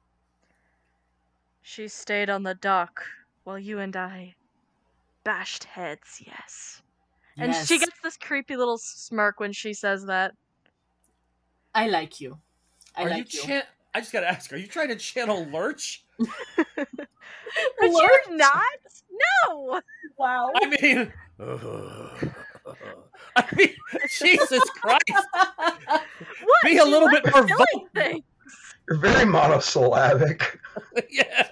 She 1.62 1.88
stayed 1.88 2.30
on 2.30 2.42
the 2.42 2.54
dock 2.54 3.02
while 3.44 3.58
you 3.58 3.78
and 3.78 3.94
I 3.96 4.34
bashed 5.24 5.64
heads, 5.64 6.22
yes. 6.24 6.82
And 7.38 7.54
she 7.54 7.78
gets 7.78 7.98
this 8.02 8.16
creepy 8.16 8.56
little 8.56 8.78
smirk 8.78 9.40
when 9.40 9.52
she 9.52 9.72
says 9.72 10.04
that. 10.06 10.34
I 11.74 11.88
like 11.88 12.20
you. 12.20 12.38
I 12.96 13.04
are 13.04 13.10
like 13.10 13.32
you? 13.32 13.40
you. 13.40 13.46
Chan- 13.46 13.64
I 13.94 14.00
just 14.00 14.12
got 14.12 14.20
to 14.20 14.28
ask: 14.28 14.52
Are 14.52 14.56
you 14.56 14.66
trying 14.66 14.88
to 14.88 14.96
channel 14.96 15.46
Lurch? 15.50 16.04
But 17.78 17.90
Lurch? 17.90 17.92
you're 18.26 18.36
not? 18.36 18.62
No! 19.48 19.80
wow. 20.16 20.50
I 20.54 20.66
mean, 20.66 21.12
I 23.36 23.44
mean, 23.56 23.74
Jesus 24.08 24.62
Christ! 24.70 25.26
What? 25.86 26.64
Be 26.64 26.78
a 26.78 26.84
little 26.84 27.08
bit 27.08 27.24
more 27.32 27.46
vocal. 27.46 28.22
You're 28.88 28.98
very 28.98 29.24
monosyllabic. 29.24 30.58
yeah, 31.10 31.48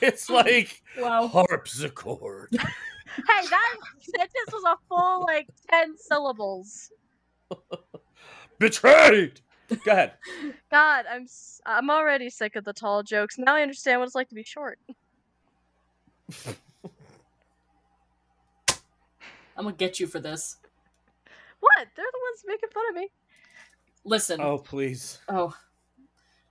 it's 0.00 0.28
like 0.28 0.82
wow. 0.98 1.28
harpsichord. 1.28 2.50
Hey, 3.28 3.46
that 3.48 3.76
sentence 4.00 4.52
was 4.52 4.64
a 4.64 4.76
full, 4.88 5.24
like, 5.24 5.46
10 5.70 5.96
syllables. 5.96 6.90
Betrayed. 8.58 9.40
Go 9.84 9.92
ahead. 9.92 10.12
God, 10.70 11.04
I'm 11.08 11.22
s- 11.22 11.60
I'm 11.64 11.90
already 11.90 12.28
sick 12.28 12.56
of 12.56 12.64
the 12.64 12.72
tall 12.72 13.02
jokes. 13.02 13.36
Now 13.38 13.54
I 13.54 13.62
understand 13.62 14.00
what 14.00 14.06
it's 14.06 14.14
like 14.14 14.28
to 14.30 14.34
be 14.34 14.42
short. 14.44 14.78
I'm 19.56 19.64
gonna 19.64 19.76
get 19.76 20.00
you 20.00 20.06
for 20.06 20.20
this. 20.20 20.56
What? 21.60 21.88
They're 21.96 22.04
the 22.12 22.20
ones 22.30 22.44
making 22.46 22.70
fun 22.70 22.84
of 22.90 22.94
me. 22.94 23.08
Listen. 24.04 24.40
Oh, 24.40 24.58
please. 24.58 25.18
Oh. 25.28 25.56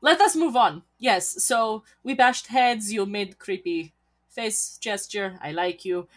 Let 0.01 0.19
us 0.19 0.35
move 0.35 0.55
on. 0.55 0.83
Yes, 0.99 1.43
so 1.43 1.83
we 2.03 2.13
bashed 2.13 2.47
heads, 2.47 2.91
you 2.91 3.05
made 3.05 3.39
creepy 3.39 3.93
face 4.29 4.77
gesture. 4.77 5.39
I 5.41 5.51
like 5.51 5.85
you. 5.85 6.07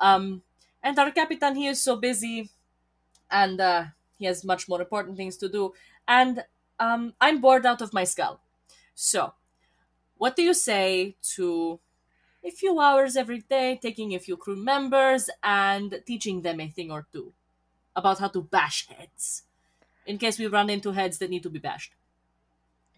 Um 0.00 0.42
and 0.82 0.98
our 0.98 1.10
captain 1.10 1.54
he 1.54 1.68
is 1.68 1.80
so 1.80 1.96
busy 1.96 2.50
and 3.30 3.60
uh 3.60 3.84
he 4.18 4.24
has 4.26 4.44
much 4.44 4.68
more 4.68 4.80
important 4.80 5.16
things 5.16 5.36
to 5.36 5.48
do. 5.48 5.74
And 6.08 6.44
um 6.80 7.14
I'm 7.20 7.40
bored 7.40 7.66
out 7.66 7.82
of 7.82 7.92
my 7.92 8.04
skull. 8.04 8.40
So 8.94 9.34
what 10.18 10.34
do 10.34 10.42
you 10.42 10.54
say 10.54 11.14
to 11.36 11.78
a 12.46 12.50
few 12.50 12.80
hours 12.80 13.16
every 13.16 13.40
day, 13.40 13.78
taking 13.82 14.14
a 14.14 14.20
few 14.20 14.36
crew 14.36 14.56
members 14.56 15.28
and 15.42 16.02
teaching 16.06 16.42
them 16.42 16.60
a 16.60 16.68
thing 16.68 16.90
or 16.92 17.06
two 17.12 17.34
about 17.96 18.18
how 18.20 18.28
to 18.28 18.42
bash 18.42 18.88
heads? 18.88 19.44
In 20.06 20.18
case 20.18 20.38
we 20.38 20.46
run 20.48 20.70
into 20.70 20.92
heads 20.92 21.18
that 21.18 21.30
need 21.30 21.42
to 21.44 21.50
be 21.50 21.60
bashed. 21.60 21.94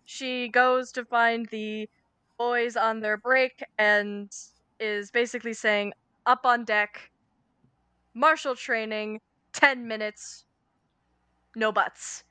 She 0.04 0.48
goes 0.48 0.90
to 0.92 1.04
find 1.04 1.46
the 1.50 1.88
boys 2.36 2.76
on 2.76 3.00
their 3.00 3.16
break 3.16 3.62
and 3.78 4.32
is 4.80 5.10
basically 5.12 5.54
saying, 5.54 5.92
up 6.26 6.44
on 6.44 6.64
deck, 6.64 7.10
martial 8.14 8.54
training, 8.54 9.20
10 9.52 9.88
minutes, 9.88 10.44
no 11.54 11.72
buts. 11.72 12.24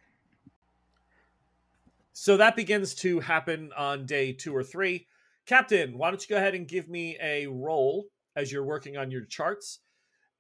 So 2.14 2.38
that 2.38 2.56
begins 2.56 2.96
to 2.96 3.20
happen 3.20 3.72
on 3.74 4.06
day 4.06 4.34
two 4.34 4.56
or 4.56 4.64
three. 4.64 5.08
Captain, 5.48 5.98
why 5.98 6.10
don't 6.12 6.22
you 6.22 6.28
go 6.30 6.38
ahead 6.38 6.54
and 6.54 6.68
give 6.68 6.88
me 6.88 7.18
a 7.22 7.48
roll 7.48 8.06
as 8.36 8.52
you're 8.52 8.64
working 8.64 8.98
on 8.98 9.10
your 9.10 9.26
charts 9.26 9.80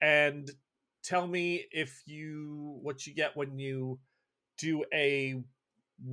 and 0.01 0.51
tell 1.03 1.25
me 1.25 1.65
if 1.71 2.03
you 2.05 2.77
what 2.83 3.07
you 3.07 3.15
get 3.15 3.35
when 3.35 3.57
you 3.57 3.97
do 4.59 4.83
a 4.93 5.41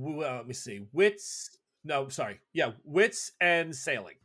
uh, 0.03 0.17
let 0.17 0.47
me 0.47 0.53
see 0.53 0.81
wits 0.93 1.57
no 1.83 2.07
sorry 2.09 2.39
yeah 2.53 2.71
wits 2.83 3.33
and 3.41 3.75
sailing 3.75 4.15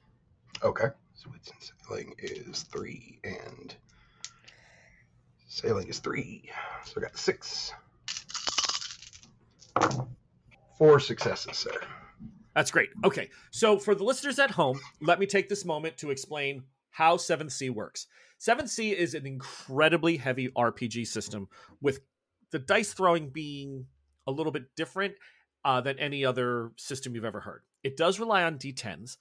Okay. 0.62 0.88
So 1.14 1.30
wits 1.30 1.50
and 1.50 1.70
sailing 1.88 2.14
is 2.18 2.62
three, 2.64 3.18
and 3.24 3.74
sailing 5.48 5.88
is 5.88 5.98
three. 5.98 6.50
So 6.84 6.94
I 6.98 7.02
got 7.02 7.16
six. 7.16 7.72
Four 10.76 11.00
successes, 11.00 11.56
sir. 11.56 11.78
That's 12.54 12.70
great. 12.70 12.90
Okay. 13.04 13.30
So 13.50 13.78
for 13.78 13.94
the 13.94 14.04
listeners 14.04 14.38
at 14.38 14.50
home, 14.50 14.80
let 15.00 15.18
me 15.18 15.26
take 15.26 15.48
this 15.48 15.64
moment 15.64 15.96
to 15.98 16.10
explain 16.10 16.64
how 16.90 17.16
7C 17.16 17.70
works. 17.70 18.06
7C 18.40 18.92
is 18.94 19.14
an 19.14 19.26
incredibly 19.26 20.16
heavy 20.16 20.48
RPG 20.48 21.06
system 21.06 21.48
with 21.80 22.00
the 22.50 22.58
dice 22.58 22.92
throwing 22.92 23.28
being 23.28 23.86
a 24.26 24.32
little 24.32 24.52
bit 24.52 24.74
different 24.76 25.14
uh, 25.64 25.80
than 25.80 25.98
any 25.98 26.24
other 26.24 26.72
system 26.76 27.14
you've 27.14 27.24
ever 27.24 27.40
heard. 27.40 27.62
It 27.82 27.96
does 27.96 28.18
rely 28.18 28.42
on 28.42 28.58
d10s, 28.58 29.16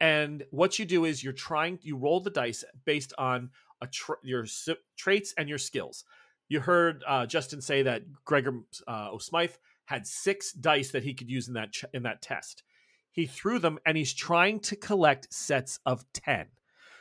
and 0.00 0.44
what 0.50 0.78
you 0.78 0.84
do 0.84 1.04
is 1.04 1.22
you're 1.22 1.32
trying 1.32 1.78
you 1.82 1.96
roll 1.96 2.20
the 2.20 2.30
dice 2.30 2.64
based 2.84 3.12
on 3.18 3.50
tra- 3.90 4.16
your 4.22 4.44
s- 4.44 4.68
traits 4.96 5.34
and 5.36 5.48
your 5.48 5.58
skills. 5.58 6.04
You 6.48 6.60
heard 6.60 7.02
uh, 7.06 7.26
Justin 7.26 7.60
say 7.60 7.82
that 7.82 8.02
Gregor 8.24 8.60
uh, 8.86 9.10
O'Smythe 9.12 9.56
had 9.86 10.06
six 10.06 10.52
dice 10.52 10.90
that 10.92 11.04
he 11.04 11.14
could 11.14 11.30
use 11.30 11.48
in 11.48 11.54
that 11.54 11.72
ch- 11.72 11.84
in 11.92 12.02
that 12.04 12.22
test. 12.22 12.62
He 13.14 13.26
threw 13.26 13.60
them, 13.60 13.78
and 13.86 13.96
he's 13.96 14.12
trying 14.12 14.58
to 14.60 14.74
collect 14.74 15.32
sets 15.32 15.78
of 15.86 16.04
ten. 16.12 16.46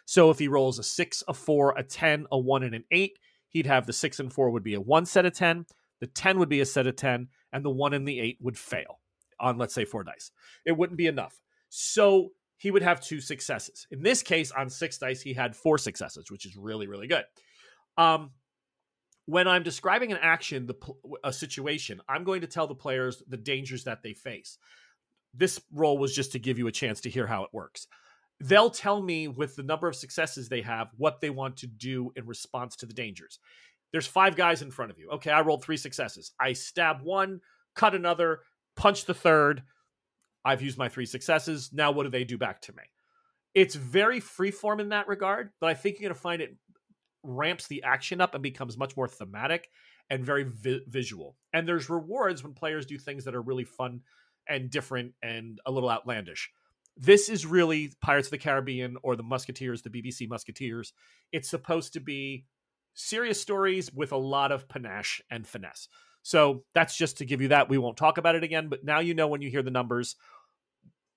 So 0.05 0.29
if 0.29 0.37
he 0.37 0.47
rolls 0.47 0.77
a 0.77 0.83
six, 0.83 1.23
a 1.27 1.33
four, 1.33 1.73
a 1.75 1.81
ten, 1.81 2.27
a 2.31 2.37
one, 2.37 2.61
and 2.61 2.75
an 2.75 2.83
eight, 2.91 3.17
he'd 3.49 3.65
have 3.65 3.87
the 3.87 3.93
six 3.93 4.19
and 4.19 4.31
four 4.31 4.51
would 4.51 4.63
be 4.63 4.75
a 4.75 4.79
one 4.79 5.07
set 5.07 5.25
of 5.25 5.33
ten, 5.33 5.65
the 5.99 6.05
ten 6.05 6.37
would 6.37 6.49
be 6.49 6.61
a 6.61 6.67
set 6.67 6.85
of 6.85 6.95
ten, 6.95 7.29
and 7.51 7.65
the 7.65 7.71
one 7.71 7.95
and 7.95 8.07
the 8.07 8.19
eight 8.19 8.37
would 8.41 8.59
fail 8.59 8.99
on 9.39 9.57
let's 9.57 9.73
say 9.73 9.85
four 9.85 10.03
dice. 10.03 10.29
It 10.65 10.77
wouldn't 10.77 10.99
be 10.99 11.07
enough. 11.07 11.41
So 11.69 12.29
he 12.57 12.69
would 12.69 12.83
have 12.83 13.01
two 13.01 13.19
successes. 13.19 13.87
In 13.89 14.03
this 14.03 14.21
case, 14.21 14.51
on 14.51 14.69
six 14.69 14.99
dice, 14.99 15.19
he 15.19 15.33
had 15.33 15.55
four 15.55 15.79
successes, 15.79 16.29
which 16.29 16.45
is 16.45 16.55
really, 16.55 16.85
really 16.85 17.07
good. 17.07 17.23
Um, 17.97 18.31
when 19.25 19.47
I'm 19.47 19.63
describing 19.63 20.11
an 20.11 20.19
action, 20.21 20.67
the 20.67 20.75
a 21.23 21.33
situation, 21.33 22.01
I'm 22.07 22.23
going 22.23 22.41
to 22.41 22.47
tell 22.47 22.67
the 22.67 22.75
players 22.75 23.23
the 23.27 23.37
dangers 23.37 23.85
that 23.85 24.03
they 24.03 24.13
face. 24.13 24.59
This 25.33 25.59
role 25.71 25.97
was 25.97 26.15
just 26.15 26.31
to 26.33 26.39
give 26.39 26.57
you 26.57 26.67
a 26.67 26.71
chance 26.71 27.01
to 27.01 27.09
hear 27.09 27.27
how 27.27 27.43
it 27.43 27.49
works. 27.53 27.87
They'll 28.39 28.69
tell 28.69 29.01
me 29.01 29.27
with 29.27 29.55
the 29.55 29.63
number 29.63 29.87
of 29.87 29.95
successes 29.95 30.49
they 30.49 30.61
have 30.61 30.89
what 30.97 31.21
they 31.21 31.29
want 31.29 31.57
to 31.57 31.67
do 31.67 32.11
in 32.15 32.25
response 32.25 32.75
to 32.77 32.85
the 32.85 32.93
dangers. 32.93 33.39
There's 33.91 34.07
five 34.07 34.35
guys 34.35 34.61
in 34.61 34.71
front 34.71 34.91
of 34.91 34.97
you. 34.97 35.09
Okay, 35.11 35.31
I 35.31 35.41
rolled 35.41 35.63
three 35.63 35.77
successes. 35.77 36.31
I 36.39 36.53
stab 36.53 37.01
one, 37.03 37.41
cut 37.75 37.95
another, 37.95 38.39
punch 38.75 39.05
the 39.05 39.13
third. 39.13 39.63
I've 40.43 40.61
used 40.61 40.77
my 40.77 40.89
three 40.89 41.05
successes. 41.05 41.69
Now, 41.71 41.91
what 41.91 42.03
do 42.03 42.09
they 42.09 42.23
do 42.23 42.37
back 42.37 42.61
to 42.63 42.73
me? 42.73 42.83
It's 43.53 43.75
very 43.75 44.19
freeform 44.19 44.79
in 44.81 44.89
that 44.89 45.07
regard, 45.07 45.51
but 45.61 45.69
I 45.69 45.75
think 45.75 45.99
you're 45.99 46.09
going 46.09 46.15
to 46.15 46.21
find 46.21 46.41
it 46.41 46.57
ramps 47.21 47.67
the 47.67 47.83
action 47.83 48.19
up 48.19 48.33
and 48.33 48.43
becomes 48.43 48.77
much 48.77 48.97
more 48.97 49.07
thematic 49.07 49.69
and 50.09 50.25
very 50.25 50.43
vi- 50.43 50.81
visual. 50.87 51.37
And 51.53 51.67
there's 51.67 51.89
rewards 51.89 52.43
when 52.43 52.53
players 52.53 52.85
do 52.85 52.97
things 52.97 53.25
that 53.25 53.35
are 53.35 53.41
really 53.41 53.63
fun 53.63 54.01
and 54.47 54.69
different 54.69 55.13
and 55.21 55.59
a 55.65 55.71
little 55.71 55.89
outlandish. 55.89 56.51
This 56.95 57.29
is 57.29 57.45
really 57.45 57.91
Pirates 58.01 58.27
of 58.27 58.31
the 58.31 58.37
Caribbean 58.37 58.97
or 59.01 59.15
the 59.15 59.23
Musketeers, 59.23 59.81
the 59.81 59.89
BBC 59.89 60.29
Musketeers. 60.29 60.93
It's 61.31 61.49
supposed 61.49 61.93
to 61.93 61.99
be 61.99 62.45
serious 62.93 63.41
stories 63.41 63.91
with 63.91 64.11
a 64.11 64.17
lot 64.17 64.51
of 64.51 64.67
panache 64.69 65.21
and 65.31 65.47
finesse. 65.47 65.87
So 66.21 66.63
that's 66.73 66.95
just 66.95 67.17
to 67.17 67.25
give 67.25 67.41
you 67.41 67.49
that. 67.49 67.69
We 67.69 67.77
won't 67.77 67.97
talk 67.97 68.17
about 68.17 68.35
it 68.35 68.43
again, 68.43 68.69
but 68.69 68.83
now 68.83 68.99
you 68.99 69.13
know 69.13 69.27
when 69.27 69.41
you 69.41 69.49
hear 69.49 69.63
the 69.63 69.71
numbers, 69.71 70.15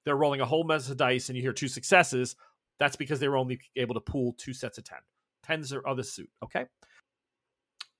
they're 0.04 0.16
rolling 0.16 0.40
a 0.40 0.46
whole 0.46 0.64
mess 0.64 0.88
of 0.88 0.96
dice 0.96 1.28
and 1.28 1.36
you 1.36 1.42
hear 1.42 1.52
two 1.52 1.68
successes. 1.68 2.36
That's 2.78 2.96
because 2.96 3.20
they 3.20 3.28
were 3.28 3.36
only 3.36 3.60
able 3.76 3.94
to 3.94 4.00
pool 4.00 4.34
two 4.38 4.52
sets 4.52 4.78
of 4.78 4.84
10. 4.84 4.98
Tens 5.44 5.72
are 5.72 5.86
other 5.86 6.02
suit. 6.02 6.28
Okay. 6.42 6.66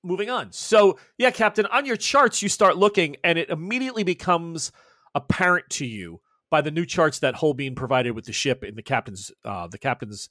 Moving 0.03 0.29
on. 0.29 0.51
So, 0.51 0.99
yeah, 1.17 1.31
Captain, 1.31 1.65
on 1.67 1.85
your 1.85 1.97
charts, 1.97 2.41
you 2.41 2.49
start 2.49 2.77
looking 2.77 3.17
and 3.23 3.37
it 3.37 3.49
immediately 3.49 4.03
becomes 4.03 4.71
apparent 5.17 5.69
to 5.71 5.85
you 5.85 6.21
by 6.49 6.61
the 6.61 6.71
new 6.71 6.85
charts 6.85 7.19
that 7.19 7.35
Holbein 7.35 7.75
provided 7.75 8.11
with 8.11 8.25
the 8.25 8.33
ship 8.33 8.63
in 8.63 8.75
the 8.75 8.83
captain's 8.83 9.31
uh, 9.43 9.67
the 9.67 9.77
captain's 9.77 10.29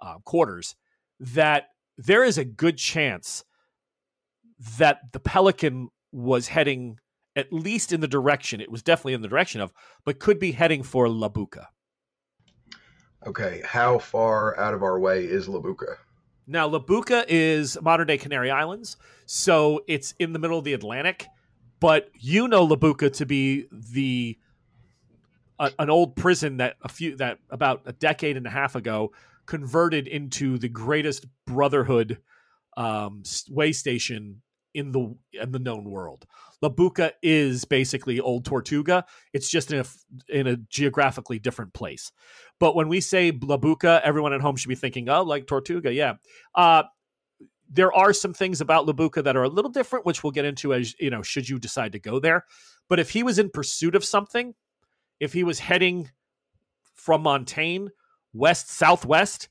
uh, 0.00 0.18
quarters 0.24 0.74
that 1.20 1.66
there 1.96 2.24
is 2.24 2.38
a 2.38 2.44
good 2.44 2.78
chance 2.78 3.44
that 4.78 5.12
the 5.12 5.20
Pelican 5.20 5.88
was 6.10 6.48
heading 6.48 6.96
at 7.36 7.52
least 7.52 7.92
in 7.92 8.00
the 8.00 8.08
direction 8.08 8.60
it 8.60 8.70
was 8.70 8.82
definitely 8.82 9.14
in 9.14 9.22
the 9.22 9.28
direction 9.28 9.60
of, 9.60 9.72
but 10.04 10.18
could 10.18 10.38
be 10.38 10.52
heading 10.52 10.82
for 10.82 11.08
La 11.08 11.28
Bucca. 11.28 11.68
Okay, 13.26 13.62
how 13.64 13.98
far 13.98 14.58
out 14.58 14.74
of 14.74 14.82
our 14.82 14.98
way 14.98 15.24
is 15.24 15.48
La 15.48 15.60
Bucca? 15.60 15.96
Now, 16.46 16.66
La 16.66 16.80
Bucca 16.80 17.24
is 17.28 17.78
modern 17.80 18.08
day 18.08 18.18
Canary 18.18 18.50
Islands, 18.50 18.96
so 19.26 19.80
it's 19.86 20.12
in 20.18 20.32
the 20.32 20.38
middle 20.38 20.58
of 20.58 20.64
the 20.64 20.72
Atlantic. 20.72 21.26
But 21.82 22.10
you 22.14 22.46
know 22.46 22.62
La 22.62 22.76
Bucca 22.76 23.10
to 23.10 23.26
be 23.26 23.66
the 23.72 24.38
a, 25.58 25.72
an 25.80 25.90
old 25.90 26.14
prison 26.14 26.58
that 26.58 26.76
a 26.82 26.88
few 26.88 27.16
that 27.16 27.38
about 27.50 27.82
a 27.86 27.92
decade 27.92 28.36
and 28.36 28.46
a 28.46 28.50
half 28.50 28.76
ago 28.76 29.10
converted 29.46 30.06
into 30.06 30.58
the 30.58 30.68
greatest 30.68 31.26
brotherhood 31.44 32.18
um, 32.76 33.24
way 33.50 33.72
station 33.72 34.42
in 34.74 34.92
the 34.92 35.12
in 35.32 35.50
the 35.50 35.58
known 35.58 35.90
world. 35.90 36.24
La 36.62 36.68
Bucca 36.68 37.14
is 37.20 37.64
basically 37.64 38.20
old 38.20 38.44
Tortuga. 38.44 39.04
It's 39.32 39.50
just 39.50 39.72
in 39.72 39.80
a 39.80 39.84
in 40.28 40.46
a 40.46 40.58
geographically 40.58 41.40
different 41.40 41.72
place. 41.72 42.12
But 42.60 42.76
when 42.76 42.86
we 42.86 43.00
say 43.00 43.36
La 43.42 43.56
Bucca, 43.56 44.00
everyone 44.04 44.32
at 44.32 44.40
home 44.40 44.54
should 44.54 44.68
be 44.68 44.76
thinking, 44.76 45.08
"Oh, 45.08 45.22
like 45.24 45.48
Tortuga." 45.48 45.92
Yeah. 45.92 46.14
Uh, 46.54 46.84
there 47.72 47.92
are 47.92 48.12
some 48.12 48.34
things 48.34 48.60
about 48.60 48.86
La 48.86 48.92
Bucca 48.92 49.22
that 49.22 49.36
are 49.36 49.44
a 49.44 49.48
little 49.48 49.70
different, 49.70 50.04
which 50.04 50.22
we'll 50.22 50.30
get 50.30 50.44
into 50.44 50.74
as 50.74 50.94
you 51.00 51.10
know, 51.10 51.22
should 51.22 51.48
you 51.48 51.58
decide 51.58 51.92
to 51.92 51.98
go 51.98 52.20
there. 52.20 52.44
But 52.88 53.00
if 53.00 53.10
he 53.10 53.22
was 53.22 53.38
in 53.38 53.48
pursuit 53.48 53.94
of 53.94 54.04
something, 54.04 54.54
if 55.18 55.32
he 55.32 55.42
was 55.42 55.58
heading 55.58 56.10
from 56.94 57.22
Montaigne 57.22 57.88
west 58.34 58.70
southwest, 58.70 59.48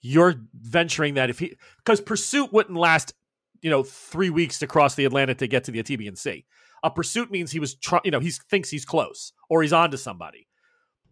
you're 0.00 0.34
venturing 0.54 1.14
that 1.14 1.30
if 1.30 1.38
he 1.38 1.56
because 1.78 2.00
pursuit 2.00 2.52
wouldn't 2.52 2.78
last, 2.78 3.14
you 3.62 3.70
know, 3.70 3.82
three 3.82 4.30
weeks 4.30 4.58
to 4.58 4.66
cross 4.66 4.94
the 4.94 5.06
Atlantic 5.06 5.38
to 5.38 5.46
get 5.46 5.64
to 5.64 5.70
the 5.70 5.82
Atabean 5.82 6.18
Sea. 6.18 6.44
A 6.82 6.90
pursuit 6.90 7.30
means 7.30 7.50
he 7.50 7.60
was, 7.60 7.74
trying, 7.76 8.02
you 8.04 8.10
know, 8.10 8.20
he 8.20 8.30
thinks 8.30 8.68
he's 8.68 8.84
close 8.84 9.32
or 9.48 9.62
he's 9.62 9.72
on 9.72 9.90
to 9.92 9.96
somebody. 9.96 10.46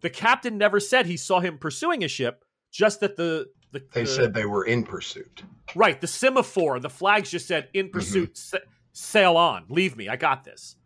The 0.01 0.11
captain 0.11 0.59
never 0.59 0.79
said 0.79 1.07
he 1.07 1.17
saw 1.17 1.39
him 1.39 1.57
pursuing 1.57 2.03
a 2.03 2.07
ship, 2.07 2.45
just 2.71 2.99
that 2.99 3.15
the 3.15 3.47
the, 3.73 3.83
They 3.93 4.01
the- 4.03 4.07
said 4.07 4.33
they 4.33 4.45
were 4.45 4.63
in 4.65 4.83
pursuit. 4.83 5.43
right 5.75 5.99
the 5.99 6.07
semaphore, 6.07 6.79
the 6.79 6.89
flags 6.89 7.29
just 7.31 7.47
said 7.47 7.67
in 7.73 7.89
pursuit, 7.89 8.37
sa- 8.37 8.59
sail 8.93 9.35
on, 9.35 9.65
leave 9.69 9.97
me, 9.97 10.07
I 10.07 10.15
got 10.15 10.45
this. 10.45 10.77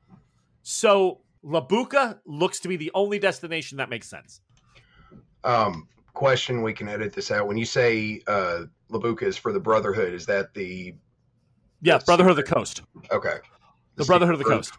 So 0.64 1.22
La 1.44 1.62
Bucca 1.62 2.20
looks 2.26 2.60
to 2.62 2.68
be 2.68 2.76
the 2.78 2.92
only 2.96 3.20
destination 3.20 3.78
that 3.78 3.90
makes 3.90 4.08
sense. 4.10 4.42
Um, 5.44 5.88
question: 6.14 6.62
We 6.64 6.74
can 6.74 6.90
edit 6.90 7.14
this 7.14 7.32
out. 7.32 7.48
When 7.48 7.58
you 7.58 7.66
say 7.66 8.22
uh, 8.28 8.64
La 8.90 9.00
Bucca 9.00 9.26
is 9.26 9.38
for 9.38 9.54
the 9.54 9.60
Brotherhood, 9.60 10.14
is 10.14 10.26
that 10.26 10.54
the 10.54 10.96
Yeah, 11.82 12.00
Brotherhood 12.06 12.32
of 12.32 12.38
the. 12.38 12.44
Coast. 12.44 12.82
okay? 13.12 13.38
The 13.96 14.06
Brotherhood 14.06 14.34
of 14.34 14.40
the 14.40 14.46
Coast. 14.46 14.74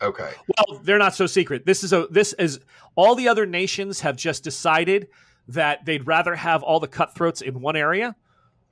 Okay. 0.00 0.30
Well, 0.46 0.78
they're 0.84 0.98
not 0.98 1.14
so 1.14 1.26
secret. 1.26 1.66
This 1.66 1.82
is 1.82 1.92
a 1.92 2.06
this 2.10 2.32
is 2.34 2.60
all 2.94 3.14
the 3.16 3.26
other 3.28 3.44
nations 3.46 4.00
have 4.00 4.16
just 4.16 4.44
decided 4.44 5.08
that 5.48 5.84
they'd 5.84 6.06
rather 6.06 6.34
have 6.34 6.62
all 6.62 6.80
the 6.80 6.88
cutthroats 6.88 7.40
in 7.40 7.60
one 7.60 7.76
area, 7.76 8.14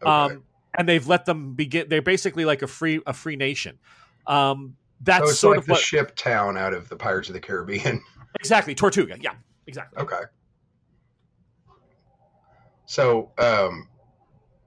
Okay. 0.03 0.11
um, 0.11 0.45
and 0.79 0.89
they've 0.89 1.07
let 1.07 1.25
them 1.25 1.55
begin. 1.55 1.89
They're 1.89 2.03
basically 2.03 2.45
like 2.45 2.63
a 2.63 2.67
free 2.67 3.01
a 3.07 3.13
free 3.13 3.37
nation. 3.37 3.79
Um, 4.27 4.77
that's 5.01 5.29
so 5.31 5.35
sort 5.35 5.57
like 5.57 5.61
of 5.61 5.67
the 5.67 5.73
what 5.73 5.81
ship 5.81 6.15
town 6.17 6.57
out 6.57 6.75
of 6.75 6.89
the 6.89 6.97
Pirates 6.97 7.29
of 7.29 7.35
the 7.35 7.41
Caribbean. 7.41 8.03
exactly 8.41 8.75
Tortuga. 8.75 9.17
Yeah, 9.21 9.35
exactly. 9.67 10.03
okay. 10.03 10.21
So, 12.87 13.33
um, 13.39 13.89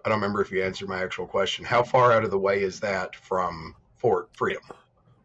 I 0.03 0.09
don't 0.09 0.17
remember 0.19 0.41
if 0.41 0.51
you 0.51 0.61
answered 0.63 0.89
my 0.89 1.01
actual 1.01 1.25
question. 1.25 1.63
How 1.63 1.83
far 1.83 2.11
out 2.11 2.23
of 2.23 2.31
the 2.31 2.39
way 2.39 2.61
is 2.63 2.79
that 2.81 3.15
from 3.15 3.75
Fort 3.97 4.29
Freedom, 4.33 4.63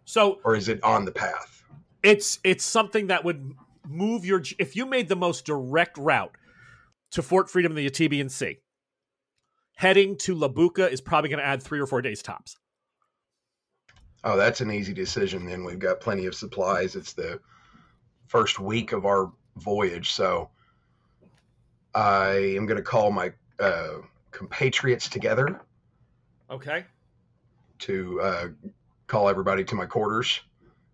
So 0.05 0.39
or 0.45 0.55
is 0.55 0.69
it 0.69 0.83
on 0.85 1.05
the 1.05 1.13
path? 1.13 1.63
it's 2.03 2.39
it's 2.45 2.63
something 2.65 3.07
that 3.07 3.25
would 3.25 3.55
move 3.89 4.25
your 4.27 4.43
if 4.59 4.77
you 4.77 4.85
made 4.87 5.09
the 5.09 5.17
most 5.17 5.45
direct 5.47 5.97
route 5.99 6.35
to 7.15 7.23
Fort 7.23 7.49
Freedom 7.49 7.73
in 7.73 7.77
the 7.77 7.89
Atabean 7.89 8.31
Sea. 8.31 8.59
heading 9.77 10.17
to 10.19 10.35
La 10.35 10.47
Bucca 10.49 10.89
is 10.91 11.01
probably 11.01 11.31
going 11.31 11.41
to 11.41 11.45
add 11.47 11.63
three 11.63 11.81
or 11.81 11.87
four 11.87 12.01
days 12.03 12.23
tops. 12.23 12.57
Oh, 14.23 14.37
that's 14.37 14.61
an 14.61 14.71
easy 14.71 14.93
decision. 14.95 15.45
Then 15.47 15.65
we've 15.65 15.79
got 15.79 16.01
plenty 16.01 16.27
of 16.27 16.35
supplies. 16.35 16.95
It's 16.97 17.13
the 17.13 17.41
first 18.29 18.59
week 18.61 18.93
of 18.93 19.05
our 19.05 19.33
voyage, 19.57 20.13
so 20.13 20.51
I 21.95 22.55
am 22.57 22.67
going 22.67 22.77
to 22.77 22.83
call 22.83 23.11
my 23.11 23.33
uh, 23.61 23.99
compatriots 24.31 25.09
together 25.09 25.61
Okay. 26.51 26.85
to 27.81 28.21
uh, 28.21 28.49
call 29.07 29.29
everybody 29.29 29.65
to 29.65 29.75
my 29.75 29.87
quarters 29.87 30.41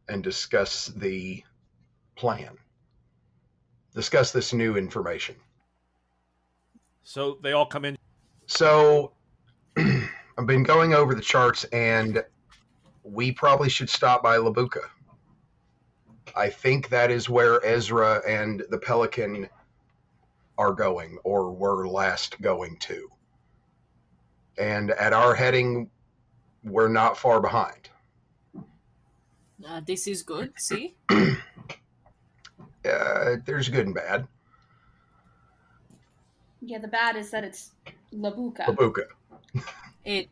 and 0.09 0.23
discuss 0.25 0.87
the 0.89 1.43
plan. 2.17 2.57
Discuss 3.95 4.33
this 4.33 4.53
new 4.53 4.77
information. 4.77 5.37
So 7.03 7.39
they 7.43 7.53
all 7.53 7.67
come 7.67 7.85
in. 7.85 7.97
So 8.47 9.13
I've 9.77 10.47
been 10.47 10.63
going 10.63 10.95
over 10.95 11.15
the 11.15 11.21
charts, 11.21 11.65
and 11.65 12.23
we 13.03 13.33
probably 13.33 13.69
should 13.69 13.91
stop 13.91 14.23
by 14.23 14.37
La 14.37 14.51
Bucca. 14.51 14.81
I 16.37 16.49
think 16.49 16.89
that 16.91 17.11
is 17.11 17.29
where 17.29 17.65
Ezra 17.65 18.23
and 18.27 18.63
the 18.71 18.79
Pelican 18.79 19.49
are 20.59 20.73
going, 20.73 21.19
or 21.25 21.51
were 21.53 21.89
last 21.89 22.41
going 22.41 22.77
to. 22.81 23.09
And 24.59 24.91
at 24.93 25.13
our 25.13 25.35
heading, 25.35 25.91
we're 26.63 26.89
not 26.89 27.17
far 27.17 27.41
behind. 27.41 27.89
Uh, 29.67 29.81
this 29.85 30.07
is 30.07 30.23
good. 30.23 30.53
See, 30.59 30.97
Uh, 32.85 33.37
there's 33.45 33.69
good 33.69 33.87
and 33.87 33.95
bad. 33.95 34.27
Yeah, 36.61 36.79
the 36.79 36.89
bad 36.89 37.17
is 37.17 37.31
that 37.31 37.45
it's 37.45 37.73
La 38.13 38.31
Bucca. 38.31 38.65
Labuka. 38.65 39.05
it 40.05 40.29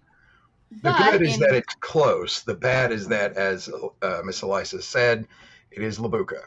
The 0.82 0.92
good 0.92 1.22
is 1.22 1.34
in- 1.34 1.40
that 1.40 1.54
it's 1.54 1.74
close. 1.76 2.42
The 2.42 2.54
bad 2.54 2.92
is 2.92 3.08
that, 3.08 3.36
as 3.36 3.70
uh, 4.02 4.20
Miss 4.24 4.42
Elisa 4.42 4.82
said, 4.82 5.26
it 5.70 5.82
is 5.82 5.98
La 5.98 6.08
Bucca. 6.08 6.42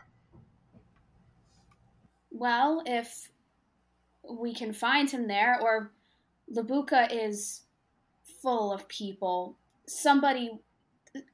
Well, 2.29 2.83
if 2.85 3.29
we 4.29 4.53
can 4.53 4.73
find 4.73 5.09
him 5.09 5.27
there, 5.27 5.59
or 5.61 5.91
La 6.49 6.61
Bucca 6.63 7.07
is 7.11 7.61
full 8.41 8.71
of 8.71 8.87
people, 8.87 9.57
somebody, 9.87 10.51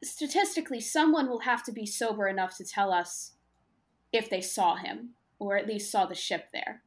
statistically, 0.04 0.80
someone 0.80 1.30
will 1.30 1.39
have 1.41 1.64
to 1.64 1.72
be 1.72 1.86
sober 1.86 2.28
enough 2.28 2.58
to 2.58 2.66
tell 2.66 2.91
us 2.91 3.34
if 4.12 4.30
they 4.30 4.41
saw 4.41 4.76
him, 4.76 5.10
or 5.38 5.58
at 5.58 5.68
least 5.68 5.91
saw 5.91 6.06
the 6.06 6.16
ship 6.16 6.48
there. 6.54 6.82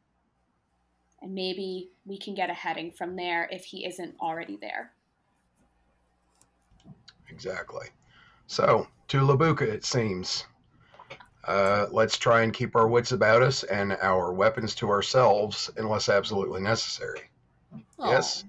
And 1.22 1.34
maybe 1.34 1.90
we 2.06 2.18
can 2.18 2.34
get 2.34 2.48
a 2.50 2.54
heading 2.54 2.90
from 2.90 3.14
there 3.16 3.48
if 3.52 3.64
he 3.64 3.84
isn't 3.86 4.14
already 4.20 4.56
there. 4.60 4.92
Exactly. 7.28 7.86
So, 8.46 8.86
to 9.08 9.22
La 9.22 9.36
Bucca, 9.36 9.68
it 9.70 9.84
seems. 9.84 10.44
Uh, 11.44 11.86
let's 11.90 12.18
try 12.18 12.42
and 12.42 12.52
keep 12.52 12.76
our 12.76 12.88
wits 12.88 13.12
about 13.12 13.42
us 13.42 13.62
and 13.64 13.92
our 14.02 14.32
weapons 14.32 14.74
to 14.76 14.90
ourselves 14.90 15.70
unless 15.76 16.08
absolutely 16.08 16.60
necessary. 16.60 17.22
oh, 17.98 18.10
Yes? 18.10 18.44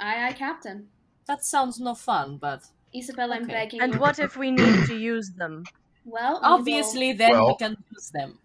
Aye, 0.00 0.28
aye, 0.28 0.32
Captain. 0.32 0.88
That 1.26 1.44
sounds 1.44 1.80
no 1.80 1.94
fun, 1.94 2.36
but 2.36 2.62
Isabel, 2.94 3.32
I'm 3.32 3.44
Okay. 3.44 3.52
begging 3.52 3.80
And 3.80 3.98
what 3.98 4.18
if 4.18 4.36
we 4.36 4.50
need 4.50 4.86
to 4.86 4.94
use 4.94 5.30
them? 5.36 5.64
Well, 6.08 6.34
we 6.34 6.40
will- 6.48 6.54
obviously 6.54 7.12
then 7.14 7.44
we 7.44 7.56
can 7.56 7.76
use 7.90 8.10
them. 8.10 8.38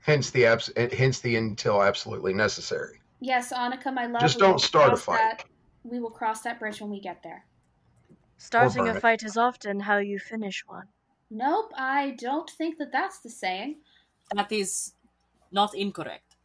Hence 0.00 0.30
the 0.30 0.44
abs- 0.44 0.70
hence 0.76 1.20
the 1.20 1.36
until 1.36 1.82
absolutely 1.82 2.34
necessary. 2.34 3.00
Yes, 3.20 3.52
Annika, 3.52 3.92
my 3.92 4.06
love. 4.06 4.20
Just 4.22 4.36
we 4.36 4.42
will 4.42 4.52
don't 4.52 4.60
start 4.60 4.86
a 4.86 4.90
cross 4.90 5.04
fight. 5.04 5.18
that- 5.18 5.44
we 5.84 6.00
will 6.00 6.10
cross 6.10 6.42
that 6.42 6.58
bridge 6.58 6.80
when 6.80 6.90
we 6.90 7.00
get 7.00 7.22
there. 7.22 7.44
Starting 8.36 8.86
a 8.88 8.94
it. 8.94 9.00
fight 9.00 9.22
is 9.22 9.36
often 9.36 9.80
how 9.80 9.98
you 9.98 10.18
finish 10.18 10.64
one. 10.66 10.86
Nope, 11.30 11.72
I 11.76 12.10
don't 12.18 12.50
think 12.50 12.78
that 12.78 12.92
that's 12.92 13.20
the 13.20 13.30
saying. 13.30 13.76
That 14.34 14.52
is 14.52 14.92
not 15.50 15.74
incorrect. 15.74 16.36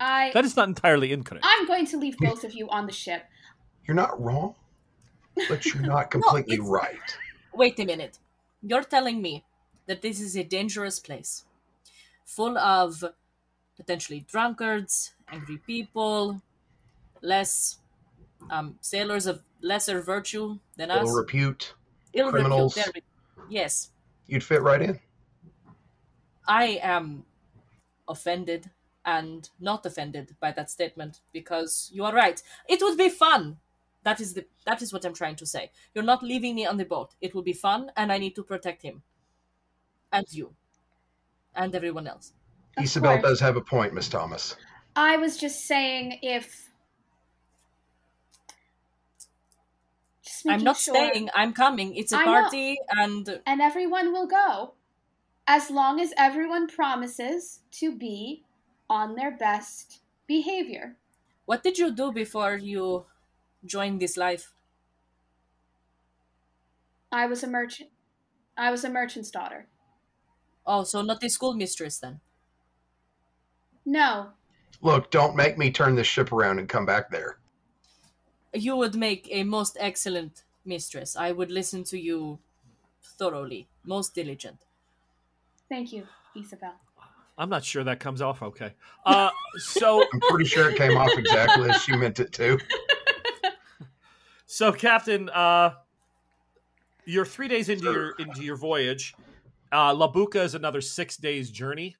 I 0.00 0.30
That 0.32 0.44
is 0.44 0.56
not 0.56 0.68
entirely 0.68 1.12
incorrect. 1.12 1.44
I'm 1.46 1.66
going 1.66 1.86
to 1.86 1.98
leave 1.98 2.16
both 2.18 2.44
of 2.44 2.52
you 2.54 2.68
on 2.70 2.86
the 2.86 2.92
ship. 2.92 3.24
You're 3.84 3.96
not 3.96 4.20
wrong, 4.20 4.54
but 5.48 5.64
you're 5.66 5.82
not 5.82 6.10
completely 6.16 6.54
it's- 6.54 6.68
right. 6.68 7.18
Wait 7.52 7.78
a 7.80 7.84
minute. 7.84 8.18
You're 8.62 8.84
telling 8.84 9.20
me 9.20 9.44
that 9.86 10.02
this 10.02 10.20
is 10.20 10.36
a 10.36 10.44
dangerous 10.44 11.00
place, 11.00 11.44
full 12.24 12.56
of 12.56 13.04
potentially 13.80 14.20
drunkards, 14.28 15.14
angry 15.32 15.56
people, 15.66 16.40
less 17.22 17.78
um, 18.50 18.76
sailors 18.80 19.26
of 19.26 19.42
lesser 19.62 20.00
virtue 20.02 20.58
than 20.76 20.90
us. 20.90 21.08
Ill 21.08 21.14
repute, 21.14 21.74
Ill 22.14 22.30
criminals. 22.30 22.76
we- 22.94 23.02
Yes, 23.48 23.90
you'd 24.26 24.44
fit 24.44 24.62
right 24.62 24.80
in. 24.82 25.00
I 26.46 26.78
am 26.82 27.24
offended 28.06 28.70
and 29.04 29.48
not 29.60 29.86
offended 29.86 30.36
by 30.40 30.52
that 30.52 30.70
statement 30.70 31.20
because 31.32 31.90
you 31.92 32.04
are 32.04 32.12
right. 32.14 32.40
It 32.68 32.80
would 32.82 32.96
be 32.98 33.08
fun. 33.08 33.58
That 34.02 34.20
is 34.20 34.34
the 34.34 34.46
that 34.66 34.82
is 34.82 34.92
what 34.92 35.04
I'm 35.04 35.14
trying 35.14 35.36
to 35.36 35.46
say. 35.46 35.70
You're 35.94 36.04
not 36.04 36.22
leaving 36.22 36.54
me 36.54 36.66
on 36.66 36.76
the 36.76 36.84
boat. 36.84 37.14
It 37.20 37.34
will 37.34 37.42
be 37.42 37.52
fun 37.52 37.90
and 37.96 38.12
I 38.12 38.18
need 38.18 38.34
to 38.36 38.42
protect 38.42 38.82
him. 38.82 39.02
And 40.12 40.26
you. 40.30 40.54
And 41.54 41.74
everyone 41.74 42.06
else. 42.06 42.32
Of 42.76 42.84
Isabel 42.84 43.18
course. 43.18 43.22
does 43.22 43.40
have 43.40 43.56
a 43.56 43.60
point, 43.60 43.94
Miss 43.94 44.08
Thomas. 44.08 44.56
I 44.96 45.16
was 45.16 45.36
just 45.36 45.66
saying 45.66 46.18
if. 46.22 46.70
Just 50.22 50.48
I'm 50.48 50.62
not 50.64 50.76
sure. 50.76 50.94
staying, 50.94 51.30
I'm 51.34 51.52
coming. 51.52 51.94
It's 51.96 52.12
a 52.12 52.18
I 52.18 52.24
know. 52.24 52.42
party 52.42 52.78
and 52.90 53.40
And 53.46 53.60
everyone 53.60 54.12
will 54.12 54.26
go, 54.26 54.74
as 55.46 55.70
long 55.70 56.00
as 56.00 56.12
everyone 56.16 56.66
promises 56.68 57.60
to 57.72 57.96
be 57.96 58.44
on 58.88 59.14
their 59.14 59.30
best 59.36 60.00
behavior. 60.26 60.96
what 61.46 61.62
did 61.62 61.78
you 61.78 61.90
do 61.92 62.12
before 62.12 62.56
you 62.56 63.06
joined 63.64 64.00
this 64.00 64.16
life? 64.16 64.52
I 67.12 67.26
was 67.26 67.42
a 67.42 67.48
merchant. 67.48 67.90
I 68.56 68.70
was 68.70 68.84
a 68.84 68.90
merchant's 68.90 69.30
daughter. 69.30 69.66
Oh, 70.66 70.84
so 70.84 71.02
not 71.02 71.20
the 71.20 71.28
schoolmistress 71.28 71.98
then. 71.98 72.20
No, 73.84 74.30
Look, 74.82 75.10
don't 75.10 75.36
make 75.36 75.58
me 75.58 75.70
turn 75.70 75.94
this 75.94 76.06
ship 76.06 76.32
around 76.32 76.58
and 76.58 76.68
come 76.68 76.86
back 76.86 77.10
there. 77.10 77.38
You 78.54 78.76
would 78.76 78.94
make 78.94 79.28
a 79.30 79.44
most 79.44 79.76
excellent 79.78 80.42
mistress. 80.64 81.16
I 81.16 81.32
would 81.32 81.50
listen 81.50 81.84
to 81.84 81.98
you 81.98 82.38
thoroughly, 83.02 83.68
most 83.84 84.14
diligent. 84.14 84.64
thank 85.68 85.92
you, 85.92 86.06
Isabel. 86.34 86.74
I'm 87.36 87.48
not 87.48 87.64
sure 87.64 87.84
that 87.84 88.00
comes 88.00 88.20
off 88.20 88.42
okay. 88.42 88.72
Uh, 89.04 89.30
so, 89.56 90.04
I'm 90.12 90.20
pretty 90.20 90.44
sure 90.44 90.70
it 90.70 90.76
came 90.76 90.96
off 90.96 91.10
exactly 91.16 91.70
as 91.70 91.82
she 91.82 91.96
meant 91.96 92.20
it 92.20 92.32
to. 92.34 92.58
so 94.46 94.72
Captain, 94.72 95.28
uh, 95.30 95.74
you're 97.04 97.24
three 97.24 97.48
days 97.48 97.68
into 97.68 97.84
your 97.84 98.10
into 98.18 98.42
your 98.42 98.56
voyage. 98.56 99.14
Uh, 99.72 99.94
La 99.94 100.08
Bucca 100.08 100.42
is 100.42 100.54
another 100.54 100.80
six 100.80 101.16
days 101.16 101.50
journey, 101.50 101.96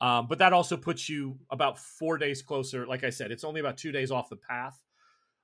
um, 0.00 0.26
but 0.28 0.38
that 0.38 0.52
also 0.52 0.76
puts 0.76 1.08
you 1.08 1.38
about 1.50 1.78
four 1.78 2.18
days 2.18 2.42
closer. 2.42 2.86
Like 2.86 3.04
I 3.04 3.10
said, 3.10 3.30
it's 3.30 3.44
only 3.44 3.60
about 3.60 3.76
two 3.76 3.92
days 3.92 4.10
off 4.10 4.28
the 4.28 4.36
path. 4.36 4.82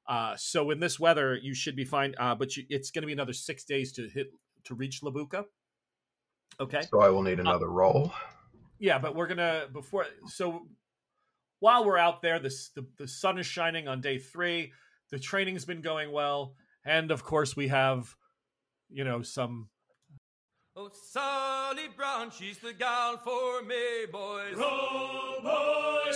Uh, 0.09 0.37
so 0.37 0.71
in 0.71 0.81
this 0.81 0.99
weather, 1.01 1.37
you 1.37 1.55
should 1.55 1.77
be 1.77 1.85
fine. 1.85 2.15
Uh, 2.19 2.35
but 2.35 2.57
you, 2.57 2.65
it's 2.69 2.91
going 2.91 3.03
to 3.03 3.07
be 3.07 3.13
another 3.13 3.33
six 3.33 3.65
days 3.65 3.93
to 3.93 4.09
hit 4.09 4.29
to 4.65 4.75
reach 4.75 5.03
La 5.03 5.11
Bucca. 5.11 5.45
Okay. 6.61 6.83
So 6.91 7.01
I 7.01 7.11
will 7.11 7.23
need 7.23 7.41
another 7.41 7.69
roll. 7.69 8.13
Yeah, 8.79 8.99
but 8.99 9.15
we're 9.15 9.27
gonna 9.27 9.67
before 9.73 10.07
so 10.27 10.67
while 11.61 11.85
we're 11.85 11.99
out 11.99 12.23
there, 12.23 12.39
this 12.39 12.71
the, 12.71 12.87
the 12.99 13.09
sun 13.09 13.39
is 13.39 13.47
shining 13.47 13.89
on 13.89 14.01
day 14.01 14.19
three. 14.19 14.73
The 15.11 15.19
training's 15.19 15.65
been 15.65 15.81
going 15.81 16.13
well, 16.13 16.55
and 16.85 17.11
of 17.11 17.25
course 17.25 17.57
we 17.57 17.69
have, 17.69 18.15
you 18.91 19.05
know, 19.05 19.23
some 19.23 19.69
Oh, 20.79 20.91
Sally 20.93 21.85
Brown, 21.97 22.31
she's 22.31 22.59
the 22.59 22.75
gal 22.75 23.17
for 23.17 23.63
me, 23.63 24.05
boys. 24.13 24.55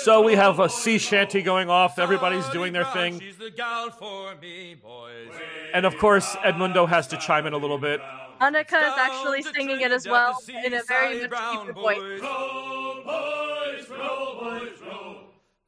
so 0.02 0.20
we 0.20 0.34
have 0.34 0.60
a 0.60 0.68
sea 0.68 0.98
shanty 0.98 1.40
going 1.40 1.70
off. 1.70 1.98
Everybody's 1.98 2.42
Sally 2.44 2.52
doing 2.58 2.72
their 2.74 2.82
Brown, 2.82 2.94
thing, 2.94 3.20
She's 3.20 3.38
the 3.38 3.50
gal 3.50 3.88
for 3.90 4.34
me, 4.36 4.74
boys. 4.74 5.30
and 5.72 5.86
of 5.86 5.96
course 5.96 6.36
Edmundo 6.36 6.86
has 6.86 7.06
to 7.08 7.16
chime 7.16 7.46
in 7.46 7.54
a 7.54 7.56
little 7.56 7.78
bit. 7.78 8.02
Annika 8.42 8.82
is 8.82 8.98
actually 8.98 9.42
singing 9.42 9.80
it 9.80 9.92
as 9.92 10.06
well 10.06 10.38
in 10.48 10.74
a 10.74 10.82
very 10.82 11.20
Sally 11.20 11.20
much 11.22 11.30
Brown, 11.30 11.66
deeper 11.66 11.80
voice. 11.80 12.20
boys. 12.20 12.30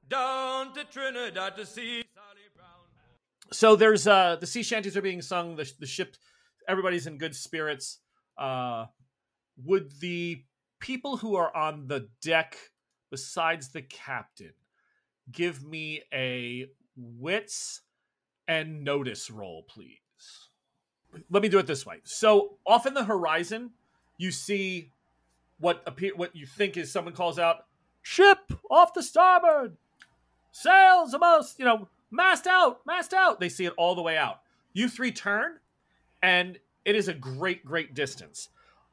Down 0.08 0.74
to 0.74 0.84
Trinidad 0.84 1.56
to 1.56 1.64
see 1.64 2.04
Sally 2.14 2.48
Brown. 2.54 2.68
So 3.52 3.74
there's 3.74 4.06
uh 4.06 4.36
the 4.38 4.46
sea 4.46 4.62
shanties 4.62 4.98
are 4.98 5.02
being 5.02 5.22
sung. 5.22 5.56
The 5.56 5.70
the 5.80 5.86
ship, 5.86 6.16
everybody's 6.68 7.06
in 7.06 7.16
good 7.16 7.34
spirits. 7.34 8.00
Uh, 8.36 8.86
would 9.64 10.00
the 10.00 10.44
people 10.80 11.18
who 11.18 11.36
are 11.36 11.54
on 11.56 11.86
the 11.86 12.08
deck, 12.20 12.56
besides 13.10 13.68
the 13.68 13.82
captain, 13.82 14.52
give 15.30 15.62
me 15.62 16.02
a 16.12 16.68
wits 16.96 17.82
and 18.48 18.82
notice 18.82 19.30
roll, 19.30 19.62
please. 19.62 19.98
Let 21.30 21.42
me 21.42 21.48
do 21.48 21.58
it 21.58 21.66
this 21.66 21.86
way. 21.86 22.00
So 22.04 22.58
off 22.66 22.86
in 22.86 22.94
the 22.94 23.04
horizon, 23.04 23.70
you 24.16 24.30
see 24.30 24.92
what 25.58 25.82
appear 25.86 26.14
what 26.16 26.34
you 26.34 26.46
think 26.46 26.76
is 26.76 26.90
someone 26.90 27.14
calls 27.14 27.38
out, 27.38 27.66
"Ship 28.00 28.38
off 28.70 28.94
the 28.94 29.02
starboard, 29.02 29.76
sails 30.50 31.14
almost, 31.14 31.58
you 31.58 31.64
know, 31.64 31.88
mast 32.10 32.46
out, 32.46 32.84
mast 32.86 33.12
out." 33.12 33.40
They 33.40 33.48
see 33.48 33.66
it 33.66 33.74
all 33.76 33.94
the 33.94 34.02
way 34.02 34.16
out. 34.16 34.42
You 34.72 34.88
three 34.88 35.12
turn, 35.12 35.60
and 36.22 36.58
it 36.84 36.96
is 36.96 37.08
a 37.08 37.14
great, 37.14 37.64
great 37.64 37.94
distance. 37.94 38.48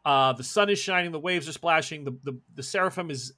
Uh, 0.06 0.34
the 0.34 0.44
sun 0.44 0.70
is 0.70 0.80
shining, 0.80 1.12
the 1.12 1.20
waves 1.20 1.48
are 1.48 1.54
splashing. 1.54 2.04
The, 2.04 2.18
the 2.24 2.40
the 2.56 2.64
seraphim 2.64 3.12
is 3.12 3.34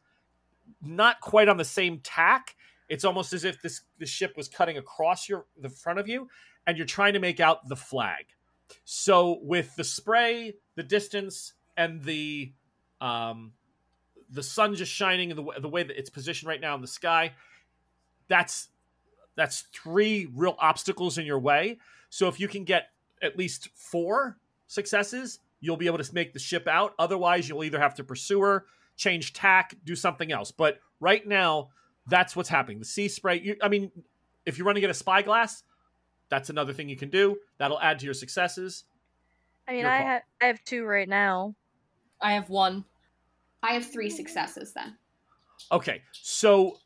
not 0.82 1.20
quite 1.22 1.48
on 1.48 1.58
the 1.58 1.66
same 1.66 2.00
tack. 2.00 2.56
It's 2.88 3.06
almost 3.06 3.34
as 3.34 3.44
if 3.46 3.62
this 3.62 3.82
the 4.00 4.06
ship 4.06 4.36
was 4.38 4.48
cutting 4.48 4.78
across 4.78 5.28
your 5.28 5.46
the 5.60 5.70
front 5.70 6.00
of 6.00 6.08
you, 6.08 6.30
and 6.68 6.78
you're 6.78 6.86
trying 6.86 7.14
to 7.14 7.20
make 7.20 7.40
out 7.40 7.68
the 7.68 7.76
flag. 7.76 8.26
So 8.86 9.40
with 9.42 9.76
the 9.76 9.84
spray, 9.84 10.54
the 10.76 10.84
distance, 10.84 11.54
and 11.78 12.04
the 12.04 12.54
um, 13.00 13.54
the 14.30 14.44
sun 14.44 14.76
just 14.76 14.92
shining 14.92 15.32
and 15.32 15.40
the, 15.40 15.62
the 15.62 15.68
way 15.70 15.84
that 15.84 15.98
it's 15.98 16.10
positioned 16.10 16.48
right 16.48 16.62
now 16.62 16.76
in 16.76 16.82
the 16.82 16.88
sky, 16.88 17.34
that's 18.28 18.70
that's 19.36 19.62
three 19.74 20.30
real 20.34 20.56
obstacles 20.60 21.18
in 21.18 21.26
your 21.26 21.40
way. 21.40 21.80
So 22.10 22.28
if 22.28 22.40
you 22.40 22.48
can 22.48 22.64
get 22.64 22.90
at 23.22 23.38
least 23.38 23.70
four 23.74 24.38
successes, 24.72 25.40
you'll 25.60 25.78
be 25.78 25.86
able 25.86 25.98
to 25.98 26.16
make 26.16 26.32
the 26.32 26.40
ship 26.40 26.66
out. 26.66 26.94
Otherwise, 26.98 27.50
you'll 27.50 27.64
either 27.64 27.80
have 27.80 27.94
to 27.96 28.04
pursue 28.04 28.40
her, 28.40 28.66
change 28.96 29.34
tack, 29.34 29.76
do 29.84 29.96
something 29.96 30.32
else. 30.32 30.52
But 30.52 30.80
right 31.02 31.28
now, 31.28 31.70
that's 32.08 32.36
what's 32.36 32.48
happening. 32.48 32.80
The 32.80 32.86
sea 32.86 33.10
spray. 33.10 33.42
You, 33.42 33.58
I 33.62 33.68
mean, 33.68 33.92
if 34.46 34.58
you're 34.58 34.66
running 34.66 34.86
at 34.86 34.90
a 34.90 34.94
spyglass, 34.94 35.64
that's 36.30 36.50
another 36.50 36.72
thing 36.72 36.88
you 36.88 36.96
can 36.96 37.10
do. 37.10 37.38
That'll 37.58 37.82
add 37.82 38.00
to 38.00 38.06
your 38.06 38.14
successes. 38.14 38.86
I 39.68 39.74
mean, 39.74 39.82
Your 39.82 39.90
I 39.90 39.98
call. 39.98 40.08
have 40.08 40.22
I 40.42 40.46
have 40.46 40.64
two 40.64 40.86
right 40.86 41.10
now. 41.10 41.54
I 42.22 42.34
have 42.34 42.50
one. 42.50 42.86
I 43.62 43.74
have 43.74 43.86
three 43.86 44.08
mm-hmm. 44.08 44.16
successes 44.16 44.74
then. 44.74 44.96
Okay, 45.72 46.02
so 46.14 46.78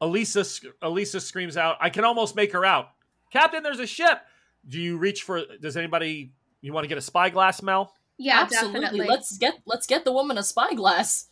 Elisa 0.00 0.44
Elisa 0.82 1.20
screams 1.20 1.56
out, 1.56 1.76
"I 1.80 1.90
can 1.90 2.04
almost 2.04 2.34
make 2.34 2.52
her 2.52 2.64
out, 2.64 2.90
Captain. 3.32 3.62
There's 3.62 3.80
a 3.80 3.86
ship." 3.86 4.20
Do 4.66 4.80
you 4.80 4.96
reach 4.96 5.22
for? 5.22 5.42
Does 5.60 5.76
anybody? 5.76 6.32
You 6.60 6.72
want 6.72 6.84
to 6.84 6.88
get 6.88 6.98
a 6.98 7.02
spyglass, 7.02 7.62
Mel? 7.62 7.92
Yeah, 8.18 8.40
Absolutely. 8.40 8.80
definitely. 8.80 9.06
Let's 9.06 9.38
get 9.38 9.54
let's 9.64 9.86
get 9.86 10.04
the 10.04 10.12
woman 10.12 10.38
a 10.38 10.42
spyglass. 10.42 11.26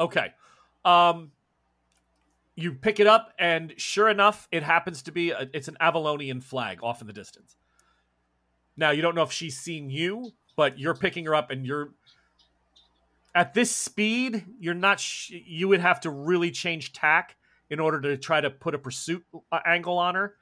Okay. 0.00 0.32
Um, 0.84 1.30
you 2.56 2.72
pick 2.72 3.00
it 3.00 3.06
up, 3.06 3.32
and 3.38 3.72
sure 3.76 4.08
enough, 4.08 4.48
it 4.50 4.62
happens 4.62 5.02
to 5.02 5.12
be 5.12 5.30
a, 5.30 5.48
it's 5.52 5.68
an 5.68 5.76
Avalonian 5.80 6.42
flag 6.42 6.80
off 6.82 7.00
in 7.00 7.06
the 7.06 7.12
distance. 7.12 7.56
Now 8.76 8.90
you 8.90 9.02
don't 9.02 9.14
know 9.14 9.22
if 9.22 9.32
she's 9.32 9.56
seen 9.58 9.90
you, 9.90 10.32
but 10.56 10.78
you're 10.78 10.94
picking 10.94 11.24
her 11.26 11.34
up, 11.34 11.50
and 11.50 11.64
you're 11.64 11.90
at 13.34 13.54
this 13.54 13.70
speed. 13.70 14.44
You're 14.58 14.74
not. 14.74 15.00
Sh- 15.00 15.32
you 15.46 15.68
would 15.68 15.80
have 15.80 16.00
to 16.00 16.10
really 16.10 16.50
change 16.50 16.92
tack 16.92 17.36
in 17.70 17.80
order 17.80 18.00
to 18.00 18.16
try 18.16 18.40
to 18.40 18.50
put 18.50 18.74
a 18.74 18.78
pursuit 18.78 19.24
uh, 19.50 19.60
angle 19.64 19.98
on 19.98 20.16
her, 20.16 20.34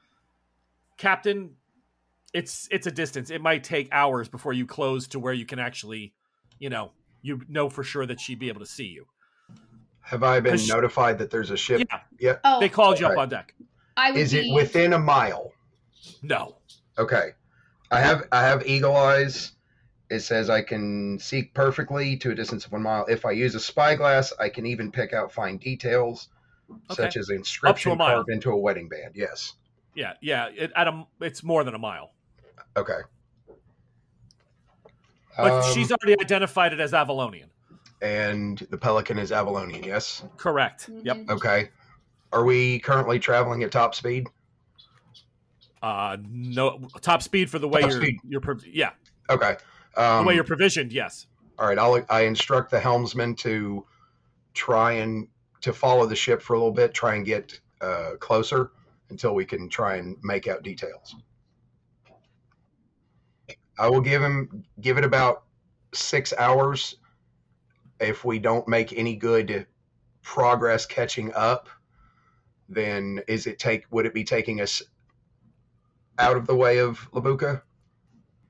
Captain. 0.96 1.50
It's 2.32 2.68
it's 2.70 2.86
a 2.86 2.90
distance. 2.90 3.30
It 3.30 3.40
might 3.42 3.62
take 3.64 3.88
hours 3.92 4.28
before 4.28 4.52
you 4.52 4.66
close 4.66 5.06
to 5.08 5.18
where 5.18 5.34
you 5.34 5.44
can 5.44 5.58
actually, 5.58 6.14
you 6.58 6.70
know, 6.70 6.92
you 7.20 7.42
know 7.48 7.68
for 7.68 7.84
sure 7.84 8.06
that 8.06 8.20
she'd 8.20 8.38
be 8.38 8.48
able 8.48 8.60
to 8.60 8.66
see 8.66 8.86
you. 8.86 9.06
Have 10.00 10.22
I 10.22 10.40
been 10.40 10.52
'Cause- 10.52 10.68
notified 10.68 11.18
that 11.18 11.30
there's 11.30 11.50
a 11.50 11.56
ship? 11.56 11.86
Yeah, 12.18 12.38
oh, 12.44 12.58
they 12.60 12.68
called 12.68 12.98
you 12.98 13.06
up 13.06 13.18
on 13.18 13.28
deck. 13.28 13.54
I 13.96 14.10
would 14.12 14.20
Is 14.20 14.32
it 14.32 14.52
within 14.52 14.94
a 14.94 14.98
mile? 14.98 15.52
No. 16.22 16.56
Okay. 16.98 17.32
I 17.90 18.00
have 18.00 18.26
I 18.32 18.42
have 18.42 18.66
eagle 18.66 18.96
eyes. 18.96 19.52
It 20.10 20.20
says 20.20 20.48
I 20.50 20.62
can 20.62 21.18
see 21.18 21.44
perfectly 21.44 22.16
to 22.18 22.30
a 22.30 22.34
distance 22.34 22.64
of 22.66 22.72
one 22.72 22.82
mile. 22.82 23.06
If 23.06 23.24
I 23.24 23.30
use 23.32 23.54
a 23.54 23.60
spyglass, 23.60 24.32
I 24.40 24.48
can 24.48 24.66
even 24.66 24.90
pick 24.92 25.12
out 25.12 25.32
fine 25.32 25.56
details, 25.58 26.28
Okay. 26.70 26.94
such 26.94 27.16
as 27.16 27.28
inscription 27.30 27.96
mile. 27.98 28.16
carved 28.16 28.30
into 28.30 28.50
a 28.50 28.56
wedding 28.56 28.88
band. 28.88 29.12
Yes. 29.14 29.54
Yeah, 29.94 30.14
yeah. 30.22 30.48
It, 30.48 30.72
at 30.74 30.86
a, 30.88 31.06
it's 31.20 31.42
more 31.42 31.64
than 31.64 31.74
a 31.74 31.78
mile. 31.78 32.12
Okay. 32.76 33.00
But 35.36 35.64
Um, 35.64 35.72
she's 35.74 35.90
already 35.90 36.20
identified 36.20 36.72
it 36.72 36.80
as 36.80 36.92
Avalonian. 36.92 37.48
and 38.02 38.58
the 38.70 38.76
Pelican 38.78 39.18
is 39.18 39.30
Avalonian. 39.30 39.84
Yes. 39.86 40.24
Correct. 40.36 40.90
Mhm. 40.90 41.04
Yep. 41.04 41.16
Okay. 41.30 41.70
Are 42.32 42.44
we 42.44 42.80
currently 42.80 43.18
traveling 43.18 43.62
at 43.62 43.70
top 43.72 43.94
speed? 43.94 44.26
Uh, 45.82 46.16
no 46.28 46.88
top 47.00 47.22
speed 47.22 47.50
for 47.50 47.58
the 47.58 47.68
way 47.68 47.80
Top 47.80 47.90
you're 47.90 48.00
speed. 48.02 48.18
you're 48.28 48.58
yeah 48.66 48.90
Okay. 49.30 49.56
the 49.96 50.02
Um, 50.02 50.24
way 50.26 50.34
you're 50.34 50.44
provisioned. 50.44 50.92
Yes. 50.92 51.26
all 51.58 51.66
right. 51.68 51.78
I'll 51.78 52.04
I 52.08 52.22
instruct 52.22 52.70
the 52.70 52.80
helmsman 52.80 53.34
to 53.36 53.86
try 54.54 54.92
and 54.92 55.28
to 55.60 55.72
follow 55.72 56.06
the 56.06 56.16
ship 56.16 56.42
for 56.42 56.54
a 56.54 56.58
little 56.58 56.72
bit, 56.72 56.92
try 56.94 57.14
and 57.14 57.24
get 57.24 57.58
uh, 57.80 58.12
closer 58.20 58.72
until 59.10 59.34
we 59.34 59.44
can 59.44 59.68
try 59.68 59.96
and 59.96 60.16
make 60.22 60.46
out 60.48 60.62
details. 60.62 61.14
I 63.78 63.88
will 63.88 64.00
give 64.00 64.22
him 64.22 64.64
give 64.80 64.98
it 64.98 65.04
about 65.04 65.44
six 65.92 66.32
hours. 66.38 66.96
If 68.00 68.24
we 68.24 68.38
don't 68.38 68.66
make 68.66 68.92
any 68.92 69.14
good 69.14 69.66
progress 70.22 70.86
catching 70.86 71.32
up, 71.34 71.68
then 72.68 73.20
is 73.28 73.46
it 73.46 73.58
take 73.58 73.84
would 73.90 74.06
it 74.06 74.14
be 74.14 74.24
taking 74.24 74.60
us 74.60 74.82
out 76.18 76.36
of 76.36 76.46
the 76.46 76.56
way 76.56 76.78
of 76.78 77.08
La 77.12 77.20
Bucca? 77.20 77.62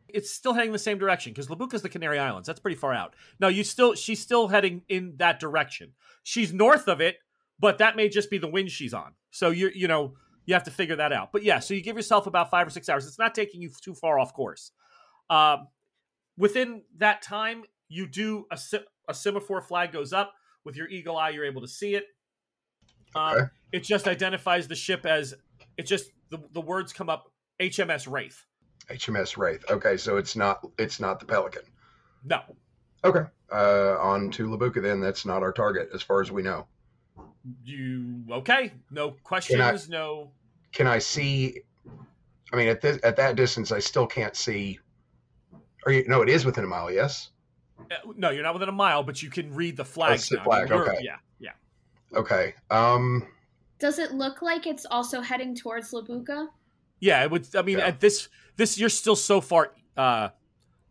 It's 0.08 0.30
still 0.30 0.52
heading 0.52 0.72
the 0.72 0.78
same 0.78 0.98
direction 0.98 1.32
because 1.32 1.48
La 1.48 1.56
Bucca's 1.56 1.82
the 1.82 1.88
Canary 1.88 2.18
Islands. 2.18 2.46
That's 2.46 2.60
pretty 2.60 2.76
far 2.76 2.92
out. 2.92 3.14
No, 3.40 3.48
you 3.48 3.64
still 3.64 3.94
she's 3.94 4.20
still 4.20 4.48
heading 4.48 4.82
in 4.88 5.14
that 5.16 5.40
direction. 5.40 5.92
She's 6.22 6.52
north 6.52 6.88
of 6.88 7.00
it, 7.00 7.16
but 7.58 7.78
that 7.78 7.96
may 7.96 8.08
just 8.08 8.30
be 8.30 8.38
the 8.38 8.48
wind 8.48 8.70
she's 8.70 8.94
on. 8.94 9.12
So 9.30 9.50
you're 9.50 9.72
you 9.72 9.88
know 9.88 10.14
you 10.44 10.54
have 10.54 10.64
to 10.64 10.70
figure 10.70 10.96
that 10.96 11.12
out. 11.12 11.32
But 11.32 11.44
yeah, 11.44 11.60
so 11.60 11.74
you 11.74 11.82
give 11.82 11.96
yourself 11.96 12.26
about 12.26 12.50
five 12.50 12.66
or 12.66 12.70
six 12.70 12.88
hours. 12.88 13.06
It's 13.06 13.18
not 13.18 13.34
taking 13.34 13.62
you 13.62 13.70
too 13.80 13.94
far 13.94 14.18
off 14.18 14.34
course. 14.34 14.72
Um, 15.30 15.68
within 16.36 16.82
that 16.98 17.22
time, 17.22 17.64
you 17.88 18.06
do 18.06 18.46
a, 18.50 18.58
a 19.08 19.14
semaphore 19.14 19.62
flag 19.62 19.92
goes 19.92 20.12
up 20.12 20.32
with 20.64 20.76
your 20.76 20.88
eagle 20.88 21.16
eye. 21.16 21.30
You're 21.30 21.44
able 21.44 21.62
to 21.62 21.68
see 21.68 21.94
it. 21.94 22.04
Um, 23.14 23.34
Okay. 23.34 23.44
It 23.72 23.84
just 23.84 24.06
identifies 24.06 24.68
the 24.68 24.74
ship 24.74 25.06
as 25.06 25.32
it 25.78 25.86
just 25.86 26.10
the, 26.28 26.38
the 26.52 26.60
words 26.60 26.92
come 26.92 27.08
up 27.08 27.32
HMS 27.58 28.10
Wraith. 28.10 28.44
HMS 28.90 29.38
Wraith. 29.38 29.64
Okay, 29.70 29.96
so 29.96 30.18
it's 30.18 30.36
not 30.36 30.66
it's 30.78 31.00
not 31.00 31.20
the 31.20 31.26
Pelican. 31.26 31.62
No, 32.24 32.42
Okay. 33.04 33.24
Uh, 33.50 33.96
on 34.00 34.30
to 34.30 34.50
La 34.50 34.56
Bucca 34.56 34.80
then. 34.80 35.00
That's 35.00 35.26
not 35.26 35.42
our 35.42 35.52
target 35.52 35.90
as 35.92 36.02
far 36.02 36.20
as 36.20 36.30
we 36.30 36.42
know. 36.42 36.66
you 37.64 38.24
okay? 38.30 38.72
No 38.90 39.16
questions. 39.24 39.88
no. 39.88 40.30
Can 40.72 40.86
I 40.86 40.98
see? 40.98 41.60
I 42.52 42.56
mean, 42.56 42.68
at 42.68 42.80
this 42.80 42.98
at 43.02 43.16
that 43.16 43.36
distance, 43.36 43.72
I 43.72 43.78
still 43.80 44.06
can't 44.06 44.36
see. 44.36 44.78
Or 45.86 45.92
you, 45.92 46.04
no, 46.08 46.22
it 46.22 46.28
is 46.28 46.44
within 46.44 46.64
a 46.64 46.66
mile. 46.66 46.90
Yes. 46.90 47.30
Uh, 47.78 47.84
No, 48.16 48.30
you're 48.30 48.42
not 48.42 48.54
within 48.54 48.68
a 48.68 48.72
mile, 48.72 49.02
but 49.02 49.22
you 49.22 49.30
can 49.30 49.52
read 49.54 49.76
the 49.76 49.84
flags. 49.84 50.28
the 50.28 50.40
flag, 50.40 50.68
You're- 50.68 50.88
okay. 50.88 50.98
Yeah, 51.02 51.16
yeah. 51.38 51.52
Okay. 52.14 52.54
Um. 52.70 53.26
Does 53.78 53.98
it 53.98 54.12
look 54.12 54.42
like 54.42 54.66
it's 54.66 54.86
also 54.86 55.20
heading 55.20 55.56
towards 55.56 55.92
La 55.92 56.02
Bucca? 56.02 56.48
Yeah, 57.00 57.24
it 57.24 57.30
would. 57.32 57.48
I 57.56 57.62
mean, 57.62 57.78
Yeah. 57.78 57.86
at 57.88 57.98
this, 58.00 58.28
this 58.56 58.78
you're 58.78 58.88
still 58.88 59.16
so 59.16 59.40
far 59.40 59.72
uh, 59.96 60.28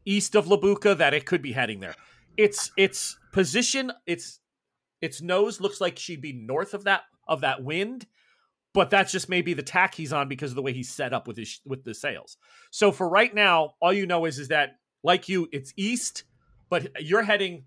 east 0.03 0.35
of 0.35 0.47
La 0.47 0.57
Bucca 0.57 0.95
that 0.95 1.13
it 1.13 1.25
could 1.25 1.41
be 1.41 1.53
heading 1.53 1.79
there. 1.79 1.95
Its 2.35 2.71
its 2.75 3.17
position, 3.31 3.93
its 4.05 4.39
its 4.99 5.21
nose 5.21 5.61
looks 5.61 5.79
like 5.79 5.97
she'd 5.97 6.21
be 6.21 6.33
north 6.33 6.73
of 6.73 6.83
that 6.83 7.03
of 7.29 7.41
that 7.41 7.63
wind, 7.63 8.07
but 8.73 8.89
that's 8.89 9.11
just 9.13 9.29
maybe 9.29 9.53
the 9.53 9.63
tack 9.63 9.95
he's 9.95 10.11
on 10.11 10.27
because 10.27 10.51
of 10.51 10.55
the 10.55 10.61
way 10.61 10.73
he's 10.73 10.89
set 10.89 11.13
up 11.13 11.27
with 11.27 11.37
his 11.37 11.61
with 11.65 11.85
the 11.85 11.93
sails. 11.93 12.35
So 12.71 12.91
for 12.91 13.07
right 13.07 13.33
now, 13.33 13.75
all 13.81 13.93
you 13.93 14.05
know 14.05 14.25
is 14.25 14.37
is 14.37 14.49
that 14.49 14.79
like 15.03 15.29
you, 15.29 15.47
it's 15.51 15.73
east, 15.77 16.23
but 16.69 17.01
you're 17.01 17.23
heading 17.23 17.65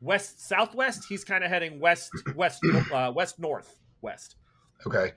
west 0.00 0.46
southwest. 0.46 1.06
He's 1.08 1.24
kind 1.24 1.44
of 1.44 1.50
heading 1.50 1.80
west 1.80 2.12
west 2.34 2.62
uh, 2.92 3.12
west 3.14 3.38
north 3.38 3.78
west. 4.00 4.36
Okay. 4.86 5.12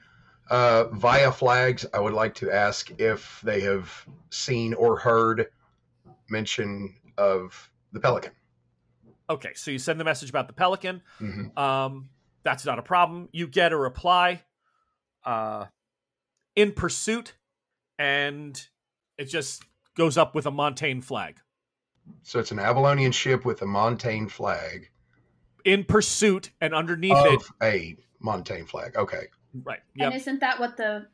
Uh, 0.49 0.85
via 0.89 1.31
flags, 1.31 1.85
I 1.93 1.99
would 1.99 2.13
like 2.13 2.35
to 2.35 2.51
ask 2.51 2.91
if 2.99 3.39
they 3.41 3.61
have 3.61 4.05
seen 4.31 4.73
or 4.73 4.97
heard 4.97 5.47
mention 6.29 6.95
of 7.17 7.71
the 7.93 7.99
Pelican. 7.99 8.33
Okay, 9.29 9.53
so 9.53 9.71
you 9.71 9.79
send 9.79 9.97
the 9.99 10.03
message 10.03 10.29
about 10.29 10.47
the 10.47 10.53
pelican. 10.53 11.01
hmm 11.19 11.57
Um, 11.57 12.09
that's 12.43 12.65
not 12.65 12.79
a 12.79 12.81
problem. 12.81 13.29
You 13.31 13.47
get 13.47 13.71
a 13.71 13.77
reply 13.77 14.43
uh, 15.23 15.67
in 16.55 16.73
pursuit, 16.73 17.35
and 17.97 18.61
it 19.17 19.25
just 19.25 19.63
goes 19.95 20.17
up 20.17 20.35
with 20.35 20.45
a 20.45 20.51
Montaigne 20.51 21.01
flag. 21.01 21.39
So 22.23 22.39
it's 22.39 22.51
an 22.51 22.57
Avalonian 22.57 23.13
ship 23.13 23.45
with 23.45 23.61
a 23.61 23.65
Montaigne 23.65 24.27
flag 24.27 24.89
In 25.65 25.83
pursuit, 25.83 26.51
and 26.59 26.73
underneath 26.73 27.17
it, 27.17 27.33
of 27.35 27.53
a 27.61 27.95
Montaigne 28.19 28.65
flag. 28.65 28.95
Okay. 28.95 29.27
right? 29.63 29.79
And 29.99 30.13
isn't 30.13 30.39
that 30.39 30.59
what 30.59 30.77
the 30.77 31.07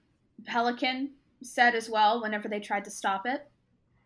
Pelican 0.45 1.11
said 1.43 1.75
as 1.75 1.89
well 1.89 2.21
whenever 2.21 2.47
they 2.47 2.59
tried 2.59 2.85
to 2.85 2.91
stop 2.91 3.25
it. 3.25 3.49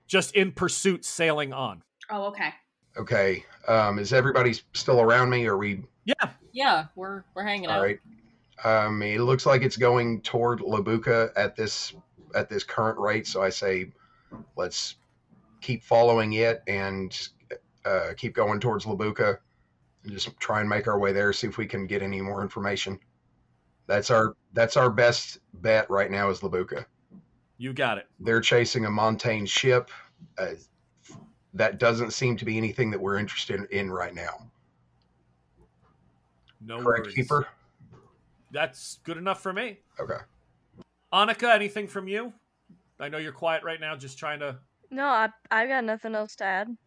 Just 0.08 0.36
in 0.36 0.52
pursuit, 0.52 1.06
sailing 1.06 1.54
on. 1.54 1.84
Oh, 2.10 2.26
okay. 2.26 2.54
Okay. 2.98 3.46
Um, 3.68 4.00
is 4.00 4.12
everybody 4.12 4.54
still 4.74 5.02
around 5.02 5.30
me? 5.30 5.46
Or 5.46 5.54
are 5.54 5.58
we 5.58 5.84
Yeah. 6.06 6.30
Yeah, 6.52 6.86
we're 6.96 7.24
we're 7.34 7.46
hanging 7.46 7.70
all 7.70 7.78
out. 7.78 7.84
right? 7.84 8.00
Um, 8.64 9.02
it 9.02 9.22
looks 9.22 9.46
like 9.46 9.62
it's 9.62 9.78
going 9.78 10.22
toward 10.22 10.60
La 10.60 10.82
Bucca 10.82 11.32
at 11.36 11.56
this 11.56 11.94
at 12.36 12.50
this 12.50 12.64
current 12.64 13.00
rate. 13.00 13.26
So 13.26 13.42
I 13.42 13.50
say, 13.50 13.92
let's 14.56 14.96
keep 15.62 15.84
following 15.84 16.34
it 16.34 16.62
and 16.68 17.30
uh, 17.86 18.10
keep 18.18 18.34
going 18.34 18.60
towards 18.60 18.86
La 18.86 18.96
Bucca, 18.96 19.40
and 20.04 20.12
just 20.12 20.38
try 20.40 20.60
and 20.60 20.70
make 20.70 20.88
our 20.88 21.00
way 21.00 21.12
there. 21.12 21.32
See 21.34 21.48
if 21.48 21.58
we 21.58 21.66
can 21.66 21.88
get 21.88 22.02
any 22.02 22.22
more 22.22 22.42
information. 22.42 23.00
That's 23.88 24.10
our 24.10 24.36
that's 24.54 24.78
our 24.78 24.90
best 24.90 25.40
bet 25.56 25.90
right 25.90 26.10
now 26.10 26.30
is 26.30 26.44
La 26.44 26.50
Bucca. 26.50 26.86
You 27.58 27.74
got 27.74 27.98
it. 27.98 28.08
They're 28.20 28.42
chasing 28.42 28.86
a 28.86 28.90
Montaigne 28.90 29.46
ship. 29.46 29.92
Uh, 30.38 30.54
that 31.54 31.80
doesn't 31.80 32.12
seem 32.12 32.38
to 32.38 32.46
be 32.46 32.58
anything 32.58 32.90
that 32.92 33.00
we're 33.00 33.18
interested 33.18 33.62
in 33.72 33.92
right 33.92 34.16
now. 34.16 34.48
No 36.62 36.82
Correct, 36.82 37.04
worries. 37.04 37.16
keeper. 37.16 37.48
That's 38.52 39.00
good 39.04 39.18
enough 39.18 39.42
for 39.42 39.52
me. 39.54 39.80
Okay. 40.00 40.18
Annika, 41.14 41.54
anything 41.54 41.88
from 41.88 42.08
you? 42.08 42.34
I 43.02 43.10
know 43.10 43.18
you're 43.18 43.32
quiet 43.32 43.64
right 43.64 43.80
now, 43.80 43.96
just 43.96 44.18
trying 44.18 44.40
to. 44.40 44.60
No, 44.90 45.06
I 45.06 45.30
I 45.50 45.68
got 45.68 45.84
nothing 45.84 46.16
else 46.16 46.36
to 46.38 46.44
add. 46.46 46.78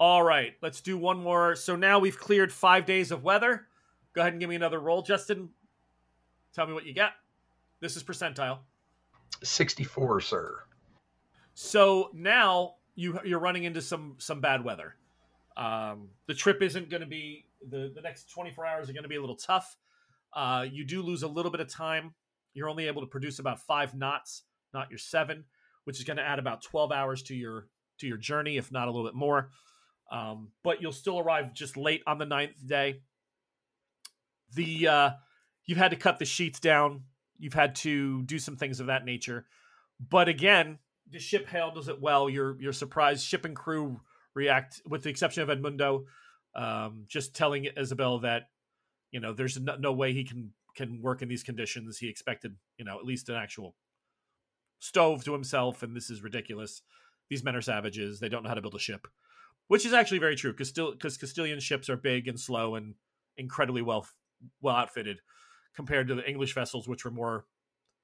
All 0.00 0.22
right, 0.22 0.54
let's 0.62 0.80
do 0.80 0.96
one 0.96 1.22
more. 1.22 1.54
So 1.56 1.76
now 1.76 1.98
we've 1.98 2.18
cleared 2.18 2.52
five 2.52 2.86
days 2.86 3.10
of 3.10 3.24
weather. 3.24 3.66
Go 4.14 4.22
ahead 4.22 4.32
and 4.32 4.40
give 4.40 4.48
me 4.48 4.56
another 4.56 4.80
roll, 4.80 5.02
Justin. 5.02 5.50
Tell 6.54 6.66
me 6.66 6.72
what 6.72 6.86
you 6.86 6.94
get. 6.94 7.10
This 7.80 7.96
is 7.96 8.02
percentile. 8.02 8.58
64, 9.42 10.20
sir. 10.20 10.62
So 11.54 12.10
now 12.14 12.76
you 12.94 13.18
you're 13.24 13.40
running 13.40 13.64
into 13.64 13.82
some 13.82 14.14
some 14.18 14.40
bad 14.40 14.64
weather. 14.64 14.94
Um, 15.56 16.08
the 16.26 16.34
trip 16.34 16.62
isn't 16.62 16.88
going 16.88 17.00
to 17.00 17.06
be 17.06 17.46
the 17.68 17.92
the 17.94 18.00
next 18.00 18.30
24 18.30 18.66
hours 18.66 18.88
are 18.88 18.92
going 18.92 19.02
to 19.02 19.08
be 19.08 19.16
a 19.16 19.20
little 19.20 19.36
tough. 19.36 19.76
Uh, 20.32 20.66
you 20.70 20.84
do 20.84 21.02
lose 21.02 21.22
a 21.22 21.28
little 21.28 21.50
bit 21.50 21.60
of 21.60 21.68
time. 21.68 22.14
You're 22.54 22.68
only 22.68 22.86
able 22.86 23.02
to 23.02 23.06
produce 23.06 23.38
about 23.38 23.60
five 23.60 23.94
knots, 23.94 24.42
not 24.72 24.90
your 24.90 24.98
seven, 24.98 25.44
which 25.84 25.98
is 25.98 26.04
going 26.04 26.16
to 26.16 26.22
add 26.22 26.38
about 26.38 26.62
12 26.62 26.92
hours 26.92 27.22
to 27.24 27.34
your 27.34 27.68
to 27.98 28.06
your 28.06 28.16
journey, 28.16 28.56
if 28.56 28.70
not 28.70 28.88
a 28.88 28.90
little 28.90 29.06
bit 29.06 29.14
more. 29.14 29.50
Um, 30.10 30.52
but 30.62 30.80
you'll 30.80 30.92
still 30.92 31.18
arrive 31.18 31.52
just 31.52 31.76
late 31.76 32.02
on 32.06 32.18
the 32.18 32.24
ninth 32.24 32.54
day. 32.66 33.00
The 34.54 34.88
uh, 34.88 35.10
you've 35.66 35.78
had 35.78 35.90
to 35.90 35.96
cut 35.96 36.18
the 36.18 36.24
sheets 36.24 36.60
down. 36.60 37.02
You've 37.38 37.54
had 37.54 37.74
to 37.76 38.22
do 38.22 38.38
some 38.38 38.56
things 38.56 38.80
of 38.80 38.86
that 38.86 39.04
nature. 39.04 39.46
But 40.00 40.28
again, 40.28 40.78
the 41.10 41.18
ship 41.18 41.46
handles 41.46 41.88
it 41.88 42.00
well. 42.00 42.28
You're 42.28 42.60
you're 42.60 42.72
surprised. 42.72 43.24
Ship 43.24 43.44
and 43.44 43.54
crew 43.54 44.00
react, 44.34 44.80
with 44.86 45.02
the 45.02 45.10
exception 45.10 45.42
of 45.42 45.48
Edmundo, 45.48 46.04
um, 46.54 47.04
just 47.08 47.34
telling 47.34 47.66
Isabel 47.76 48.20
that 48.20 48.48
you 49.10 49.20
know 49.20 49.32
there's 49.32 49.58
no, 49.60 49.76
no 49.76 49.92
way 49.92 50.12
he 50.12 50.24
can 50.24 50.52
can 50.76 51.02
work 51.02 51.22
in 51.22 51.28
these 51.28 51.42
conditions. 51.42 51.98
He 51.98 52.08
expected 52.08 52.56
you 52.78 52.84
know 52.84 52.98
at 52.98 53.04
least 53.04 53.28
an 53.28 53.36
actual 53.36 53.74
stove 54.78 55.24
to 55.24 55.32
himself, 55.32 55.82
and 55.82 55.96
this 55.96 56.10
is 56.10 56.22
ridiculous. 56.22 56.82
These 57.28 57.44
men 57.44 57.56
are 57.56 57.62
savages. 57.62 58.20
They 58.20 58.28
don't 58.28 58.42
know 58.42 58.48
how 58.48 58.54
to 58.54 58.62
build 58.62 58.74
a 58.74 58.80
ship, 58.80 59.06
which 59.68 59.84
is 59.84 59.92
actually 59.92 60.18
very 60.18 60.36
true 60.36 60.52
because 60.52 61.16
Castilian 61.16 61.60
ships 61.60 61.88
are 61.88 61.96
big 61.96 62.28
and 62.28 62.38
slow 62.38 62.74
and 62.74 62.94
incredibly 63.36 63.82
well 63.82 64.06
well 64.60 64.76
outfitted 64.76 65.20
compared 65.74 66.08
to 66.08 66.14
the 66.14 66.28
English 66.28 66.54
vessels, 66.54 66.88
which 66.88 67.04
were 67.04 67.10
more 67.10 67.44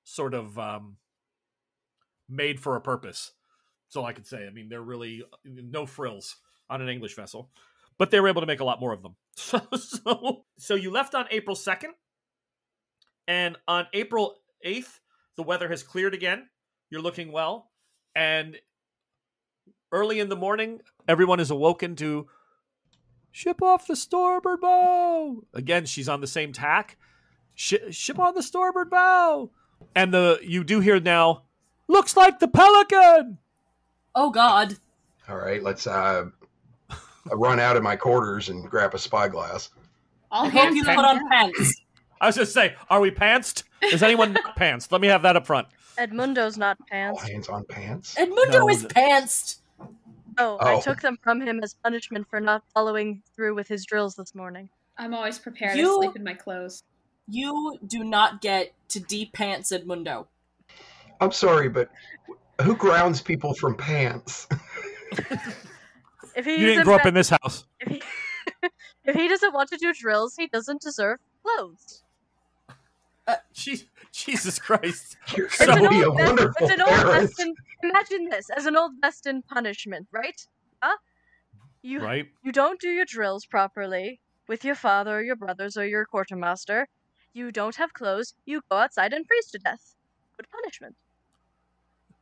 sort 0.05 0.35
of 0.35 0.59
um, 0.59 0.97
made 2.29 2.61
for 2.61 2.77
a 2.77 2.81
purpose. 2.81 3.33
That's 3.87 3.97
all 3.97 4.07
I 4.07 4.13
can 4.13 4.25
say. 4.25 4.47
I 4.47 4.51
mean, 4.51 4.69
they're 4.69 4.83
really 4.83 5.25
no 5.45 5.87
frills 5.87 6.37
on 6.71 6.83
an 6.83 6.89
English 6.89 7.17
vessel, 7.17 7.51
but 7.99 8.11
they 8.11 8.21
were 8.21 8.29
able 8.29 8.43
to 8.43 8.47
make 8.47 8.61
a 8.61 8.65
lot 8.65 8.81
more 8.81 8.93
of 8.93 9.03
them. 9.03 9.17
So, 9.37 9.61
so, 9.77 10.45
so 10.59 10.75
you 10.77 10.93
left 10.93 11.13
on 11.17 11.27
April 11.33 11.57
2nd, 11.57 11.89
and 13.27 13.57
on 13.67 13.89
April 13.93 14.37
8th, 14.65 15.01
the 15.37 15.43
weather 15.43 15.69
has 15.69 15.83
cleared 15.83 16.15
again. 16.15 16.49
You're 16.95 17.03
looking 17.03 17.33
well, 17.33 17.73
and 18.15 18.57
early 19.91 20.21
in 20.21 20.29
the 20.29 20.37
morning, 20.37 20.81
everyone 21.09 21.41
is 21.41 21.51
awoken 21.51 21.97
to 21.97 22.29
ship 23.33 23.61
off 23.63 23.89
the 23.89 23.97
starboard 23.97 24.61
bow. 24.61 25.43
Again, 25.53 25.87
she's 25.87 26.09
on 26.09 26.21
the 26.21 26.29
same 26.29 26.53
tack. 26.53 26.97
Sh- 27.57 27.91
ship 27.91 28.21
on 28.21 28.37
the 28.37 28.45
starboard 28.45 28.91
bow, 28.91 29.51
and 29.97 30.15
the 30.15 30.39
you 30.45 30.63
do 30.63 30.79
hear 30.79 31.01
now. 31.01 31.43
Looks 31.89 32.17
like 32.17 32.39
the 32.39 32.47
Pelican. 32.47 33.39
Oh 34.15 34.31
God. 34.31 34.77
All 35.29 35.39
right, 35.39 35.65
let's 35.65 35.89
uh, 35.89 36.27
run 37.33 37.59
out 37.59 37.77
of 37.77 37.83
my 37.83 37.97
quarters 37.97 38.51
and 38.51 38.71
grab 38.71 38.95
a 38.95 39.01
spyglass. 39.01 39.71
I'll 40.31 40.49
hands 40.49 40.77
you 40.77 40.85
put 40.85 40.99
on 40.99 41.29
pants. 41.29 41.75
I 42.21 42.27
was 42.27 42.37
just 42.37 42.55
say, 42.55 42.77
are 42.89 43.01
we 43.01 43.11
pantsed? 43.11 43.65
Is 43.83 44.05
anyone 44.05 44.35
not 44.35 44.57
pantsed? 44.57 44.93
Let 44.93 45.01
me 45.01 45.09
have 45.09 45.23
that 45.23 45.35
up 45.35 45.45
front. 45.45 45.67
Edmundo's 45.99 46.57
not 46.59 46.77
All 46.81 46.87
pants. 46.91 47.23
hands 47.29 47.49
on 47.49 47.65
pants. 47.65 48.15
Edmundo 48.17 48.53
No, 48.53 48.69
is 48.69 48.83
the- 48.83 48.89
pantsed. 48.89 49.59
Oh, 50.39 50.57
I 50.59 50.75
Oh. 50.75 50.81
took 50.81 51.01
them 51.01 51.17
from 51.23 51.41
him 51.41 51.61
as 51.63 51.75
punishment 51.75 52.27
for 52.29 52.41
not 52.41 52.63
following 52.75 53.23
through 53.37 53.55
with 53.55 53.69
his 53.69 53.85
drills 53.85 54.17
this 54.17 54.35
morning. 54.35 54.69
I'm 54.99 55.15
always 55.15 55.39
prepared 55.39 55.77
You- 55.77 55.87
to 55.87 55.95
sleep 56.05 56.17
in 56.17 56.25
my 56.25 56.35
clothes. 56.35 56.83
You 57.29 57.79
do 57.87 58.05
not 58.05 58.41
get 58.41 58.73
to 58.91 59.01
de-pants 59.01 59.73
Edmundo. 59.73 60.27
I'm 61.21 61.33
sorry, 61.33 61.69
but 61.69 61.91
who 62.63 62.77
grounds 62.77 63.21
people 63.23 63.55
from 63.55 63.77
pants? 63.77 64.47
If 66.37 66.47
he 66.47 66.57
You 66.57 66.67
didn't 66.67 66.85
grow 66.85 66.97
up 66.97 67.07
in 67.07 67.15
this 67.15 67.29
house. 67.31 67.65
if 67.79 67.89
he, 67.89 68.03
if 69.05 69.15
he 69.15 69.29
doesn't 69.29 69.55
want 69.55 69.69
to 69.71 69.77
do 69.77 69.93
drills, 69.93 70.35
he 70.37 70.49
doesn't 70.49 70.81
deserve 70.83 71.19
clothes. 71.45 72.03
Je- 73.53 73.89
Jesus 74.13 74.59
Christ. 74.59 75.17
You're 75.37 75.49
So- 75.51 75.65
It's 75.65 75.77
an 75.83 75.89
be 75.91 76.01
a 76.03 76.07
old 76.09 76.17
West- 76.17 76.29
wonderful 76.29 76.71
an 76.71 76.81
old 76.81 76.91
parent. 76.91 77.23
Western. 77.23 77.55
Imagine 77.83 78.29
this 78.29 78.51
as 78.51 78.67
an 78.67 78.77
old 78.77 78.93
Western 79.03 79.43
punishment, 79.43 80.07
right? 80.13 80.47
Huh? 80.83 80.97
You 81.83 82.01
Right? 82.01 82.27
you 82.43 82.51
don't 82.53 82.81
do 82.81 82.89
your 82.89 83.05
drills 83.05 83.45
properly 83.47 84.21
with 84.49 84.65
your 84.65 84.75
father 84.75 85.19
or 85.19 85.23
your 85.23 85.37
brothers 85.37 85.77
or 85.77 85.87
your 85.87 86.05
quartermaster. 86.07 86.89
You 87.35 87.51
don't 87.53 87.77
have 87.77 87.93
clothes. 87.93 88.35
You 88.47 88.63
go 88.71 88.77
outside 88.77 89.13
and 89.13 89.27
freeze 89.27 89.51
to 89.51 89.59
death. 89.59 89.95
Good 90.37 90.47
punishment. 90.51 90.97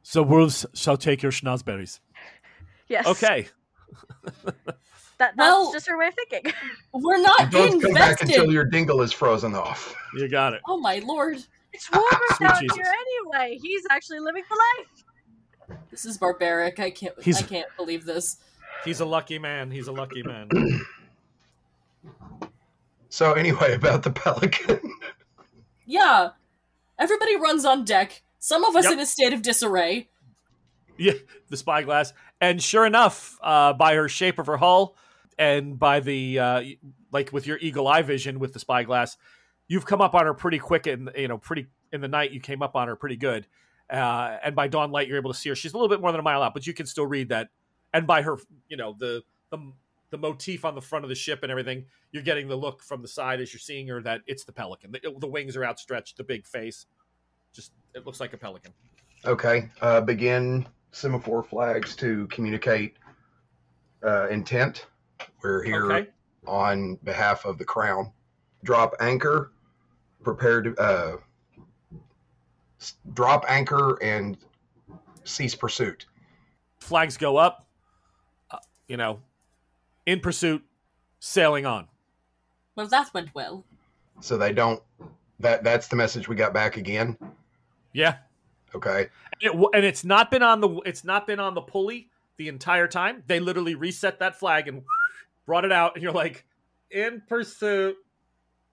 So 0.03 0.22
wolves 0.22 0.66
shall 0.74 0.96
take 0.96 1.22
your 1.22 1.30
schnozberries. 1.32 2.00
Yes. 2.88 3.07
Okay. 3.07 3.48
That, 5.22 5.36
that's 5.36 5.48
Well- 5.48 5.72
just 5.72 5.86
her 5.88 5.96
way 5.96 6.08
of 6.08 6.14
thinking. 6.14 6.52
We're 6.92 7.22
not 7.22 7.52
Don't 7.52 7.80
come 7.80 7.92
back 7.92 8.20
until 8.22 8.50
your 8.52 8.64
dingle 8.64 9.02
is 9.02 9.12
frozen 9.12 9.54
off. 9.54 9.94
You 10.16 10.28
got 10.28 10.52
it. 10.52 10.62
Oh 10.66 10.78
my 10.80 10.98
lord. 11.06 11.36
It's 11.72 11.88
warmer 11.92 12.08
down 12.40 12.60
Jesus. 12.60 12.76
here 12.76 12.92
anyway. 13.32 13.56
He's 13.62 13.82
actually 13.88 14.18
living 14.18 14.42
the 14.50 14.60
life. 15.70 15.78
This 15.92 16.04
is 16.04 16.18
barbaric. 16.18 16.80
I 16.80 16.90
can't 16.90 17.14
He's- 17.22 17.40
I 17.40 17.46
can't 17.46 17.68
believe 17.76 18.04
this. 18.04 18.38
He's 18.84 18.98
a 18.98 19.04
lucky 19.04 19.38
man. 19.38 19.70
He's 19.70 19.86
a 19.86 19.92
lucky 19.92 20.24
man. 20.24 20.48
So 23.08 23.34
anyway, 23.34 23.74
about 23.74 24.02
the 24.02 24.10
pelican. 24.10 24.80
Yeah. 25.84 26.30
Everybody 26.98 27.36
runs 27.36 27.64
on 27.66 27.84
deck. 27.84 28.22
Some 28.38 28.64
of 28.64 28.74
us 28.76 28.84
Yep. 28.84 28.92
in 28.94 29.00
a 29.00 29.04
state 29.06 29.32
of 29.34 29.42
disarray. 29.42 30.08
yeah, 30.96 31.12
the 31.50 31.56
spyglass. 31.56 32.12
And 32.40 32.62
sure 32.62 32.86
enough, 32.86 33.36
uh, 33.42 33.72
by 33.74 33.94
her 33.96 34.08
shape 34.08 34.38
of 34.38 34.46
her 34.46 34.56
hull 34.56 34.96
and 35.43 35.76
by 35.76 35.99
the, 35.99 36.38
uh, 36.38 36.62
like 37.11 37.32
with 37.32 37.49
your 37.49 37.59
eagle 37.59 37.88
eye 37.88 38.03
vision 38.03 38.38
with 38.38 38.53
the 38.53 38.61
spyglass, 38.61 39.16
you've 39.66 39.84
come 39.84 40.01
up 40.01 40.14
on 40.14 40.24
her 40.24 40.34
pretty 40.34 40.61
quick 40.61 40.86
and, 40.86 41.11
you 41.16 41.26
know, 41.26 41.36
pretty 41.36 41.66
in 41.93 42.01
the 42.01 42.07
night, 42.07 42.30
you 42.30 42.38
came 42.38 42.62
up 42.62 42.76
on 42.76 42.86
her 42.86 42.95
pretty 42.95 43.16
good. 43.16 43.49
Uh, 43.90 44.38
and 44.45 44.55
by 44.55 44.68
dawn 44.68 44.93
light, 44.93 45.09
you're 45.09 45.18
able 45.18 45.32
to 45.32 45.38
see 45.38 45.49
her. 45.49 45.57
She's 45.57 45.72
a 45.72 45.76
little 45.76 45.88
bit 45.88 46.01
more 46.01 46.12
than 46.12 46.20
a 46.20 46.22
mile 46.22 46.43
out, 46.43 46.55
but 46.55 46.64
you 46.64 46.72
can 46.72 46.86
still 46.86 47.07
read 47.07 47.30
that. 47.30 47.49
And 47.93 48.07
by 48.07 48.22
her, 48.22 48.38
you 48.68 48.76
know, 48.76 48.95
the, 48.97 49.22
the, 49.51 49.72
the 50.11 50.18
motif 50.18 50.64
on 50.64 50.76
the 50.76 50.80
front 50.80 51.05
of 51.05 51.09
the 51.09 51.16
ship 51.16 51.40
and 51.43 51.51
everything, 51.51 51.86
you're 52.12 52.22
getting 52.22 52.47
the 52.47 52.57
look 52.57 52.80
from 52.80 53.03
the 53.03 53.09
side 53.09 53.40
as 53.40 53.53
you're 53.53 53.59
seeing 53.59 53.88
her 53.88 54.01
that 54.03 54.20
it's 54.28 54.45
the 54.45 54.53
pelican. 54.53 54.93
The, 54.93 55.12
the 55.18 55.26
wings 55.26 55.57
are 55.57 55.64
outstretched, 55.64 56.18
the 56.18 56.24
big 56.24 56.47
face. 56.47 56.86
Just, 57.53 57.72
it 57.95 58.07
looks 58.07 58.20
like 58.20 58.32
a 58.32 58.38
pelican. 58.38 58.72
Okay. 59.24 59.68
Uh, 59.80 60.01
begin 60.01 60.68
semaphore 60.93 61.43
flags 61.43 61.97
to 61.97 62.28
communicate 62.28 62.95
uh, 64.07 64.28
intent. 64.28 64.86
We're 65.43 65.62
here 65.62 65.93
Okay. 65.93 66.11
on 66.47 66.97
behalf 67.05 67.45
of 67.45 67.59
the 67.59 67.64
crown. 67.64 68.12
Drop 68.64 68.95
anchor. 69.01 69.53
Prepare 70.22 70.62
to 70.62 70.74
uh, 70.76 71.16
drop 73.12 73.45
anchor 73.49 73.99
and 74.03 74.36
cease 75.24 75.55
pursuit. 75.55 76.07
flags 76.78 77.16
go 77.16 77.36
up, 77.36 77.66
uh, 78.51 78.59
you 78.88 78.97
know, 78.97 79.20
in 80.07 80.20
pursuit, 80.20 80.64
sailing 81.20 81.66
on. 81.66 81.88
Well, 82.76 82.86
that 82.88 83.12
went 83.14 83.34
well. 83.34 83.64
So 84.20 84.36
they 84.36 84.53
don't. 84.53 84.80
That 85.40 85.64
that's 85.64 85.88
the 85.88 85.97
message 85.97 86.28
we 86.28 86.36
got 86.36 86.53
back 86.55 86.76
again. 86.76 87.16
Yeah, 87.93 88.18
Okay. 88.74 89.09
and, 89.43 89.55
it, 89.61 89.68
and 89.74 89.84
it's 89.84 90.05
not 90.05 90.30
been 90.30 90.43
on 90.43 90.61
the 90.61 90.68
it's 90.86 91.05
not 91.05 91.26
been 91.26 91.40
on 91.40 91.55
the 91.55 91.61
pulley 91.61 92.09
the 92.36 92.47
entire 92.49 92.86
time. 92.86 93.24
They 93.26 93.40
literally 93.40 93.74
reset 93.74 94.20
that 94.20 94.38
flag 94.38 94.68
and 94.68 94.82
brought 95.47 95.64
it 95.64 95.72
out, 95.72 95.95
and 95.95 96.03
you're 96.03 96.12
like, 96.12 96.45
in 96.90 97.22
pursuit, 97.28 97.97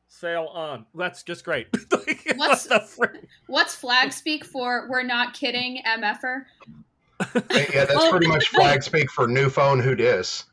sail 0.07 0.45
on. 0.45 0.85
That's 0.95 1.23
just 1.23 1.43
great. 1.45 1.67
Like, 1.91 2.23
what 2.35 2.49
What's- 2.49 2.65
the? 2.67 3.19
What's 3.47 3.75
flag 3.75 4.11
speak 4.13 4.45
for? 4.45 4.87
We're 4.89 5.03
not 5.03 5.33
kidding, 5.33 5.81
MFer. 5.85 6.43
Yeah, 7.35 7.85
that's 7.85 7.95
Well, 7.95 8.09
pretty 8.11 8.27
much 8.27 8.47
flag 8.49 8.81
speak 8.83 9.11
for 9.11 9.27
new 9.27 9.49
phone. 9.49 9.79
Who 9.79 9.93
dis? 9.95 10.45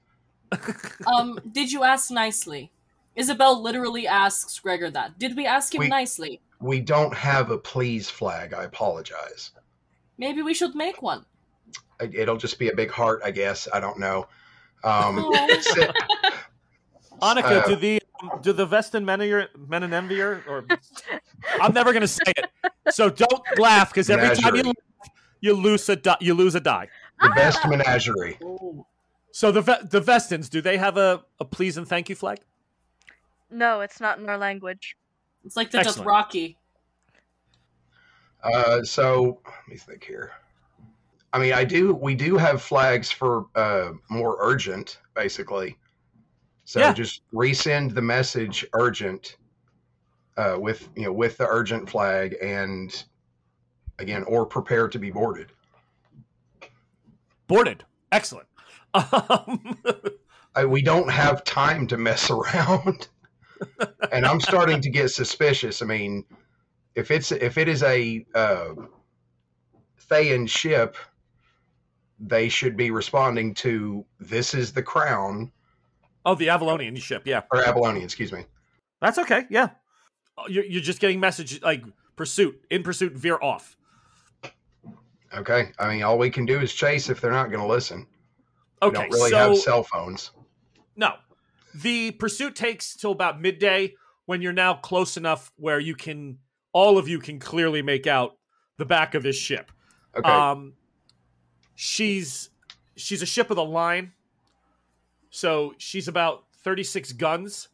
Um, 1.06 1.38
did 1.52 1.70
you 1.72 1.82
ask 1.84 2.10
nicely? 2.10 2.70
Isabel 3.14 3.62
literally 3.62 4.06
asks 4.06 4.58
Gregor 4.58 4.90
that. 4.90 5.18
Did 5.18 5.36
we 5.36 5.46
ask 5.46 5.74
him 5.74 5.80
We- 5.80 5.88
nicely? 5.88 6.40
We 6.60 6.80
don't 6.80 7.14
have 7.14 7.50
a 7.50 7.58
please 7.58 8.08
flag. 8.08 8.54
I 8.54 8.64
apologize. 8.64 9.50
Maybe 10.18 10.40
we 10.42 10.54
should 10.54 10.74
make 10.74 11.02
one. 11.02 11.24
It'll 12.00 12.36
just 12.38 12.58
be 12.58 12.68
a 12.70 12.74
big 12.74 12.90
heart, 12.90 13.20
I 13.24 13.30
guess. 13.30 13.68
I 13.72 13.78
don't 13.80 13.98
know. 13.98 14.26
Um, 14.86 15.32
si- 15.60 15.82
Annika, 17.20 17.64
Uh, 17.64 17.66
do 17.66 17.76
the 17.76 18.00
do 18.40 18.52
the 18.52 18.64
Vestin 18.66 19.04
Menenvier 19.04 19.48
Menenvier 19.58 20.46
or 20.46 20.64
I'm 21.60 21.72
never 21.74 21.92
gonna 21.92 22.06
say 22.06 22.32
it. 22.36 22.46
So 22.90 23.10
don't 23.10 23.42
laugh 23.58 23.90
because 23.90 24.08
every 24.08 24.36
time 24.36 24.54
you 24.54 24.62
laugh, 24.62 25.10
you 25.40 25.54
lose 25.54 25.88
a 25.88 25.96
di- 25.96 26.16
you 26.20 26.34
lose 26.34 26.54
a 26.54 26.60
die. 26.60 26.88
the 27.20 27.30
best 27.34 27.66
menagerie. 27.66 28.38
So 29.32 29.50
the 29.50 29.60
Ve- 29.60 29.82
the 29.90 30.00
Vestins, 30.00 30.48
do 30.48 30.60
they 30.60 30.76
have 30.76 30.96
a, 30.96 31.24
a 31.40 31.44
please 31.44 31.76
and 31.76 31.86
thank 31.88 32.08
you 32.08 32.14
flag? 32.14 32.38
No, 33.50 33.80
it's 33.80 34.00
not 34.00 34.18
in 34.18 34.28
our 34.28 34.38
language. 34.38 34.96
It's 35.44 35.56
like 35.56 35.70
the 35.70 35.78
Excellent. 35.78 36.08
Dothraki. 36.08 36.56
Uh, 38.42 38.82
so 38.84 39.40
let 39.44 39.68
me 39.68 39.76
think 39.76 40.04
here. 40.04 40.32
I 41.36 41.38
mean, 41.38 41.52
I 41.52 41.64
do. 41.64 41.92
We 41.92 42.14
do 42.14 42.38
have 42.38 42.62
flags 42.62 43.10
for 43.10 43.44
uh, 43.54 43.92
more 44.08 44.38
urgent, 44.40 45.00
basically. 45.14 45.76
So 46.64 46.80
Yeah. 46.80 46.94
just 46.94 47.20
resend 47.30 47.94
the 47.94 48.00
message 48.00 48.64
urgent 48.72 49.36
uh, 50.38 50.56
with 50.58 50.88
you 50.96 51.02
know 51.04 51.12
with 51.12 51.36
the 51.36 51.46
urgent 51.46 51.90
flag 51.90 52.36
and 52.40 53.04
again 53.98 54.22
or 54.22 54.46
prepare 54.46 54.88
to 54.88 54.98
be 54.98 55.10
boarded. 55.10 55.52
Boarded. 57.48 57.84
Excellent. 58.12 58.48
Um, 58.94 59.78
I, 60.54 60.64
we 60.64 60.80
don't 60.80 61.10
have 61.10 61.44
time 61.44 61.86
to 61.88 61.98
mess 61.98 62.30
around, 62.36 63.08
and 64.10 64.24
I'm 64.24 64.40
starting 64.40 64.80
to 64.80 64.88
get 64.88 65.10
suspicious. 65.10 65.82
I 65.82 65.84
mean, 65.84 66.24
if 66.94 67.10
it's 67.10 67.30
if 67.30 67.58
it 67.58 67.68
is 67.68 67.82
a 67.82 68.24
uh, 68.34 68.74
Théan 70.08 70.48
ship, 70.48 70.96
they 72.18 72.48
should 72.48 72.76
be 72.76 72.90
responding 72.90 73.54
to 73.54 74.04
"This 74.20 74.54
is 74.54 74.72
the 74.72 74.82
crown" 74.82 75.50
oh, 76.24 76.34
the 76.34 76.48
Avalonian 76.48 76.96
ship. 77.00 77.22
Yeah, 77.26 77.42
or 77.52 77.62
Avalonian, 77.62 78.02
excuse 78.04 78.32
me. 78.32 78.44
that's 79.00 79.18
okay. 79.18 79.44
Yeah, 79.50 79.70
Oh, 80.38 80.46
you're, 80.48 80.64
you're 80.64 80.82
just 80.82 81.00
getting 81.00 81.18
message 81.20 81.62
like 81.62 81.84
pursuit 82.16 82.60
in 82.70 82.82
pursuit 82.82 83.12
veer 83.14 83.38
off. 83.40 83.76
Okay, 85.34 85.72
I 85.78 85.88
mean, 85.92 86.02
all 86.02 86.18
we 86.18 86.30
can 86.30 86.46
do 86.46 86.60
is 86.60 86.72
chase 86.72 87.08
if 87.10 87.20
they're 87.20 87.30
not 87.30 87.50
going 87.50 87.60
to 87.60 87.66
listen. 87.66 88.06
We 88.80 88.88
Okay, 88.88 89.02
don't 89.02 89.10
really 89.12 89.30
so 89.30 89.36
have 89.50 89.58
cell 89.58 89.82
phones. 89.82 90.30
no, 90.96 91.14
the 91.74 92.12
pursuit 92.12 92.54
takes 92.54 92.94
till 92.96 93.12
about 93.12 93.40
midday 93.40 93.94
when 94.26 94.40
you're 94.42 94.52
now 94.52 94.74
close 94.74 95.16
enough 95.16 95.52
where 95.56 95.78
you 95.80 95.94
can 95.94 96.38
all 96.72 96.98
of 96.98 97.08
you 97.08 97.18
can 97.18 97.38
clearly 97.38 97.82
make 97.82 98.06
out 98.06 98.36
the 98.78 98.84
back 98.84 99.14
of 99.14 99.22
this 99.22 99.36
ship. 99.36 99.70
Okay, 100.16 100.28
Um, 100.30 100.74
she's 101.76 102.50
she's 102.96 103.22
a 103.22 103.26
ship 103.26 103.50
of 103.50 103.56
the 103.56 103.64
line, 103.64 104.12
so 105.30 105.74
she's 105.78 106.08
about 106.08 106.44
thirty 106.64 106.82
six 106.82 107.12
guns. 107.12 107.68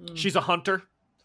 Mm. 0.00 0.16
She's 0.16 0.34
a 0.34 0.40
hunter, 0.40 0.82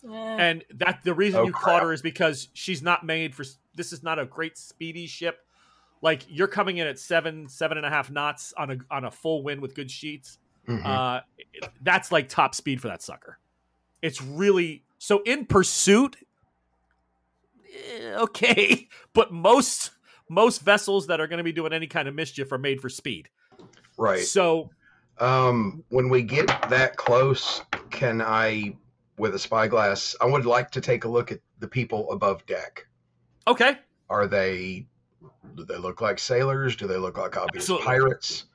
Eh. 0.07 0.13
and 0.13 0.63
that 0.75 0.99
the 1.03 1.13
reason 1.15 1.39
Oh, 1.39 1.43
you 1.45 1.51
caught 1.51 1.81
her 1.81 1.91
is 1.91 2.01
because 2.03 2.49
she's 2.53 2.83
not 2.83 3.03
made 3.05 3.33
for. 3.33 3.43
This 3.75 3.91
is 3.91 4.03
not 4.03 4.19
a 4.19 4.25
great 4.25 4.57
speedy 4.57 5.07
ship. 5.07 5.39
Like 6.01 6.23
you're 6.29 6.47
coming 6.47 6.77
in 6.77 6.85
at 6.87 6.99
seven 6.99 7.47
seven 7.47 7.77
and 7.77 7.85
a 7.85 7.89
half 7.89 8.11
knots 8.11 8.53
on 8.57 8.71
a 8.71 8.77
on 8.91 9.05
a 9.05 9.11
full 9.11 9.41
wind 9.43 9.61
with 9.61 9.73
good 9.73 9.89
sheets. 9.89 10.37
Mhm. 10.67 10.85
Uh, 10.85 11.21
that's 11.81 12.11
like 12.11 12.29
top 12.29 12.53
speed 12.53 12.79
for 12.81 12.89
that 12.89 13.01
sucker. 13.01 13.39
It's 14.01 14.21
really 14.21 14.83
so 14.97 15.21
in 15.25 15.45
pursuit. 15.45 16.15
eh, 17.73 18.13
Okay, 18.17 18.87
but 19.13 19.31
most 19.33 19.91
most 20.29 20.61
vessels 20.61 21.07
that 21.07 21.19
are 21.19 21.27
going 21.27 21.39
to 21.39 21.43
be 21.43 21.51
doing 21.51 21.73
any 21.73 21.87
kind 21.87 22.07
of 22.07 22.15
mischief 22.15 22.51
are 22.51 22.57
made 22.57 22.79
for 22.79 22.89
speed. 22.89 23.29
right. 23.97 24.21
So 24.23 24.69
Um, 25.19 25.83
when 25.89 26.07
we 26.09 26.21
get 26.23 26.47
that 26.69 26.95
close, 26.95 27.61
can 27.89 28.21
I, 28.21 28.75
with 29.17 29.35
a 29.35 29.39
spyglass, 29.39 30.15
I 30.21 30.25
would 30.25 30.45
like 30.45 30.71
to 30.71 30.81
take 30.81 31.03
a 31.03 31.09
look 31.09 31.31
at 31.31 31.39
the 31.59 31.67
people 31.67 32.11
above 32.11 32.45
deck. 32.45 32.87
okay, 33.47 33.79
Are 34.09 34.27
they? 34.27 34.87
Do 35.55 35.65
they 35.65 35.77
look 35.77 35.99
like 35.99 36.19
sailors? 36.19 36.75
Do 36.77 36.87
they 36.87 36.95
look 36.97 37.17
like 37.17 37.35
obvious 37.35 37.63
Absolutely. 37.63 37.85
pirates? 37.87 38.45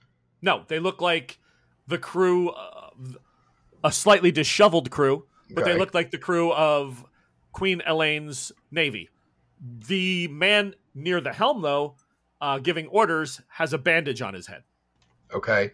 no, 0.41 0.63
they 0.69 0.79
look 0.79 1.01
like 1.03 1.39
the 1.87 1.99
crew, 1.99 2.51
uh, 2.51 2.91
a 3.83 3.91
slightly 3.93 4.31
disheveled 4.31 4.91
crew, 4.91 5.27
but 5.51 5.65
they 5.67 5.77
look 5.77 5.93
like 5.95 6.11
the 6.11 6.19
crew 6.19 6.53
of 6.53 7.05
Queen 7.53 7.83
Elaine's 7.87 8.53
navy. 8.71 9.11
The 9.87 10.29
man 10.29 10.75
near 10.95 11.21
the 11.21 11.33
helm, 11.33 11.63
though, 11.63 11.97
uh, 12.41 12.59
giving 12.59 12.87
orders, 12.89 13.41
has 13.49 13.73
a 13.73 13.79
bandage 13.79 14.23
on 14.23 14.35
his 14.35 14.47
head. 14.47 14.63
Okay. 15.33 15.71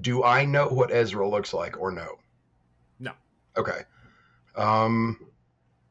Do 0.00 0.24
I 0.24 0.44
know 0.44 0.68
what 0.68 0.92
Ezra 0.92 1.28
looks 1.28 1.52
like 1.52 1.78
or 1.78 1.90
no? 1.90 2.18
No. 2.98 3.12
Okay. 3.56 3.82
Um, 4.56 5.26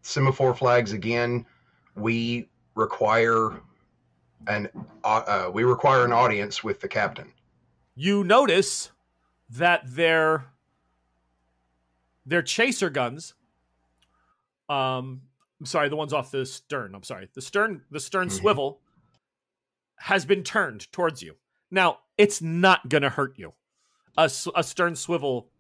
semaphore 0.01 0.55
flags 0.55 0.93
again. 0.93 1.45
We 1.95 2.49
require 2.75 3.61
an 4.47 4.69
uh, 5.03 5.23
uh, 5.27 5.51
we 5.53 5.63
require 5.63 6.03
an 6.05 6.11
audience 6.11 6.63
with 6.63 6.79
the 6.79 6.87
captain. 6.87 7.31
you 7.95 8.23
notice 8.23 8.91
that 9.49 9.81
their 9.85 10.45
their 12.25 12.41
chaser 12.41 12.89
guns 12.89 13.33
um 14.69 15.21
I'm 15.61 15.65
sorry 15.67 15.89
the 15.89 15.95
ones 15.95 16.11
off 16.11 16.31
the 16.31 16.43
stern 16.45 16.95
I'm 16.95 17.03
sorry. 17.03 17.29
The 17.35 17.41
stern 17.41 17.83
the 17.91 17.99
stern 17.99 18.29
Mhm. 18.29 18.31
swivel 18.39 18.81
has 19.97 20.25
been 20.25 20.43
turned 20.43 20.91
towards 20.91 21.21
you. 21.21 21.37
Now 21.69 21.99
it's 22.17 22.41
not 22.41 22.89
gonna 22.89 23.09
hurt 23.09 23.37
you. 23.37 23.53
A 24.17 24.27
stern 24.27 24.95
swivel 24.95 25.51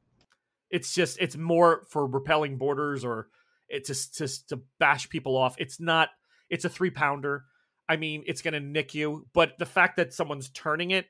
it's 0.71 0.93
just 0.95 1.19
it's 1.21 1.37
more 1.37 1.85
for 1.87 2.07
repelling 2.07 2.57
borders 2.57 3.05
or 3.05 3.29
it's 3.69 3.87
just, 3.87 4.17
just 4.17 4.49
to 4.49 4.61
bash 4.79 5.07
people 5.09 5.37
off. 5.37 5.55
It's 5.59 5.79
not 5.79 6.09
it's 6.49 6.65
a 6.65 6.69
three 6.69 6.89
pounder 6.89 7.45
i 7.87 7.95
mean 7.95 8.23
it's 8.25 8.41
gonna 8.41 8.59
nick 8.59 8.93
you 8.93 9.27
but 9.33 9.57
the 9.57 9.65
fact 9.65 9.97
that 9.97 10.13
someone's 10.13 10.49
turning 10.49 10.91
it 10.91 11.07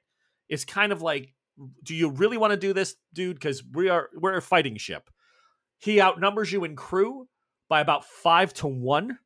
is 0.50 0.66
kind 0.66 0.92
of 0.92 1.02
like 1.02 1.34
do 1.84 1.96
you 1.96 2.10
really 2.10 2.38
want 2.38 2.52
to 2.52 2.58
do 2.58 2.74
this 2.74 2.96
dude? 3.14 3.36
Because 3.38 3.64
we 3.64 3.88
are 3.90 4.10
we're 4.16 4.36
a 4.38 4.42
fighting 4.42 4.78
ship. 4.78 5.10
He 5.80 6.02
outnumbers 6.02 6.52
you 6.52 6.64
in 6.64 6.76
crew 6.76 7.28
by 7.72 7.80
about 7.80 8.04
five 8.04 8.54
to 8.54 8.68
one 8.68 9.18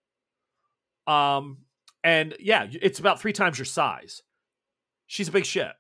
um 1.08 1.58
and 2.04 2.36
yeah 2.40 2.68
it's 2.80 3.00
about 3.00 3.20
three 3.20 3.34
times 3.34 3.58
your 3.58 3.66
size 3.66 4.22
she's 5.08 5.28
a 5.28 5.32
big 5.32 5.46
ship 5.46 5.74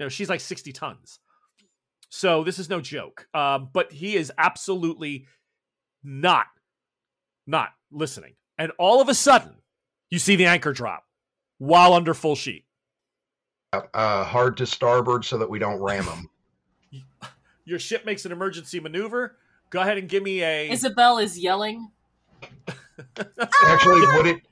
you 0.00 0.04
know 0.04 0.08
she's 0.08 0.28
like 0.28 0.40
60 0.40 0.72
tons 0.72 1.20
so 2.10 2.42
this 2.42 2.58
is 2.58 2.68
no 2.68 2.80
joke 2.80 3.28
um 3.34 3.68
but 3.72 3.92
he 3.92 4.16
is 4.16 4.32
absolutely 4.36 5.26
not 6.02 6.46
not 7.46 7.68
listening 7.92 8.34
and 8.58 8.72
all 8.80 9.00
of 9.00 9.08
a 9.08 9.14
sudden 9.14 9.54
you 10.10 10.18
see 10.18 10.34
the 10.34 10.46
anchor 10.46 10.72
drop 10.72 11.04
while 11.58 11.92
under 11.92 12.14
full 12.14 12.34
sheet 12.34 12.64
Uh, 13.72 14.24
hard 14.24 14.56
to 14.56 14.66
starboard 14.66 15.24
so 15.24 15.38
that 15.38 15.48
we 15.48 15.60
don't 15.60 15.78
ram 15.80 16.04
them. 16.90 17.02
your 17.64 17.78
ship 17.78 18.04
makes 18.04 18.24
an 18.24 18.32
emergency 18.32 18.80
maneuver. 18.80 19.36
Go 19.70 19.80
ahead 19.82 19.98
and 19.98 20.08
give 20.08 20.22
me 20.22 20.42
a. 20.42 20.70
Isabel 20.70 21.18
is 21.18 21.38
yelling. 21.38 21.90
Actually, 23.66 24.00
would 24.16 24.26
it 24.26 24.42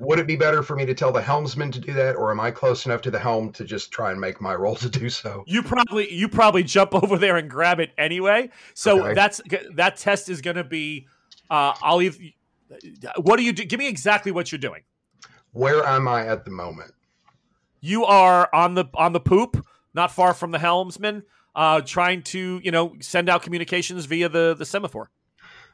would 0.00 0.18
it 0.18 0.26
be 0.26 0.36
better 0.36 0.62
for 0.62 0.76
me 0.76 0.84
to 0.86 0.94
tell 0.94 1.10
the 1.10 1.22
helmsman 1.22 1.70
to 1.72 1.80
do 1.80 1.92
that, 1.94 2.16
or 2.16 2.30
am 2.30 2.38
I 2.40 2.50
close 2.50 2.84
enough 2.86 3.00
to 3.02 3.10
the 3.10 3.18
helm 3.18 3.50
to 3.52 3.64
just 3.64 3.90
try 3.90 4.10
and 4.10 4.20
make 4.20 4.40
my 4.40 4.54
roll 4.54 4.74
to 4.76 4.88
do 4.88 5.08
so? 5.08 5.42
you 5.46 5.62
probably 5.62 6.12
you 6.12 6.28
probably 6.28 6.62
jump 6.62 6.94
over 7.02 7.16
there 7.18 7.36
and 7.36 7.48
grab 7.50 7.80
it 7.80 7.90
anyway. 7.96 8.50
So 8.74 9.02
Okay. 9.02 9.14
that's 9.14 9.40
that 9.74 9.96
test 9.96 10.28
is 10.28 10.40
going 10.40 10.56
to 10.56 10.64
be. 10.64 11.06
Uh, 11.50 11.74
I'll 11.82 11.96
leave. 11.96 12.18
What 13.16 13.36
do 13.36 13.44
you 13.44 13.52
do? 13.52 13.64
Give 13.64 13.78
me 13.78 13.88
exactly 13.88 14.32
what 14.32 14.50
you're 14.50 14.58
doing. 14.58 14.82
Where 15.52 15.84
am 15.86 16.08
I 16.08 16.26
at 16.26 16.44
the 16.44 16.50
moment? 16.50 16.92
You 17.80 18.04
are 18.04 18.50
on 18.52 18.74
the 18.74 18.86
on 18.94 19.12
the 19.12 19.20
poop, 19.20 19.64
not 19.94 20.10
far 20.10 20.34
from 20.34 20.50
the 20.50 20.58
helmsman, 20.58 21.22
uh, 21.54 21.80
trying 21.80 22.22
to 22.24 22.60
you 22.62 22.70
know 22.70 22.96
send 23.00 23.28
out 23.28 23.42
communications 23.42 24.04
via 24.06 24.28
the 24.28 24.54
the 24.58 24.66
semaphore. 24.66 25.10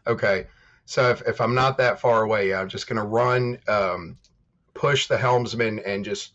Okay, 0.06 0.46
so 0.92 1.08
if, 1.08 1.22
if 1.26 1.40
I'm 1.40 1.54
not 1.54 1.78
that 1.78 1.98
far 1.98 2.20
away, 2.22 2.52
I'm 2.52 2.68
just 2.68 2.86
going 2.86 2.98
to 2.98 3.02
run, 3.08 3.56
um, 3.66 4.18
push 4.74 5.06
the 5.06 5.16
helmsman 5.16 5.78
and 5.86 6.04
just 6.04 6.34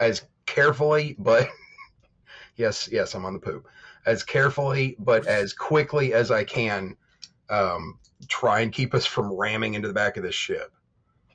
as 0.00 0.22
carefully, 0.44 1.16
but 1.18 1.48
yes, 2.56 2.90
yes, 2.92 3.14
I'm 3.14 3.24
on 3.24 3.32
the 3.32 3.38
poop. 3.38 3.66
As 4.04 4.22
carefully, 4.22 4.96
but 4.98 5.26
as 5.26 5.54
quickly 5.54 6.12
as 6.12 6.30
I 6.30 6.44
can, 6.44 6.94
um, 7.48 7.98
try 8.28 8.60
and 8.60 8.70
keep 8.70 8.92
us 8.92 9.06
from 9.06 9.32
ramming 9.32 9.72
into 9.72 9.88
the 9.88 9.94
back 9.94 10.18
of 10.18 10.22
this 10.22 10.34
ship. 10.34 10.70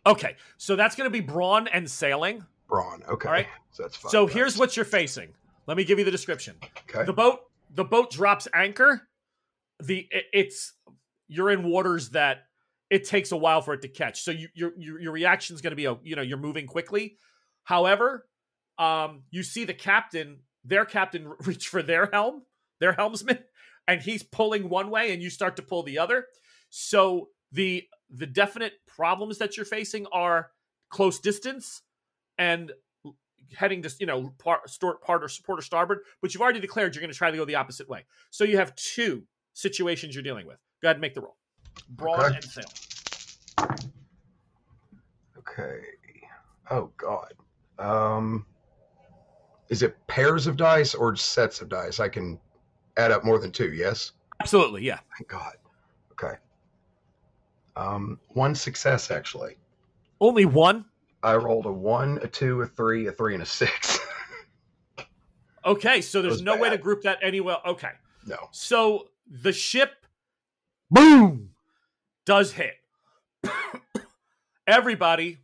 Okay, 0.06 0.36
so 0.58 0.76
that's 0.76 0.96
going 0.96 1.08
to 1.08 1.12
be 1.12 1.20
brawn 1.20 1.68
and 1.70 1.90
sailing. 1.90 2.46
Brawn. 2.70 3.02
Okay. 3.10 3.28
All 3.28 3.34
right. 3.34 3.48
So 3.72 3.82
that's 3.82 3.96
fine. 3.96 4.12
So 4.12 4.28
here's 4.28 4.56
what 4.56 4.76
you're 4.78 4.86
facing. 4.86 5.30
Let 5.66 5.78
me 5.78 5.84
give 5.84 5.98
you 5.98 6.06
the 6.06 6.12
description. 6.12 6.58
Okay. 6.88 7.06
The 7.06 7.14
boat 7.14 7.40
the 7.74 7.86
boat 7.86 8.12
drops 8.12 8.48
anchor. 8.54 9.08
The 9.82 10.08
it- 10.12 10.26
it's 10.32 10.74
you're 11.28 11.50
in 11.50 11.64
waters 11.64 12.10
that 12.10 12.46
it 12.90 13.06
takes 13.06 13.32
a 13.32 13.38
while 13.38 13.62
for 13.62 13.74
it 13.74 13.82
to 13.82 13.88
catch. 13.88 14.22
So 14.22 14.32
you, 14.32 14.50
your 14.54 14.74
your 14.78 15.02
your 15.02 15.12
reaction's 15.12 15.62
going 15.62 15.72
to 15.72 15.76
be 15.76 15.86
a 15.86 15.98
you 16.04 16.16
know 16.16 16.22
you're 16.22 16.38
moving 16.38 16.68
quickly. 16.68 17.18
However, 17.64 18.28
um, 18.78 19.24
you 19.32 19.44
see 19.44 19.66
the 19.66 19.74
captain, 19.74 20.40
their 20.64 20.86
captain, 20.86 21.34
reach 21.46 21.68
for 21.68 21.82
their 21.82 22.10
helm, 22.12 22.44
their 22.80 22.94
helmsman, 22.94 23.40
and 23.88 24.02
he's 24.02 24.24
pulling 24.24 24.70
one 24.70 24.90
way, 24.90 25.12
and 25.14 25.22
you 25.22 25.30
start 25.30 25.56
to 25.56 25.62
pull 25.62 25.84
the 25.84 26.00
other. 26.00 26.28
So 26.70 27.30
the 27.52 27.84
the 28.10 28.28
definite 28.28 28.74
problems 28.86 29.40
that 29.40 29.58
you're 29.58 29.66
facing 29.66 30.06
are 30.12 30.52
close 30.90 31.20
distance 31.20 31.82
and 32.38 32.72
heading 33.56 33.82
to 33.82 33.94
you 34.00 34.06
know 34.06 34.34
part, 34.38 34.70
store, 34.70 34.98
part 35.00 35.24
or 35.24 35.30
support 35.30 35.60
or 35.60 35.62
starboard. 35.62 36.00
But 36.22 36.34
you've 36.34 36.42
already 36.42 36.60
declared 36.60 36.96
you're 36.96 37.02
going 37.02 37.12
to 37.12 37.18
try 37.18 37.32
to 37.32 37.38
go 37.38 37.46
the 37.46 37.56
opposite 37.56 37.90
way. 37.90 38.06
So 38.30 38.44
you 38.44 38.58
have 38.58 38.76
two 38.76 39.24
situations 39.54 40.16
you're 40.16 40.24
dealing 40.24 40.48
with. 40.48 40.60
Go 40.84 40.90
ahead 40.90 40.98
and 40.98 41.02
make 41.02 41.14
the 41.14 41.22
roll. 41.22 41.38
Brawn 41.92 42.20
Okay. 42.20 42.36
and 42.36 42.44
sail. 42.44 42.66
Okay. 45.38 45.80
Oh 46.70 46.92
God. 46.98 47.34
Um, 47.80 48.46
is 49.70 49.82
it 49.82 49.96
pairs 50.08 50.46
of 50.46 50.58
dice 50.58 50.94
or 50.94 51.16
sets 51.16 51.62
of 51.62 51.70
dice? 51.70 52.02
I 52.02 52.10
can 52.10 52.38
add 52.98 53.12
up 53.12 53.24
more 53.24 53.40
than 53.40 53.50
two. 53.50 53.72
Yes. 53.72 54.12
Absolutely, 54.42 54.84
yeah. 54.84 55.00
Thank 55.18 55.30
God. 55.30 55.54
Okay. 56.12 56.36
Um, 57.78 58.20
one 58.30 58.54
success 58.54 59.10
actually. 59.10 59.56
Only 60.20 60.44
one. 60.44 60.84
I 61.24 61.38
rolled 61.38 61.66
a 61.66 61.72
one, 61.72 62.20
a 62.22 62.28
two, 62.28 62.62
a 62.62 62.68
three, 62.68 63.08
a 63.08 63.12
three, 63.14 63.36
and 63.36 63.44
a 63.44 63.46
six. 63.46 64.00
Okay, 65.66 66.02
so 66.02 66.22
there's 66.22 66.42
no 66.42 66.58
way 66.58 66.70
to 66.70 66.78
group 66.78 67.04
that 67.04 67.20
anywhere. 67.22 67.56
Okay, 67.66 67.92
no. 68.26 68.36
so 68.52 69.08
the 69.42 69.54
ship, 69.54 70.03
boom, 70.94 71.50
does 72.26 72.52
hit. 72.54 72.76
Everybody, 74.66 75.40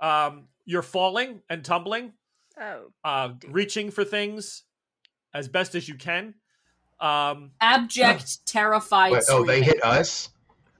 um, 0.00 0.48
you're 0.64 0.82
falling 0.82 1.42
and 1.48 1.64
tumbling, 1.64 2.12
Oh, 2.60 2.90
uh, 3.04 3.34
reaching 3.48 3.90
for 3.90 4.04
things 4.04 4.64
as 5.34 5.46
best 5.46 5.74
as 5.74 5.88
you 5.88 5.94
can. 5.94 6.34
Um, 6.98 7.52
Abject, 7.60 8.38
terrified. 8.46 9.12
Wait, 9.12 9.22
oh, 9.30 9.44
they 9.44 9.58
screaming. 9.60 9.64
hit 9.64 9.84
us. 9.84 10.30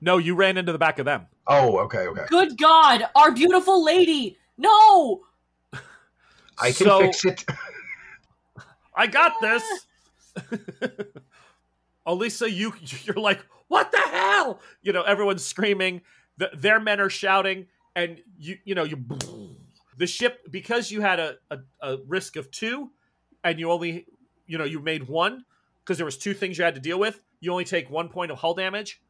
no, 0.00 0.16
you 0.18 0.34
ran 0.34 0.56
into 0.56 0.72
the 0.72 0.78
back 0.78 0.98
of 0.98 1.04
them. 1.04 1.26
Oh, 1.46 1.78
okay, 1.80 2.08
okay. 2.08 2.24
Good 2.28 2.58
God, 2.58 3.06
our 3.14 3.30
beautiful 3.30 3.84
lady! 3.84 4.36
No! 4.58 5.22
I 6.58 6.72
can 6.72 6.86
So- 6.86 7.00
fix 7.00 7.24
it. 7.26 7.44
I 8.94 9.06
got 9.06 9.34
this. 9.40 9.62
Alisa, 12.06 12.50
you 12.52 12.72
you're 13.04 13.16
like, 13.16 13.44
what 13.68 13.92
the 13.92 13.98
hell? 13.98 14.60
You 14.82 14.92
know, 14.92 15.02
everyone's 15.02 15.44
screaming. 15.44 16.02
The, 16.38 16.50
their 16.54 16.80
men 16.80 17.00
are 17.00 17.10
shouting, 17.10 17.66
and 17.94 18.20
you 18.38 18.58
you 18.64 18.74
know 18.74 18.84
you 18.84 19.04
the 19.96 20.06
ship 20.06 20.40
because 20.50 20.90
you 20.90 21.00
had 21.00 21.18
a, 21.18 21.36
a, 21.50 21.58
a 21.80 21.96
risk 22.06 22.36
of 22.36 22.50
two, 22.50 22.90
and 23.42 23.58
you 23.58 23.70
only 23.70 24.06
you 24.46 24.58
know 24.58 24.64
you 24.64 24.80
made 24.80 25.08
one 25.08 25.44
because 25.84 25.96
there 25.96 26.04
was 26.04 26.18
two 26.18 26.34
things 26.34 26.58
you 26.58 26.64
had 26.64 26.74
to 26.74 26.80
deal 26.80 26.98
with. 26.98 27.20
You 27.40 27.52
only 27.52 27.64
take 27.64 27.90
one 27.90 28.08
point 28.08 28.30
of 28.30 28.38
hull 28.38 28.54
damage 28.54 29.00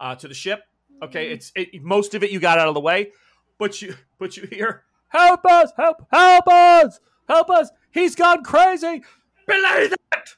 uh, 0.00 0.14
to 0.16 0.28
the 0.28 0.34
ship. 0.34 0.62
Okay, 1.02 1.30
it's 1.30 1.52
it, 1.54 1.82
most 1.82 2.14
of 2.14 2.22
it 2.22 2.30
you 2.30 2.40
got 2.40 2.58
out 2.58 2.68
of 2.68 2.74
the 2.74 2.80
way, 2.80 3.12
but 3.58 3.80
you 3.80 3.94
but 4.18 4.36
you 4.36 4.46
hear 4.46 4.84
help 5.08 5.44
us, 5.46 5.72
help, 5.76 6.06
help 6.10 6.48
us, 6.48 7.00
help 7.28 7.50
us. 7.50 7.70
He's 7.90 8.14
gone 8.14 8.42
crazy. 8.44 9.02
Belay 9.46 9.88
that. 9.88 10.28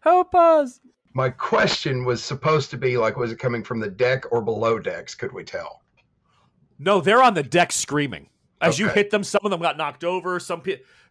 Help 0.00 0.34
us. 0.34 0.80
My 1.14 1.30
question 1.30 2.04
was 2.04 2.22
supposed 2.22 2.70
to 2.70 2.76
be 2.76 2.96
like, 2.96 3.16
was 3.16 3.32
it 3.32 3.38
coming 3.38 3.64
from 3.64 3.80
the 3.80 3.90
deck 3.90 4.24
or 4.30 4.40
below 4.40 4.78
decks? 4.78 5.14
Could 5.14 5.32
we 5.32 5.42
tell? 5.42 5.82
No, 6.78 7.00
they're 7.00 7.22
on 7.22 7.34
the 7.34 7.42
deck 7.42 7.72
screaming. 7.72 8.28
As 8.60 8.78
you 8.78 8.88
hit 8.88 9.10
them, 9.10 9.22
some 9.24 9.40
of 9.44 9.50
them 9.50 9.60
got 9.60 9.76
knocked 9.76 10.04
over. 10.04 10.40
Some 10.40 10.62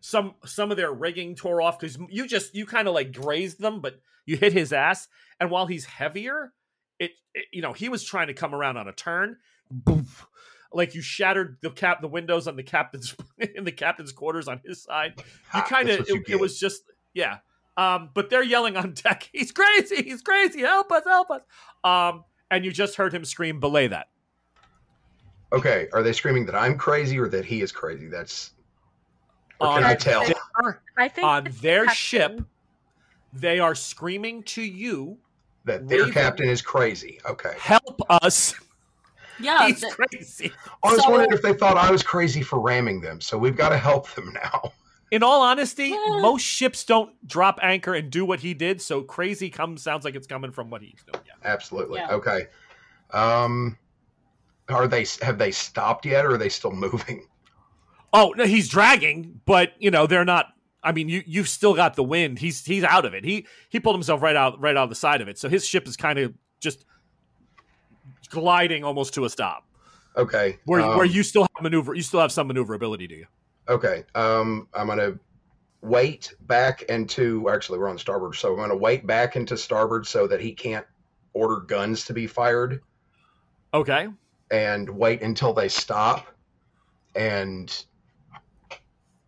some 0.02 0.36
some 0.46 0.72
of 0.72 0.78
their 0.78 0.92
rigging 0.92 1.36
tore 1.36 1.62
off 1.62 1.80
because 1.80 1.98
you 2.10 2.28
just 2.28 2.54
you 2.56 2.66
kind 2.66 2.88
of 2.88 2.94
like 2.94 3.14
grazed 3.14 3.60
them, 3.60 3.80
but 3.80 4.00
you 4.26 4.38
hit 4.38 4.54
his 4.54 4.74
ass. 4.74 5.08
And 5.40 5.50
while 5.50 5.66
he's 5.66 5.86
heavier, 5.86 6.54
it, 7.00 7.12
it 7.34 7.46
you 7.52 7.62
know 7.62 7.74
he 7.74 7.90
was 7.90 8.04
trying 8.04 8.28
to 8.28 8.34
come 8.34 8.54
around 8.54 8.78
on 8.78 8.88
a 8.88 8.94
turn. 8.94 9.38
Boof. 9.72 10.28
Like 10.74 10.96
you 10.96 11.02
shattered 11.02 11.58
the 11.62 11.72
cap 11.72 12.02
the 12.02 12.08
windows 12.08 12.48
on 12.48 12.56
the 12.56 12.64
captain's 12.64 13.16
in 13.56 13.64
the 13.64 13.72
captain's 13.72 14.12
quarters 14.12 14.48
on 14.48 14.62
his 14.66 14.84
side. 14.84 15.14
You 15.56 15.62
kind 15.62 15.90
of 15.90 16.00
that's 16.00 16.12
what 16.12 16.28
you 16.30 16.36
it, 16.36 16.38
it 16.38 16.40
was 16.40 16.60
just 16.60 16.84
yeah. 17.14 17.38
Um, 17.78 18.10
but 18.14 18.30
they're 18.30 18.44
yelling 18.44 18.76
on 18.76 18.92
deck. 19.04 19.30
He's 19.32 19.52
crazy. 19.52 20.02
He's 20.04 20.22
crazy. 20.22 20.62
Help 20.62 20.92
us! 20.92 21.04
Help 21.06 21.30
us! 21.32 21.42
Um, 21.84 22.24
and 22.52 22.66
you 22.66 22.72
just 22.72 22.96
heard 22.96 23.14
him 23.14 23.24
scream, 23.24 23.60
"Belay 23.60 23.88
that!" 23.88 24.08
Okay, 25.54 25.88
are 25.94 26.04
they 26.04 26.12
screaming 26.14 26.46
that 26.48 26.56
I'm 26.56 26.78
crazy 26.78 27.18
or 27.18 27.28
that 27.30 27.46
he 27.46 27.62
is 27.62 27.72
crazy? 27.72 28.08
That's 28.08 28.52
or 29.62 29.68
On 29.68 29.82
can 29.82 29.84
I 29.92 29.96
tell? 29.96 30.26
their- 30.26 30.82
I 30.98 31.08
think 31.08 31.26
on 31.28 31.48
their 31.62 31.86
captain. 31.86 31.96
ship, 31.96 32.42
they 33.34 33.60
are 33.60 33.76
screaming 33.76 34.44
to 34.44 34.62
you, 34.62 35.18
That 35.66 35.88
their 35.88 36.00
Raven. 36.00 36.14
captain 36.14 36.50
is 36.50 36.62
crazy. 36.62 37.20
Okay. 37.30 37.54
"Help 37.60 38.02
us! 38.10 38.56
Yeah, 39.40 39.68
He's 39.68 39.82
th- 39.82 39.94
crazy." 39.94 40.52
I 40.84 40.92
was 40.92 41.04
So- 41.04 41.12
wondering 41.12 41.32
if 41.32 41.42
they 41.44 41.54
thought 41.54 41.78
I 41.78 41.92
was 41.92 42.02
crazy 42.04 42.42
for 42.42 42.60
ramming 42.60 43.02
them, 43.02 43.22
so 43.22 43.38
we've 43.38 43.56
got 43.56 43.70
to 43.70 43.78
help 43.78 44.10
them 44.16 44.34
now. 44.34 44.74
In 45.10 45.24
all 45.24 45.42
honesty, 45.42 45.92
most 45.92 46.42
ships 46.42 46.84
don't 46.84 47.12
drop 47.26 47.60
anchor 47.62 47.94
and 47.94 48.12
do 48.12 48.26
what 48.26 48.42
he 48.42 48.54
did. 48.54 48.82
So 48.82 49.02
crazy 49.02 49.50
comes 49.50 49.82
sounds 49.82 50.04
like 50.04 50.16
it's 50.16 50.28
coming 50.28 50.52
from 50.52 50.70
what 50.70 50.82
he's 50.82 51.02
doing. 51.10 51.24
Yeah. 51.26 51.34
Absolutely. 51.50 52.00
Yeah. 52.00 52.12
Okay. 52.12 52.48
Um, 53.12 53.78
are 54.70 54.88
they 54.88 55.06
have 55.22 55.38
they 55.38 55.52
stopped 55.52 56.06
yet, 56.06 56.26
or 56.26 56.32
are 56.32 56.38
they 56.38 56.50
still 56.50 56.72
moving? 56.74 57.26
Oh 58.14 58.34
no, 58.38 58.46
he's 58.46 58.68
dragging, 58.68 59.40
but 59.46 59.74
you 59.80 59.92
know 59.92 60.08
they're 60.08 60.26
not. 60.26 60.48
I 60.84 60.92
mean, 60.92 61.10
you 61.10 61.24
you've 61.26 61.50
still 61.50 61.74
got 61.74 61.96
the 61.96 62.04
wind. 62.04 62.40
He's 62.40 62.66
he's 62.66 62.84
out 62.84 63.06
of 63.06 63.14
it. 63.14 63.24
He 63.24 63.48
he 63.70 63.80
pulled 63.80 63.96
himself 63.96 64.22
right 64.22 64.36
out 64.36 64.60
right 64.60 64.76
out 64.76 64.84
of 64.84 64.90
the 64.90 64.96
side 64.96 65.22
of 65.22 65.28
it. 65.28 65.38
So 65.38 65.48
his 65.48 65.66
ship 65.66 65.88
is 65.88 65.96
kind 65.96 66.20
of 66.20 66.34
just 66.60 66.86
gliding 68.30 68.84
almost 68.84 69.14
to 69.14 69.26
a 69.26 69.30
stop. 69.30 69.66
Okay. 70.18 70.58
Where 70.66 70.82
um, 70.82 70.98
where 70.98 71.06
you 71.06 71.24
still 71.24 71.44
have 71.44 71.64
maneuver, 71.64 71.94
you 71.94 72.02
still 72.02 72.20
have 72.20 72.32
some 72.32 72.48
maneuverability, 72.48 73.08
do 73.08 73.16
you? 73.16 73.28
Okay. 73.70 74.04
Um, 74.16 74.68
I'm 74.74 74.88
gonna 74.88 75.18
wait 75.82 76.34
back 76.42 76.84
into. 76.84 77.50
Actually, 77.50 77.80
we're 77.80 77.90
on 77.90 77.98
starboard, 77.98 78.36
so 78.36 78.52
I'm 78.54 78.58
gonna 78.60 78.76
wait 78.76 79.06
back 79.06 79.36
into 79.36 79.58
starboard 79.58 80.08
so 80.08 80.28
that 80.28 80.40
he 80.42 80.54
can't 80.54 80.86
order 81.34 81.58
guns 81.62 82.06
to 82.06 82.14
be 82.14 82.26
fired, 82.28 82.82
Okay. 83.74 84.08
and 84.52 84.90
wait 84.90 85.22
until 85.22 85.54
they 85.54 85.68
stop, 85.68 86.28
and 87.16 87.86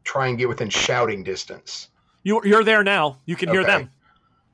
try 0.03 0.27
and 0.27 0.37
get 0.37 0.47
within 0.49 0.69
shouting 0.69 1.23
distance. 1.23 1.89
You 2.23 2.41
you're 2.43 2.63
there 2.63 2.83
now. 2.83 3.19
You 3.25 3.35
can 3.35 3.49
hear 3.49 3.61
Okay. 3.61 3.71
them. 3.79 3.91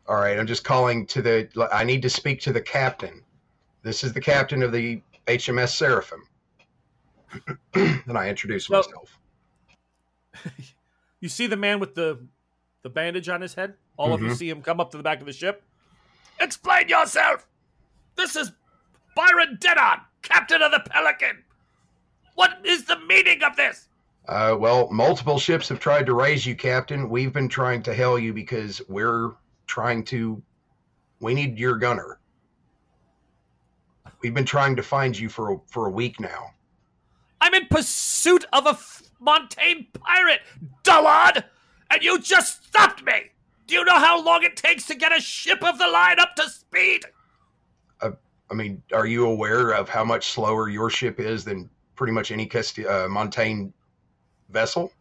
All 0.07 0.17
right. 0.17 0.37
I'm 0.37 0.47
just 0.47 0.63
calling 0.63 1.05
to 1.07 1.21
the. 1.21 1.69
I 1.71 1.83
need 1.83 2.01
to 2.03 2.09
speak 2.09 2.41
to 2.41 2.53
the 2.53 2.61
captain. 2.61 3.23
This 3.83 4.03
is 4.03 4.13
the 4.13 4.21
captain 4.21 4.63
of 4.63 4.71
the 4.71 5.01
HMS 5.27 5.69
Seraphim. 5.75 6.27
and 7.73 8.17
I 8.17 8.29
introduce 8.29 8.65
So- 8.67 8.77
myself. 8.77 9.17
You 11.21 11.29
see 11.29 11.47
the 11.47 11.57
man 11.57 11.79
with 11.79 11.95
the 11.95 12.19
the 12.83 12.89
bandage 12.89 13.29
on 13.29 13.41
his 13.41 13.55
head. 13.55 13.73
All 13.97 14.13
of 14.13 14.21
you 14.21 14.27
Mhm. 14.27 14.35
see 14.35 14.49
him 14.49 14.61
come 14.61 14.79
up 14.79 14.91
to 14.91 14.97
the 14.97 15.01
back 15.03 15.21
of 15.21 15.25
the 15.25 15.33
ship. 15.33 15.63
Explain 16.39 16.87
yourself. 16.87 17.47
This 18.15 18.35
is 18.35 18.51
Byron 19.15 19.57
Denon, 19.59 20.01
captain 20.21 20.61
of 20.61 20.71
the 20.71 20.81
Pelican. 20.81 21.43
What 22.35 22.59
is 22.63 22.85
the 22.85 22.99
meaning 23.07 23.41
of 23.41 23.55
this? 23.55 23.87
Uh, 24.27 24.55
well, 24.59 24.89
multiple 24.91 25.39
ships 25.39 25.69
have 25.69 25.79
tried 25.79 26.05
to 26.05 26.13
raise 26.13 26.45
you, 26.45 26.55
Captain. 26.55 27.09
We've 27.09 27.33
been 27.33 27.47
trying 27.49 27.81
to 27.83 27.93
hail 27.95 28.19
you 28.19 28.33
because 28.33 28.81
we're 28.87 29.31
trying 29.65 30.03
to. 30.05 30.43
We 31.21 31.33
need 31.33 31.57
your 31.57 31.75
gunner. 31.77 32.19
We've 34.21 34.33
been 34.33 34.45
trying 34.45 34.75
to 34.75 34.83
find 34.83 35.17
you 35.17 35.29
for 35.29 35.53
a, 35.53 35.57
for 35.67 35.87
a 35.87 35.91
week 35.91 36.19
now. 36.19 36.51
I'm 37.41 37.53
in 37.53 37.67
pursuit 37.67 38.45
of 38.53 38.65
a 38.65 38.69
F- 38.71 39.03
Montaigne 39.25 39.83
pirate, 39.93 40.41
dullard, 40.83 41.43
and 41.91 42.01
you 42.01 42.21
just 42.21 42.65
stopped 42.65 43.03
me. 43.03 43.31
Do 43.67 43.75
you 43.75 43.83
know 43.83 43.99
how 43.99 44.23
long 44.23 44.43
it 44.43 44.55
takes 44.55 44.85
to 44.87 44.95
get 44.95 45.15
a 45.15 45.19
ship 45.19 45.63
of 45.63 45.77
the 45.77 45.87
line 45.87 46.19
up 46.19 46.35
to 46.35 46.49
speed? 46.49 47.05
I 48.01 48.53
mean, 48.53 48.83
are 48.93 49.07
you 49.07 49.25
aware 49.25 49.71
of 49.71 49.89
how 49.89 50.05
much 50.05 50.29
slower 50.29 50.69
your 50.69 50.91
ship 50.91 51.19
is 51.19 51.43
than 51.43 51.67
pretty 51.95 52.13
much 52.13 52.31
any 52.31 52.45
Casti- 52.45 52.85
uh, 52.85 53.07
Montaigne 53.07 53.69
vessel. 54.49 54.91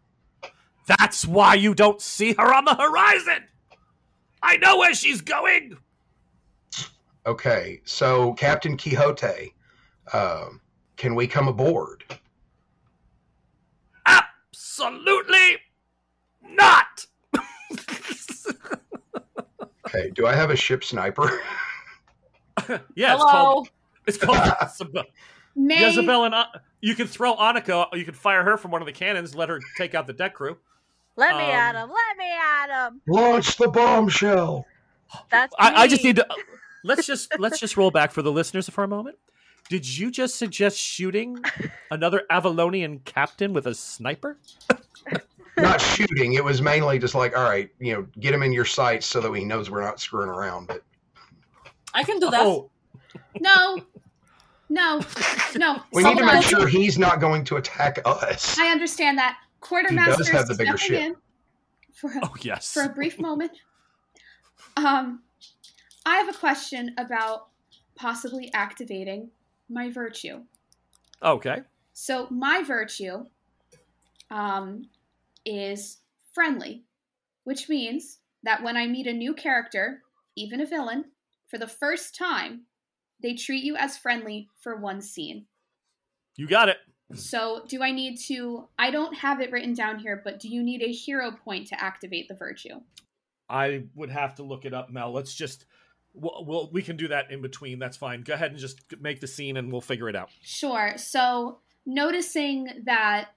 That's 0.87 1.27
why 1.27 1.55
you 1.55 1.75
don't 1.75 2.01
see 2.01 2.35
her 2.35 2.55
on 2.55 2.65
the 2.65 2.75
horizon. 2.75 3.45
I 4.43 4.57
know 4.59 4.79
where 4.79 4.95
she's 4.95 5.21
going. 5.21 5.79
Okay, 7.27 7.81
so 7.85 8.35
Captain 8.35 8.77
Quixote, 8.77 9.55
um, 10.13 10.61
can 10.97 11.15
we 11.15 11.27
come 11.27 11.49
aboard? 11.49 12.05
Absolutely 14.77 15.59
not. 16.43 17.07
Okay, 19.87 20.11
do 20.11 20.27
I 20.27 20.35
have 20.35 20.51
a 20.51 20.57
ship 20.57 20.83
sniper? 20.83 21.31
yeah, 22.69 23.15
it's 23.15 23.23
Hello. 23.23 23.31
called 23.31 23.69
it's 24.07 24.17
called 24.17 24.39
Jezebel. 24.63 25.05
May 25.55 25.81
Jezebel 25.81 26.25
and 26.25 26.35
uh, 26.35 26.47
you 26.81 26.97
can 26.97 27.07
throw 27.07 27.37
Annika. 27.37 27.87
You 27.93 28.05
can 28.05 28.15
fire 28.15 28.43
her 28.43 28.57
from 28.57 28.73
one 28.73 28.83
of 28.83 28.87
the 28.87 28.93
cannons. 28.93 29.37
Let 29.37 29.49
her 29.49 29.61
take 29.77 29.95
out 29.95 30.09
the 30.09 30.13
deck 30.13 30.35
crew. 30.35 30.57
Let 31.15 31.37
me 31.37 31.45
Um, 31.45 31.51
at 31.51 31.75
him. 31.77 31.91
Let 31.91 32.17
me 32.17 32.33
at 32.33 32.89
him. 32.89 33.01
Launch 33.07 33.57
the 33.57 33.69
bombshell. 33.69 34.67
That's 35.31 35.55
I, 35.57 35.83
I 35.83 35.87
just 35.87 36.03
need 36.03 36.17
to 36.17 36.27
let's 36.83 37.07
just 37.07 37.39
let's 37.39 37.61
just 37.61 37.77
roll 37.77 37.93
back 37.93 38.11
for 38.11 38.23
the 38.23 38.33
listeners 38.33 38.69
for 38.69 38.83
a 38.83 38.89
moment. 38.89 39.19
Did 39.69 39.99
you 39.99 40.11
just 40.11 40.37
suggest 40.37 40.79
shooting 40.79 41.43
another 41.91 42.25
Avalonian 42.31 43.03
captain 43.05 43.53
with 43.53 43.67
a 43.67 43.75
sniper? 43.75 44.39
Not 45.57 45.81
shooting. 45.81 46.35
It 46.35 46.45
was 46.45 46.61
mainly 46.61 46.99
just 46.99 47.15
like, 47.15 47.37
all 47.37 47.45
right, 47.45 47.71
you 47.79 47.95
know, 47.95 48.07
get 48.21 48.35
him 48.35 48.43
in 48.43 48.53
your 48.53 48.65
sights 48.65 49.07
so 49.07 49.21
that 49.21 49.33
he 49.33 49.45
knows 49.45 49.71
we're 49.71 49.83
not 49.83 50.01
screwing 50.01 50.29
around. 50.29 50.67
But 50.67 50.83
I 51.95 52.03
can 52.03 52.19
do 52.19 52.31
that. 52.31 52.43
Oh, 52.43 52.71
no, 53.41 53.81
no, 54.69 55.01
no. 55.57 55.83
we 55.93 56.03
need 56.03 56.11
to 56.11 56.17
someone- 56.19 56.35
make 56.35 56.45
sure 56.45 56.67
he's 56.69 56.99
not 56.99 57.21
going 57.21 57.45
to 57.45 57.57
attack 57.57 58.01
us. 58.05 58.59
I 58.59 58.69
understand 58.69 59.17
that 59.19 59.39
quartermaster 59.61 60.17
does 60.25 60.29
have 60.29 60.49
the 60.49 60.57
bigger 60.57 60.77
stepping 60.77 60.97
ship. 60.97 61.07
in 61.13 61.17
for 61.95 62.11
a, 62.11 62.21
oh 62.25 62.35
yes. 62.43 62.73
for 62.73 62.83
a 62.83 62.89
brief 62.89 63.19
moment. 63.19 63.53
Um, 64.77 65.23
I 66.05 66.17
have 66.17 66.29
a 66.29 66.37
question 66.39 66.95
about 66.99 67.47
possibly 67.95 68.53
activating 68.53 69.31
my 69.75 69.91
virtue. 69.91 70.41
Okay. 71.23 71.63
So 71.93 72.27
my 72.31 72.63
virtue 72.63 73.27
um, 74.31 74.89
is 75.45 75.99
friendly, 76.33 76.85
which 77.45 77.69
means 77.69 78.19
that 78.43 78.63
when 78.63 78.77
I 78.77 78.87
meet 78.87 79.07
a 79.07 79.13
new 79.13 79.35
character, 79.35 80.03
even 80.37 80.61
a 80.61 80.67
villain, 80.67 81.07
for 81.47 81.59
the 81.59 81.69
first 81.69 82.17
time, 82.17 82.63
they 83.21 83.35
treat 83.35 83.65
you 83.65 83.77
as 83.77 83.97
friendly 83.97 84.49
for 84.61 84.77
one 84.77 85.01
scene. 85.01 85.47
You 86.37 86.49
got 86.49 86.69
it. 86.69 86.79
So, 87.15 87.65
do 87.69 87.83
I 87.83 87.93
need 87.93 88.19
to? 88.27 88.67
I 88.79 88.91
don't 88.91 89.15
have 89.15 89.41
it 89.41 89.53
written 89.53 89.75
down 89.75 89.99
here, 89.99 90.21
but 90.25 90.41
do 90.41 90.49
you 90.49 90.63
need 90.63 90.83
a 90.83 90.91
hero 90.91 91.31
point 91.31 91.69
to 91.69 91.81
activate 91.81 92.29
the 92.29 92.35
virtue? 92.35 92.81
I 93.49 93.85
would 93.95 94.11
have 94.11 94.35
to 94.37 94.43
look 94.43 94.65
it 94.65 94.75
up, 94.75 94.91
Mel. 94.91 95.13
Let's 95.13 95.35
just 95.35 95.67
we'll, 96.15 96.69
we'll 96.73 96.83
can 96.83 96.97
do 96.97 97.09
that 97.09 97.31
in 97.31 97.43
between. 97.43 97.79
That's 97.79 97.97
fine. 97.97 98.23
Go 98.23 98.35
ahead 98.35 98.51
and 98.51 98.61
just 98.61 98.81
make 99.01 99.21
the 99.21 99.27
scene, 99.27 99.57
and 99.57 99.71
we'll 99.71 99.81
figure 99.81 100.09
it 100.09 100.17
out. 100.17 100.31
Sure. 100.43 100.95
So, 100.97 101.59
noticing 101.85 102.69
that 102.85 103.31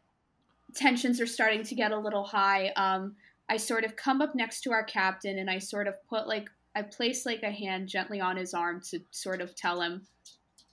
tensions 0.75 1.19
are 1.19 1.28
starting 1.28 1.63
to 1.63 1.75
get 1.75 1.91
a 1.91 1.97
little 1.97 2.23
high, 2.23 2.69
um, 2.75 3.15
I 3.49 3.57
sort 3.57 3.84
of 3.84 3.95
come 3.95 4.21
up 4.21 4.36
next 4.36 4.61
to 4.61 4.71
our 4.71 4.84
captain 4.84 5.39
and 5.39 5.49
I 5.49 5.59
sort 5.59 5.88
of 5.88 5.95
put 6.09 6.28
like, 6.28 6.49
I 6.75 6.82
place 6.82 7.25
like 7.25 7.43
a 7.43 7.51
hand 7.51 7.88
gently 7.88 8.19
on 8.19 8.38
his 8.38 8.53
arm 8.53 8.82
to 8.91 8.99
sort 9.11 9.41
of 9.41 9.55
tell 9.55 9.82
him, 9.82 10.05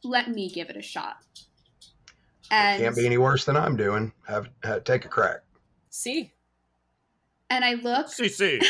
let 0.02 0.28
me 0.28 0.50
give 0.50 0.70
it 0.70 0.76
a 0.76 0.82
shot. 0.82 1.16
And, 2.50 2.82
Can't 2.82 2.96
be 2.96 3.07
any 3.07 3.16
worse 3.18 3.44
than 3.44 3.57
I'm 3.57 3.76
doing. 3.76 4.12
Have, 4.26 4.48
have 4.62 4.84
take 4.84 5.05
a 5.05 5.09
crack. 5.09 5.42
See, 5.88 6.32
and 7.48 7.64
I 7.64 7.74
look 7.74 8.09
See, 8.09 8.28
see. 8.28 8.61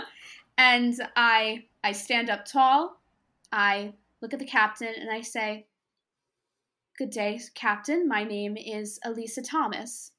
and 0.58 0.94
I 1.16 1.64
I 1.84 1.92
stand 1.92 2.30
up 2.30 2.46
tall. 2.46 3.02
I 3.52 3.92
look 4.22 4.32
at 4.32 4.38
the 4.38 4.46
captain 4.46 4.94
and 4.98 5.10
I 5.10 5.20
say, 5.20 5.68
"Good 6.96 7.10
day, 7.10 7.38
captain. 7.54 8.08
My 8.08 8.24
name 8.24 8.56
is 8.56 8.98
Elisa 9.04 9.42
Thomas. 9.42 10.12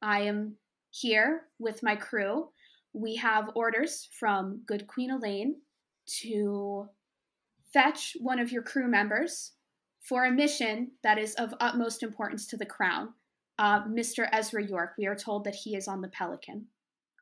I 0.00 0.22
am 0.22 0.56
here 0.88 1.50
with 1.58 1.82
my 1.82 1.94
crew. 1.94 2.48
We 2.94 3.16
have 3.16 3.50
orders 3.54 4.08
from 4.18 4.62
Good 4.64 4.86
Queen 4.86 5.10
Elaine 5.10 5.60
to 6.22 6.88
fetch 7.70 8.16
one 8.18 8.38
of 8.38 8.50
your 8.50 8.62
crew 8.62 8.88
members 8.88 9.52
for 10.00 10.24
a 10.24 10.30
mission 10.30 10.92
that 11.02 11.18
is 11.18 11.34
of 11.34 11.54
utmost 11.60 12.02
importance 12.02 12.46
to 12.46 12.56
the 12.56 12.64
crown. 12.64 13.12
Uh, 13.58 13.84
Mr. 13.84 14.26
Ezra 14.32 14.64
York. 14.66 14.94
We 14.96 15.04
are 15.04 15.14
told 15.14 15.44
that 15.44 15.54
he 15.54 15.76
is 15.76 15.86
on 15.86 16.00
the 16.00 16.08
Pelican, 16.08 16.68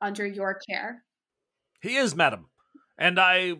under 0.01 0.25
your 0.25 0.55
care." 0.55 1.05
He 1.83 1.97
is, 1.97 2.15
madam, 2.15 2.49
and 2.97 3.19
I, 3.19 3.55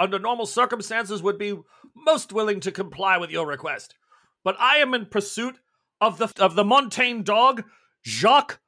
under 0.00 0.18
normal 0.18 0.46
circumstances, 0.46 1.22
would 1.22 1.38
be 1.38 1.56
most 1.94 2.32
willing 2.32 2.58
to 2.60 2.72
comply 2.72 3.18
with 3.18 3.30
your 3.30 3.46
request. 3.46 3.94
But 4.42 4.56
I 4.58 4.78
am 4.78 4.94
in 4.94 5.06
pursuit 5.06 5.60
of 6.00 6.18
the 6.18 6.32
of 6.40 6.56
the 6.56 6.64
Montaigne 6.64 7.22
dog, 7.22 7.62
Jacques 8.04 8.58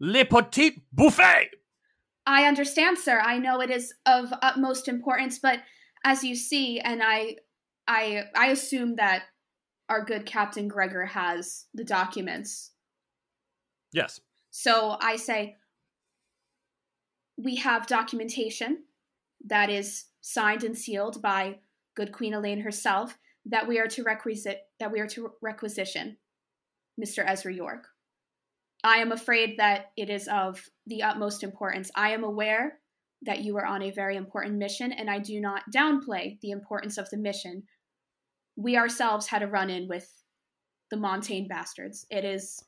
Le 0.00 0.24
Petit 0.24 0.82
Buffet. 0.92 1.50
I 2.26 2.44
understand, 2.44 2.98
sir. 2.98 3.20
I 3.20 3.38
know 3.38 3.60
it 3.60 3.70
is 3.70 3.94
of 4.06 4.32
utmost 4.42 4.86
importance, 4.86 5.38
but 5.38 5.60
as 6.04 6.22
you 6.22 6.34
see, 6.34 6.78
and 6.78 7.02
I, 7.02 7.36
I, 7.86 8.24
I 8.36 8.48
assume 8.48 8.96
that 8.96 9.22
our 9.88 10.04
good 10.04 10.26
Captain 10.26 10.68
Gregor 10.68 11.06
has 11.06 11.64
the 11.72 11.84
documents. 11.84 12.72
Yes. 13.92 14.20
So 14.50 14.98
I 15.00 15.16
say, 15.16 15.56
we 17.38 17.56
have 17.56 17.86
documentation 17.86 18.84
that 19.46 19.70
is 19.70 20.04
signed 20.28 20.62
and 20.62 20.76
sealed 20.76 21.22
by 21.22 21.58
good 21.96 22.12
Queen 22.12 22.34
Elaine 22.34 22.60
herself 22.60 23.16
that 23.46 23.66
we 23.66 23.78
are 23.78 23.86
to 23.86 24.02
requisite 24.02 24.60
that 24.78 24.92
we 24.92 25.00
are 25.00 25.06
to 25.06 25.30
requisition 25.40 26.18
Mr. 27.02 27.24
Ezra 27.26 27.52
York. 27.52 27.86
I 28.84 28.98
am 28.98 29.10
afraid 29.10 29.58
that 29.58 29.86
it 29.96 30.10
is 30.10 30.28
of 30.28 30.62
the 30.86 31.02
utmost 31.02 31.42
importance. 31.42 31.90
I 31.94 32.10
am 32.10 32.24
aware 32.24 32.78
that 33.22 33.40
you 33.40 33.56
are 33.56 33.64
on 33.64 33.82
a 33.82 33.90
very 33.90 34.16
important 34.16 34.56
mission, 34.56 34.92
and 34.92 35.08
I 35.08 35.18
do 35.18 35.40
not 35.40 35.62
downplay 35.74 36.38
the 36.42 36.50
importance 36.50 36.98
of 36.98 37.08
the 37.08 37.16
mission. 37.16 37.62
We 38.54 38.76
ourselves 38.76 39.26
had 39.26 39.42
a 39.42 39.48
run 39.48 39.70
in 39.70 39.88
with 39.88 40.08
the 40.90 40.98
Montaigne 40.98 41.48
bastards. 41.48 42.04
It 42.10 42.26
is 42.26 42.62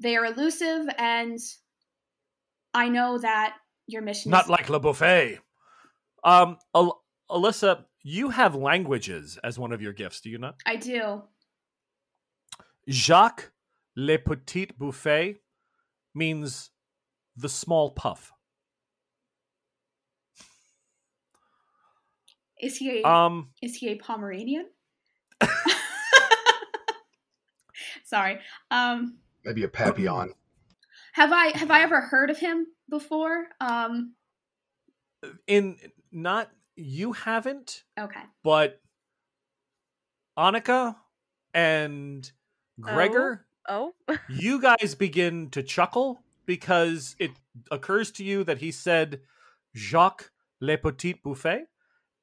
they 0.00 0.14
are 0.14 0.26
elusive, 0.26 0.86
and 0.96 1.40
I 2.72 2.88
know 2.88 3.18
that 3.18 3.56
your 3.88 4.02
mission 4.02 4.30
Not 4.30 4.44
is 4.44 4.50
like 4.50 4.68
Le 4.68 4.78
Buffet. 4.78 5.40
Um, 6.24 6.58
Al- 6.74 7.02
Alyssa, 7.30 7.84
you 8.02 8.30
have 8.30 8.54
languages 8.54 9.38
as 9.44 9.58
one 9.58 9.72
of 9.72 9.80
your 9.82 9.92
gifts, 9.92 10.20
do 10.20 10.30
you 10.30 10.38
not? 10.38 10.56
I 10.66 10.76
do. 10.76 11.22
Jacques 12.88 13.50
Le 13.96 14.18
Petit 14.18 14.68
Buffet 14.78 15.36
means 16.14 16.70
the 17.36 17.48
small 17.48 17.90
puff. 17.90 18.32
Is 22.60 22.76
he 22.78 23.00
a 23.02 23.06
Um, 23.08 23.50
is 23.60 23.74
he 23.76 23.88
a 23.88 23.96
Pomeranian? 23.96 24.66
Sorry. 28.04 28.38
Um 28.70 29.18
Maybe 29.44 29.64
a 29.64 29.68
Papillon. 29.68 30.32
have 31.12 31.32
I 31.32 31.56
have 31.56 31.70
I 31.70 31.82
ever 31.82 32.00
heard 32.00 32.30
of 32.30 32.38
him 32.38 32.66
before? 32.88 33.48
Um 33.60 34.14
in 35.46 35.76
not 36.16 36.50
you 36.74 37.12
haven't, 37.12 37.84
okay. 37.98 38.20
but 38.42 38.80
Annika 40.36 40.96
and 41.54 42.30
Gregor, 42.80 43.46
Oh, 43.68 43.94
oh? 44.08 44.16
you 44.28 44.60
guys 44.60 44.94
begin 44.94 45.50
to 45.50 45.62
chuckle 45.62 46.22
because 46.44 47.16
it 47.18 47.32
occurs 47.70 48.10
to 48.12 48.24
you 48.24 48.44
that 48.44 48.58
he 48.58 48.70
said 48.70 49.20
Jacques 49.74 50.30
Le 50.60 50.76
Petit 50.78 51.20
Buffet, 51.22 51.66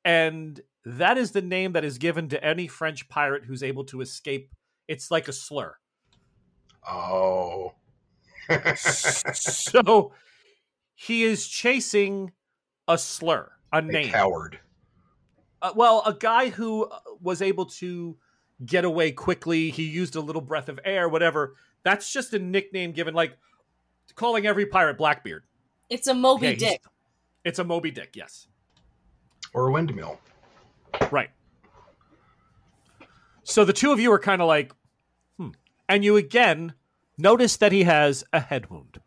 and 0.05 0.61
that 0.85 1.17
is 1.17 1.31
the 1.31 1.41
name 1.41 1.73
that 1.73 1.85
is 1.85 1.97
given 1.97 2.29
to 2.29 2.43
any 2.43 2.67
French 2.67 3.07
pirate 3.09 3.45
who's 3.45 3.63
able 3.63 3.83
to 3.85 4.01
escape. 4.01 4.53
It's 4.87 5.11
like 5.11 5.27
a 5.27 5.33
slur. 5.33 5.75
Oh. 6.87 7.73
so 8.75 10.11
he 10.95 11.23
is 11.23 11.47
chasing 11.47 12.31
a 12.87 12.97
slur, 12.97 13.51
a 13.73 13.77
a 13.77 13.81
name. 13.81 14.09
coward. 14.11 14.59
Uh, 15.61 15.71
well, 15.75 16.03
a 16.05 16.13
guy 16.13 16.49
who 16.49 16.85
uh, 16.85 16.99
was 17.21 17.41
able 17.41 17.65
to 17.65 18.17
get 18.65 18.85
away 18.85 19.11
quickly. 19.11 19.69
He 19.69 19.83
used 19.83 20.15
a 20.15 20.21
little 20.21 20.41
breath 20.41 20.69
of 20.69 20.79
air, 20.85 21.09
whatever. 21.09 21.55
That's 21.83 22.11
just 22.11 22.33
a 22.33 22.39
nickname 22.39 22.91
given, 22.91 23.13
like 23.13 23.37
calling 24.15 24.45
every 24.45 24.65
pirate 24.65 24.97
Blackbeard. 24.97 25.43
it's 25.89 26.07
a 26.07 26.13
Moby 26.13 26.47
Yeah, 26.49 26.55
Dick. 26.55 26.81
It's 27.45 27.59
a 27.59 27.63
Moby 27.63 27.91
Dick, 27.91 28.11
yes. 28.15 28.47
Or 29.53 29.67
a 29.67 29.71
windmill. 29.71 30.19
Right. 31.11 31.29
So 33.43 33.65
the 33.65 33.73
two 33.73 33.91
of 33.91 33.99
you 33.99 34.11
are 34.13 34.19
kind 34.19 34.41
of 34.41 34.47
like, 34.47 34.73
hmm, 35.37 35.49
and 35.89 36.03
you 36.05 36.15
again 36.15 36.73
notice 37.17 37.57
that 37.57 37.71
he 37.71 37.83
has 37.83 38.23
a 38.31 38.39
head 38.39 38.69
wound. 38.69 38.99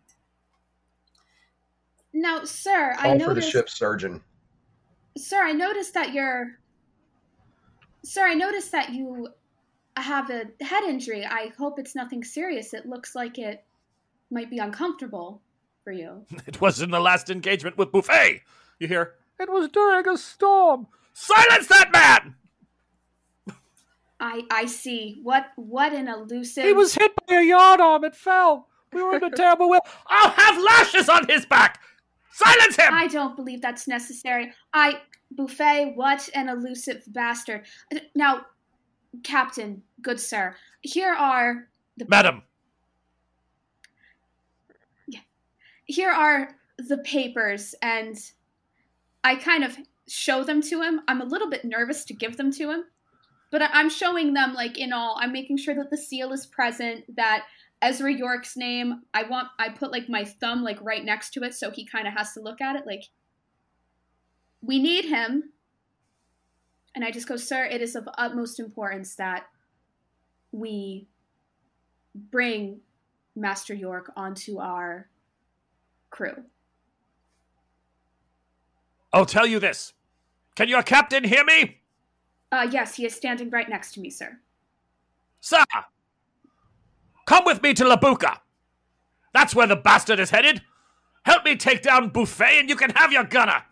Now, 2.12 2.44
sir, 2.44 2.94
I 2.98 3.02
Call 3.02 3.12
for 3.12 3.18
the 3.18 3.26
noticed. 3.26 3.50
ship's 3.52 3.74
surgeon. 3.78 4.22
Sir, 5.16 5.42
I 5.42 5.52
noticed 5.52 5.94
that 5.94 6.12
you're. 6.12 6.58
Sir, 8.04 8.26
I 8.26 8.34
noticed 8.34 8.72
that 8.72 8.90
you 8.92 9.28
have 9.96 10.30
a 10.30 10.44
head 10.62 10.84
injury. 10.84 11.24
I 11.24 11.52
hope 11.58 11.78
it's 11.78 11.94
nothing 11.94 12.22
serious. 12.22 12.74
It 12.74 12.86
looks 12.86 13.14
like 13.14 13.38
it 13.38 13.64
might 14.30 14.50
be 14.50 14.58
uncomfortable 14.58 15.40
for 15.82 15.92
you. 15.92 16.24
It 16.46 16.60
was 16.60 16.80
in 16.80 16.90
the 16.90 17.00
last 17.00 17.30
engagement 17.30 17.78
with 17.78 17.92
Buffet. 17.92 18.42
You 18.78 18.88
hear? 18.88 19.14
It 19.40 19.50
was 19.50 19.68
during 19.68 20.06
a 20.08 20.16
storm. 20.16 20.86
Silence 21.12 21.66
that 21.68 21.90
man! 21.92 22.34
I 24.20 24.42
I 24.50 24.66
see. 24.66 25.20
What 25.22 25.46
what 25.56 25.92
an 25.92 26.08
elusive. 26.08 26.64
He 26.64 26.72
was 26.72 26.94
hit 26.94 27.12
by 27.26 27.36
a 27.36 27.42
yardarm. 27.42 28.04
It 28.04 28.14
fell. 28.14 28.68
We 28.92 29.02
were 29.02 29.16
in 29.16 29.24
a 29.24 29.30
terrible 29.42 29.68
way. 29.68 29.78
I'll 30.06 30.30
have 30.30 30.62
lashes 30.62 31.08
on 31.08 31.26
his 31.28 31.44
back. 31.46 31.80
Silence 32.36 32.76
him! 32.76 32.92
I 32.92 33.06
don't 33.06 33.34
believe 33.34 33.62
that's 33.62 33.88
necessary. 33.88 34.52
I 34.74 35.00
Buffet, 35.30 35.92
what 35.94 36.28
an 36.34 36.50
elusive 36.50 37.02
bastard. 37.08 37.64
Now, 38.14 38.42
Captain, 39.22 39.82
good 40.02 40.20
sir, 40.20 40.54
here 40.82 41.14
are 41.14 41.68
the 41.96 42.06
Madam, 42.08 42.42
here 45.86 46.10
are 46.10 46.50
the 46.78 46.98
papers 46.98 47.74
and 47.80 48.16
I 49.24 49.36
kind 49.36 49.64
of 49.64 49.78
show 50.06 50.44
them 50.44 50.60
to 50.62 50.82
him. 50.82 51.00
I'm 51.08 51.22
a 51.22 51.24
little 51.24 51.48
bit 51.48 51.64
nervous 51.64 52.04
to 52.04 52.14
give 52.14 52.36
them 52.36 52.52
to 52.52 52.70
him, 52.70 52.84
but 53.50 53.62
I'm 53.72 53.88
showing 53.88 54.34
them 54.34 54.52
like 54.52 54.76
in 54.76 54.92
all. 54.92 55.16
I'm 55.18 55.32
making 55.32 55.56
sure 55.56 55.74
that 55.74 55.88
the 55.90 55.96
seal 55.96 56.32
is 56.32 56.44
present, 56.44 57.16
that 57.16 57.44
Ezra 57.82 58.12
York's 58.12 58.56
name, 58.56 59.02
I 59.12 59.24
want 59.24 59.48
I 59.58 59.68
put 59.68 59.92
like 59.92 60.08
my 60.08 60.24
thumb 60.24 60.62
like 60.62 60.78
right 60.82 61.04
next 61.04 61.30
to 61.34 61.42
it 61.42 61.54
so 61.54 61.70
he 61.70 61.84
kind 61.84 62.06
of 62.08 62.14
has 62.14 62.32
to 62.32 62.40
look 62.40 62.60
at 62.60 62.76
it 62.76 62.86
like 62.86 63.04
we 64.62 64.78
need 64.78 65.04
him. 65.04 65.52
And 66.94 67.04
I 67.04 67.10
just 67.10 67.28
go, 67.28 67.36
"Sir, 67.36 67.64
it 67.64 67.82
is 67.82 67.94
of 67.94 68.08
utmost 68.16 68.58
importance 68.58 69.14
that 69.16 69.46
we 70.50 71.06
bring 72.14 72.80
Master 73.34 73.74
York 73.74 74.10
onto 74.16 74.58
our 74.58 75.10
crew." 76.08 76.44
I'll 79.12 79.26
tell 79.26 79.46
you 79.46 79.60
this. 79.60 79.92
Can 80.56 80.68
your 80.68 80.82
captain 80.82 81.24
hear 81.24 81.44
me? 81.44 81.80
Uh, 82.50 82.66
yes, 82.70 82.94
he 82.94 83.04
is 83.04 83.14
standing 83.14 83.50
right 83.50 83.68
next 83.68 83.92
to 83.92 84.00
me, 84.00 84.08
sir. 84.08 84.38
Sir, 85.40 85.64
come 87.26 87.44
with 87.44 87.62
me 87.62 87.74
to 87.74 87.86
La 87.86 87.96
Bucca. 87.96 88.40
That's 89.34 89.54
where 89.54 89.66
the 89.66 89.76
bastard 89.76 90.18
is 90.18 90.30
headed. 90.30 90.62
Help 91.24 91.44
me 91.44 91.56
take 91.56 91.82
down 91.82 92.08
Buffet 92.08 92.60
and 92.60 92.68
you 92.68 92.76
can 92.76 92.90
have 92.90 93.12
your 93.12 93.24
gunner. 93.24 93.62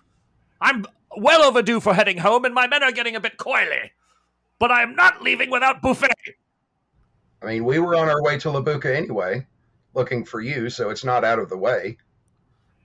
I'm 0.61 0.85
well 1.17 1.43
overdue 1.43 1.81
for 1.81 1.95
heading 1.95 2.19
home 2.19 2.45
and 2.45 2.55
my 2.55 2.67
men 2.67 2.83
are 2.83 2.93
getting 2.93 3.17
a 3.17 3.21
bit 3.21 3.39
coily. 3.39 3.91
But 4.59 4.71
I 4.71 4.83
am 4.83 4.95
not 4.95 5.23
leaving 5.23 5.51
without 5.51 5.81
Buffet. 5.81 6.11
I 7.43 7.47
mean, 7.47 7.65
we 7.65 7.79
were 7.79 7.95
on 7.95 8.09
our 8.09 8.23
way 8.23 8.39
to 8.39 8.51
La 8.51 8.61
Bucca 8.61 8.95
anyway, 8.95 9.47
looking 9.95 10.25
for 10.25 10.41
you, 10.41 10.69
so 10.71 10.91
it's 10.91 11.05
not 11.05 11.25
out 11.25 11.39
of 11.39 11.49
the 11.49 11.57
way. 11.57 11.97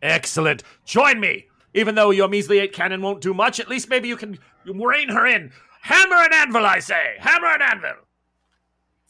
Excellent. 0.02 0.64
Join 0.86 1.20
me. 1.20 1.48
Even 1.74 1.96
though 1.96 2.12
your 2.12 2.28
measly 2.28 2.60
eight 2.60 2.74
cannon 2.74 3.02
won't 3.02 3.22
do 3.22 3.34
much, 3.34 3.60
at 3.60 3.70
least 3.70 3.90
maybe 3.90 4.08
you 4.08 4.18
can 4.18 4.40
rein 4.66 5.10
her 5.10 5.26
in. 5.26 5.52
Hammer 5.82 6.16
and 6.16 6.34
anvil, 6.34 6.66
I 6.66 6.80
say. 6.80 7.16
Hammer 7.20 7.48
and 7.48 7.64
anvil. 7.64 7.96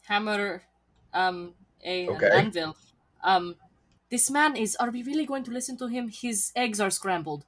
Hammer, 0.04 0.62
um, 1.14 1.54
a 1.84 2.06
an 2.06 2.14
Okay. 2.16 2.30
anvil. 2.32 2.76
Um, 3.22 3.56
this 4.10 4.30
man 4.30 4.56
is. 4.56 4.76
Are 4.76 4.90
we 4.90 5.02
really 5.02 5.26
going 5.26 5.44
to 5.44 5.50
listen 5.50 5.76
to 5.78 5.86
him? 5.86 6.08
His 6.08 6.52
eggs 6.56 6.80
are 6.80 6.90
scrambled. 6.90 7.44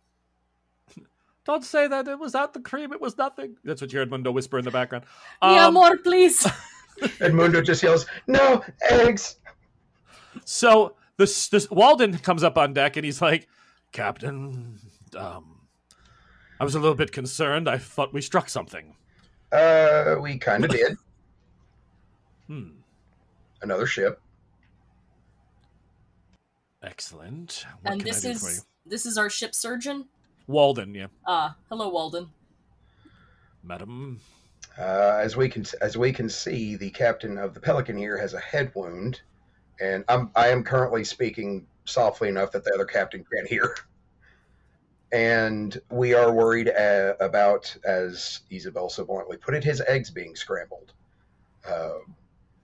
Don't 1.45 1.65
say 1.65 1.89
that 1.89 2.07
it 2.09 2.19
was 2.19 2.35
out 2.35 2.55
the 2.55 2.61
cream. 2.61 2.93
It 2.93 3.01
was 3.01 3.17
nothing. 3.19 3.57
That's 3.65 3.81
what 3.81 3.93
you 3.93 3.99
heard 3.99 4.11
Mundo 4.11 4.31
whisper 4.31 4.59
in 4.59 4.65
the 4.65 4.71
background. 4.71 5.05
yeah, 5.43 5.67
Um, 5.67 5.75
more, 5.75 5.97
please. 5.99 6.47
And 7.21 7.35
Mundo 7.35 7.61
just 7.63 7.83
yells, 7.83 8.07
"No 8.29 8.63
eggs!" 8.89 9.37
So 10.45 10.95
this 11.17 11.49
this 11.49 11.69
Walden 11.71 12.17
comes 12.19 12.45
up 12.45 12.57
on 12.57 12.75
deck 12.75 12.97
and 12.97 13.05
he's 13.05 13.21
like, 13.21 13.49
Captain, 13.91 14.79
um, 15.17 15.63
I 16.61 16.65
was 16.65 16.77
a 16.77 16.79
little 16.79 16.95
bit 16.95 17.11
concerned. 17.11 17.69
I 17.69 17.79
thought 17.79 18.13
we 18.15 18.21
struck 18.21 18.49
something. 18.49 18.95
Uh, 19.51 20.17
we 20.21 20.39
kind 20.39 20.65
of 20.65 20.71
did. 20.71 20.97
Hmm. 22.47 22.69
Another 23.63 23.87
ship. 23.87 24.21
Excellent. 26.83 27.65
What 27.83 27.93
and 27.93 28.01
can 28.01 28.09
I 28.09 28.13
this 28.13 28.23
do 28.23 28.35
for 28.35 28.47
you? 28.51 28.53
is 28.57 28.67
this 28.85 29.07
is 29.07 29.17
our 29.17 29.31
ship 29.31 29.55
surgeon. 29.55 30.09
Walden, 30.49 30.93
yeah, 30.95 31.07
Ah, 31.27 31.57
hello, 31.69 31.89
Walden. 31.89 32.29
madam. 33.63 34.21
Uh, 34.79 35.21
as 35.23 35.37
we 35.37 35.49
can 35.49 35.65
as 35.81 35.97
we 35.97 36.13
can 36.13 36.29
see, 36.29 36.75
the 36.77 36.91
captain 36.91 37.39
of 37.39 37.55
the 37.55 37.61
Pelican 37.61 37.97
here 37.97 38.17
has 38.19 38.35
a 38.35 38.41
head 38.41 38.73
wound, 38.75 39.21
and 39.81 40.05
I'm 40.09 40.31
I 40.35 40.49
am 40.49 40.65
currently 40.65 41.05
speaking 41.05 41.67
softly 41.85 42.29
enough 42.29 42.51
that 42.53 42.65
the 42.65 42.73
other 42.75 42.85
captain 42.87 43.25
can't 43.33 43.47
hear. 43.47 43.77
And 45.13 45.79
we 45.91 46.15
are 46.15 46.33
worried 46.33 46.71
uh, 46.71 47.15
about, 47.21 47.77
as 47.85 48.41
Isabel 48.49 48.89
so 48.89 49.05
bluntly 49.05 49.37
put 49.37 49.53
it, 49.55 49.63
his 49.63 49.83
eggs 49.83 50.11
being 50.11 50.35
scrambled. 50.35 50.95
Uh, 51.69 51.99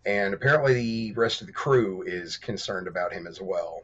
and 0.07 0.35
apparently, 0.35 0.73
the 0.73 1.13
rest 1.13 1.41
of 1.41 1.47
the 1.47 1.53
crew 1.53 2.03
is 2.03 2.37
concerned 2.37 2.87
about 2.87 3.13
him 3.13 3.27
as 3.27 3.41
well. 3.41 3.83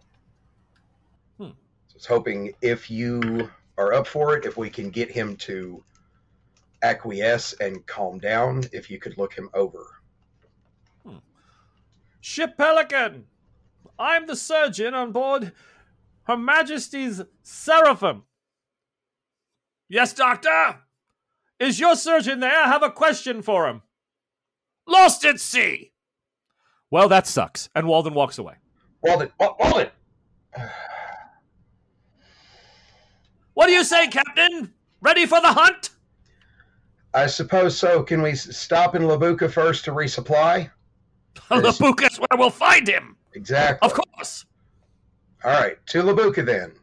Hmm. 1.38 1.50
So 1.88 1.94
I 1.94 1.94
was 1.94 2.06
hoping 2.06 2.54
if 2.62 2.90
you 2.90 3.50
are 3.76 3.92
up 3.92 4.06
for 4.06 4.36
it, 4.36 4.44
if 4.44 4.56
we 4.56 4.70
can 4.70 4.90
get 4.90 5.10
him 5.10 5.36
to 5.36 5.82
acquiesce 6.82 7.54
and 7.60 7.84
calm 7.86 8.18
down 8.18 8.64
if 8.72 8.90
you 8.90 8.98
could 8.98 9.18
look 9.18 9.32
him 9.34 9.48
over. 9.54 9.86
Ship 12.24 12.56
Pelican. 12.56 13.26
I'm 13.98 14.26
the 14.26 14.34
surgeon 14.34 14.94
on 14.94 15.12
board 15.12 15.52
Her 16.22 16.38
Majesty's 16.38 17.20
Seraphim. 17.42 18.22
Yes, 19.90 20.14
Doctor. 20.14 20.78
Is 21.60 21.78
your 21.78 21.96
surgeon 21.96 22.40
there? 22.40 22.62
I 22.64 22.68
have 22.68 22.82
a 22.82 22.90
question 22.90 23.42
for 23.42 23.68
him. 23.68 23.82
Lost 24.86 25.22
at 25.26 25.38
sea. 25.38 25.92
Well, 26.94 27.08
that 27.08 27.26
sucks. 27.26 27.68
And 27.74 27.88
Walden 27.88 28.14
walks 28.14 28.38
away. 28.38 28.54
Walden, 29.02 29.28
Wa- 29.40 29.56
Walden! 29.58 29.88
What 33.54 33.66
do 33.66 33.72
you 33.72 33.82
say, 33.82 34.06
Captain? 34.08 34.72
Ready 35.00 35.26
for 35.26 35.40
the 35.40 35.52
hunt? 35.52 35.90
I 37.12 37.26
suppose 37.26 37.76
so. 37.76 38.02
Can 38.04 38.22
we 38.22 38.36
stop 38.36 38.94
in 38.94 39.08
La 39.08 39.16
Bucca 39.16 39.48
first 39.48 39.84
to 39.84 39.90
resupply? 39.92 40.70
La 41.50 41.72
Bucca's 41.72 42.18
where 42.18 42.38
we'll 42.38 42.50
find 42.50 42.86
him. 42.86 43.16
Exactly. 43.34 43.88
Of 43.88 43.94
course. 43.94 44.44
All 45.44 45.50
right, 45.50 45.84
to 45.88 46.02
La 46.02 46.12
Bucca 46.14 46.42
then. 46.44 46.74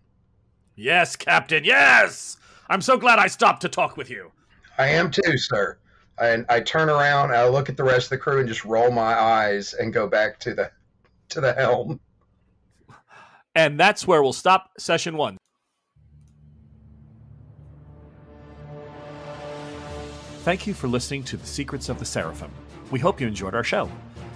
Yes, 0.76 1.16
Captain, 1.16 1.64
yes! 1.64 2.36
I'm 2.70 2.82
so 2.82 2.98
glad 2.98 3.18
I 3.20 3.28
stopped 3.28 3.62
to 3.62 3.70
talk 3.70 3.96
with 3.96 4.10
you. 4.10 4.32
I 4.78 4.88
am 4.88 5.10
too, 5.10 5.38
sir. 5.38 5.78
And 6.20 6.46
I 6.50 6.60
turn 6.60 6.90
around, 6.90 7.34
I 7.34 7.48
look 7.48 7.70
at 7.70 7.78
the 7.78 7.84
rest 7.84 8.06
of 8.06 8.10
the 8.12 8.18
crew, 8.18 8.40
and 8.40 8.48
just 8.48 8.66
roll 8.66 8.92
my 8.92 9.14
eyes 9.14 9.74
and 9.74 9.94
go 9.94 10.08
back 10.08 10.40
to 10.42 10.54
the 10.54 10.72
to 11.30 11.42
the 11.42 11.54
helm. 11.54 12.00
And 13.56 13.80
that's 13.80 14.06
where 14.08 14.22
we'll 14.22 14.34
stop 14.34 14.72
session 14.78 15.18
one. 15.18 15.38
Thank 20.44 20.66
you 20.66 20.74
for 20.74 20.88
listening 20.88 21.24
to 21.26 21.38
The 21.38 21.46
Secrets 21.46 21.88
of 21.90 22.00
the 22.00 22.06
Seraphim. 22.06 22.52
We 22.90 23.00
hope 23.00 23.22
you 23.22 23.28
enjoyed 23.28 23.54
our 23.54 23.64
show. 23.64 23.92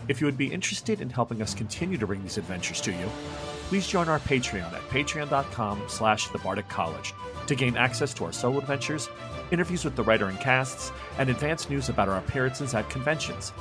If 0.07 0.21
you 0.21 0.25
would 0.25 0.37
be 0.37 0.53
interested 0.53 1.01
in 1.01 1.09
helping 1.09 1.41
us 1.41 1.55
continue 1.55 1.97
to 1.97 2.05
bring 2.05 2.21
these 2.21 2.37
adventures 2.37 2.79
to 2.81 2.91
you, 2.91 3.09
please 3.69 3.87
join 3.87 4.07
our 4.07 4.19
Patreon 4.19 4.71
at 4.71 4.81
patreon.com 4.89 5.81
slash 5.87 6.27
the 6.27 6.37
Bardic 6.37 6.69
College 6.69 7.13
to 7.47 7.55
gain 7.55 7.75
access 7.75 8.13
to 8.13 8.25
our 8.25 8.31
solo 8.31 8.59
adventures, 8.59 9.09
interviews 9.51 9.85
with 9.85 9.95
the 9.95 10.03
writer 10.03 10.27
and 10.27 10.39
casts, 10.39 10.91
and 11.17 11.29
advance 11.29 11.69
news 11.69 11.89
about 11.89 12.09
our 12.09 12.17
appearances 12.17 12.73
at 12.73 12.89
conventions. 12.89 13.53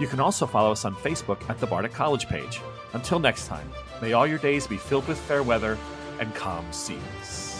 You 0.00 0.06
can 0.06 0.20
also 0.20 0.46
follow 0.46 0.72
us 0.72 0.84
on 0.84 0.94
Facebook 0.96 1.48
at 1.48 1.58
the 1.58 1.66
Bardic 1.66 1.92
College 1.92 2.26
page. 2.28 2.60
Until 2.92 3.18
next 3.18 3.46
time, 3.46 3.70
may 4.00 4.12
all 4.12 4.26
your 4.26 4.38
days 4.38 4.66
be 4.66 4.76
filled 4.76 5.06
with 5.06 5.18
fair 5.18 5.42
weather 5.42 5.78
and 6.18 6.34
calm 6.34 6.64
seas. 6.72 7.51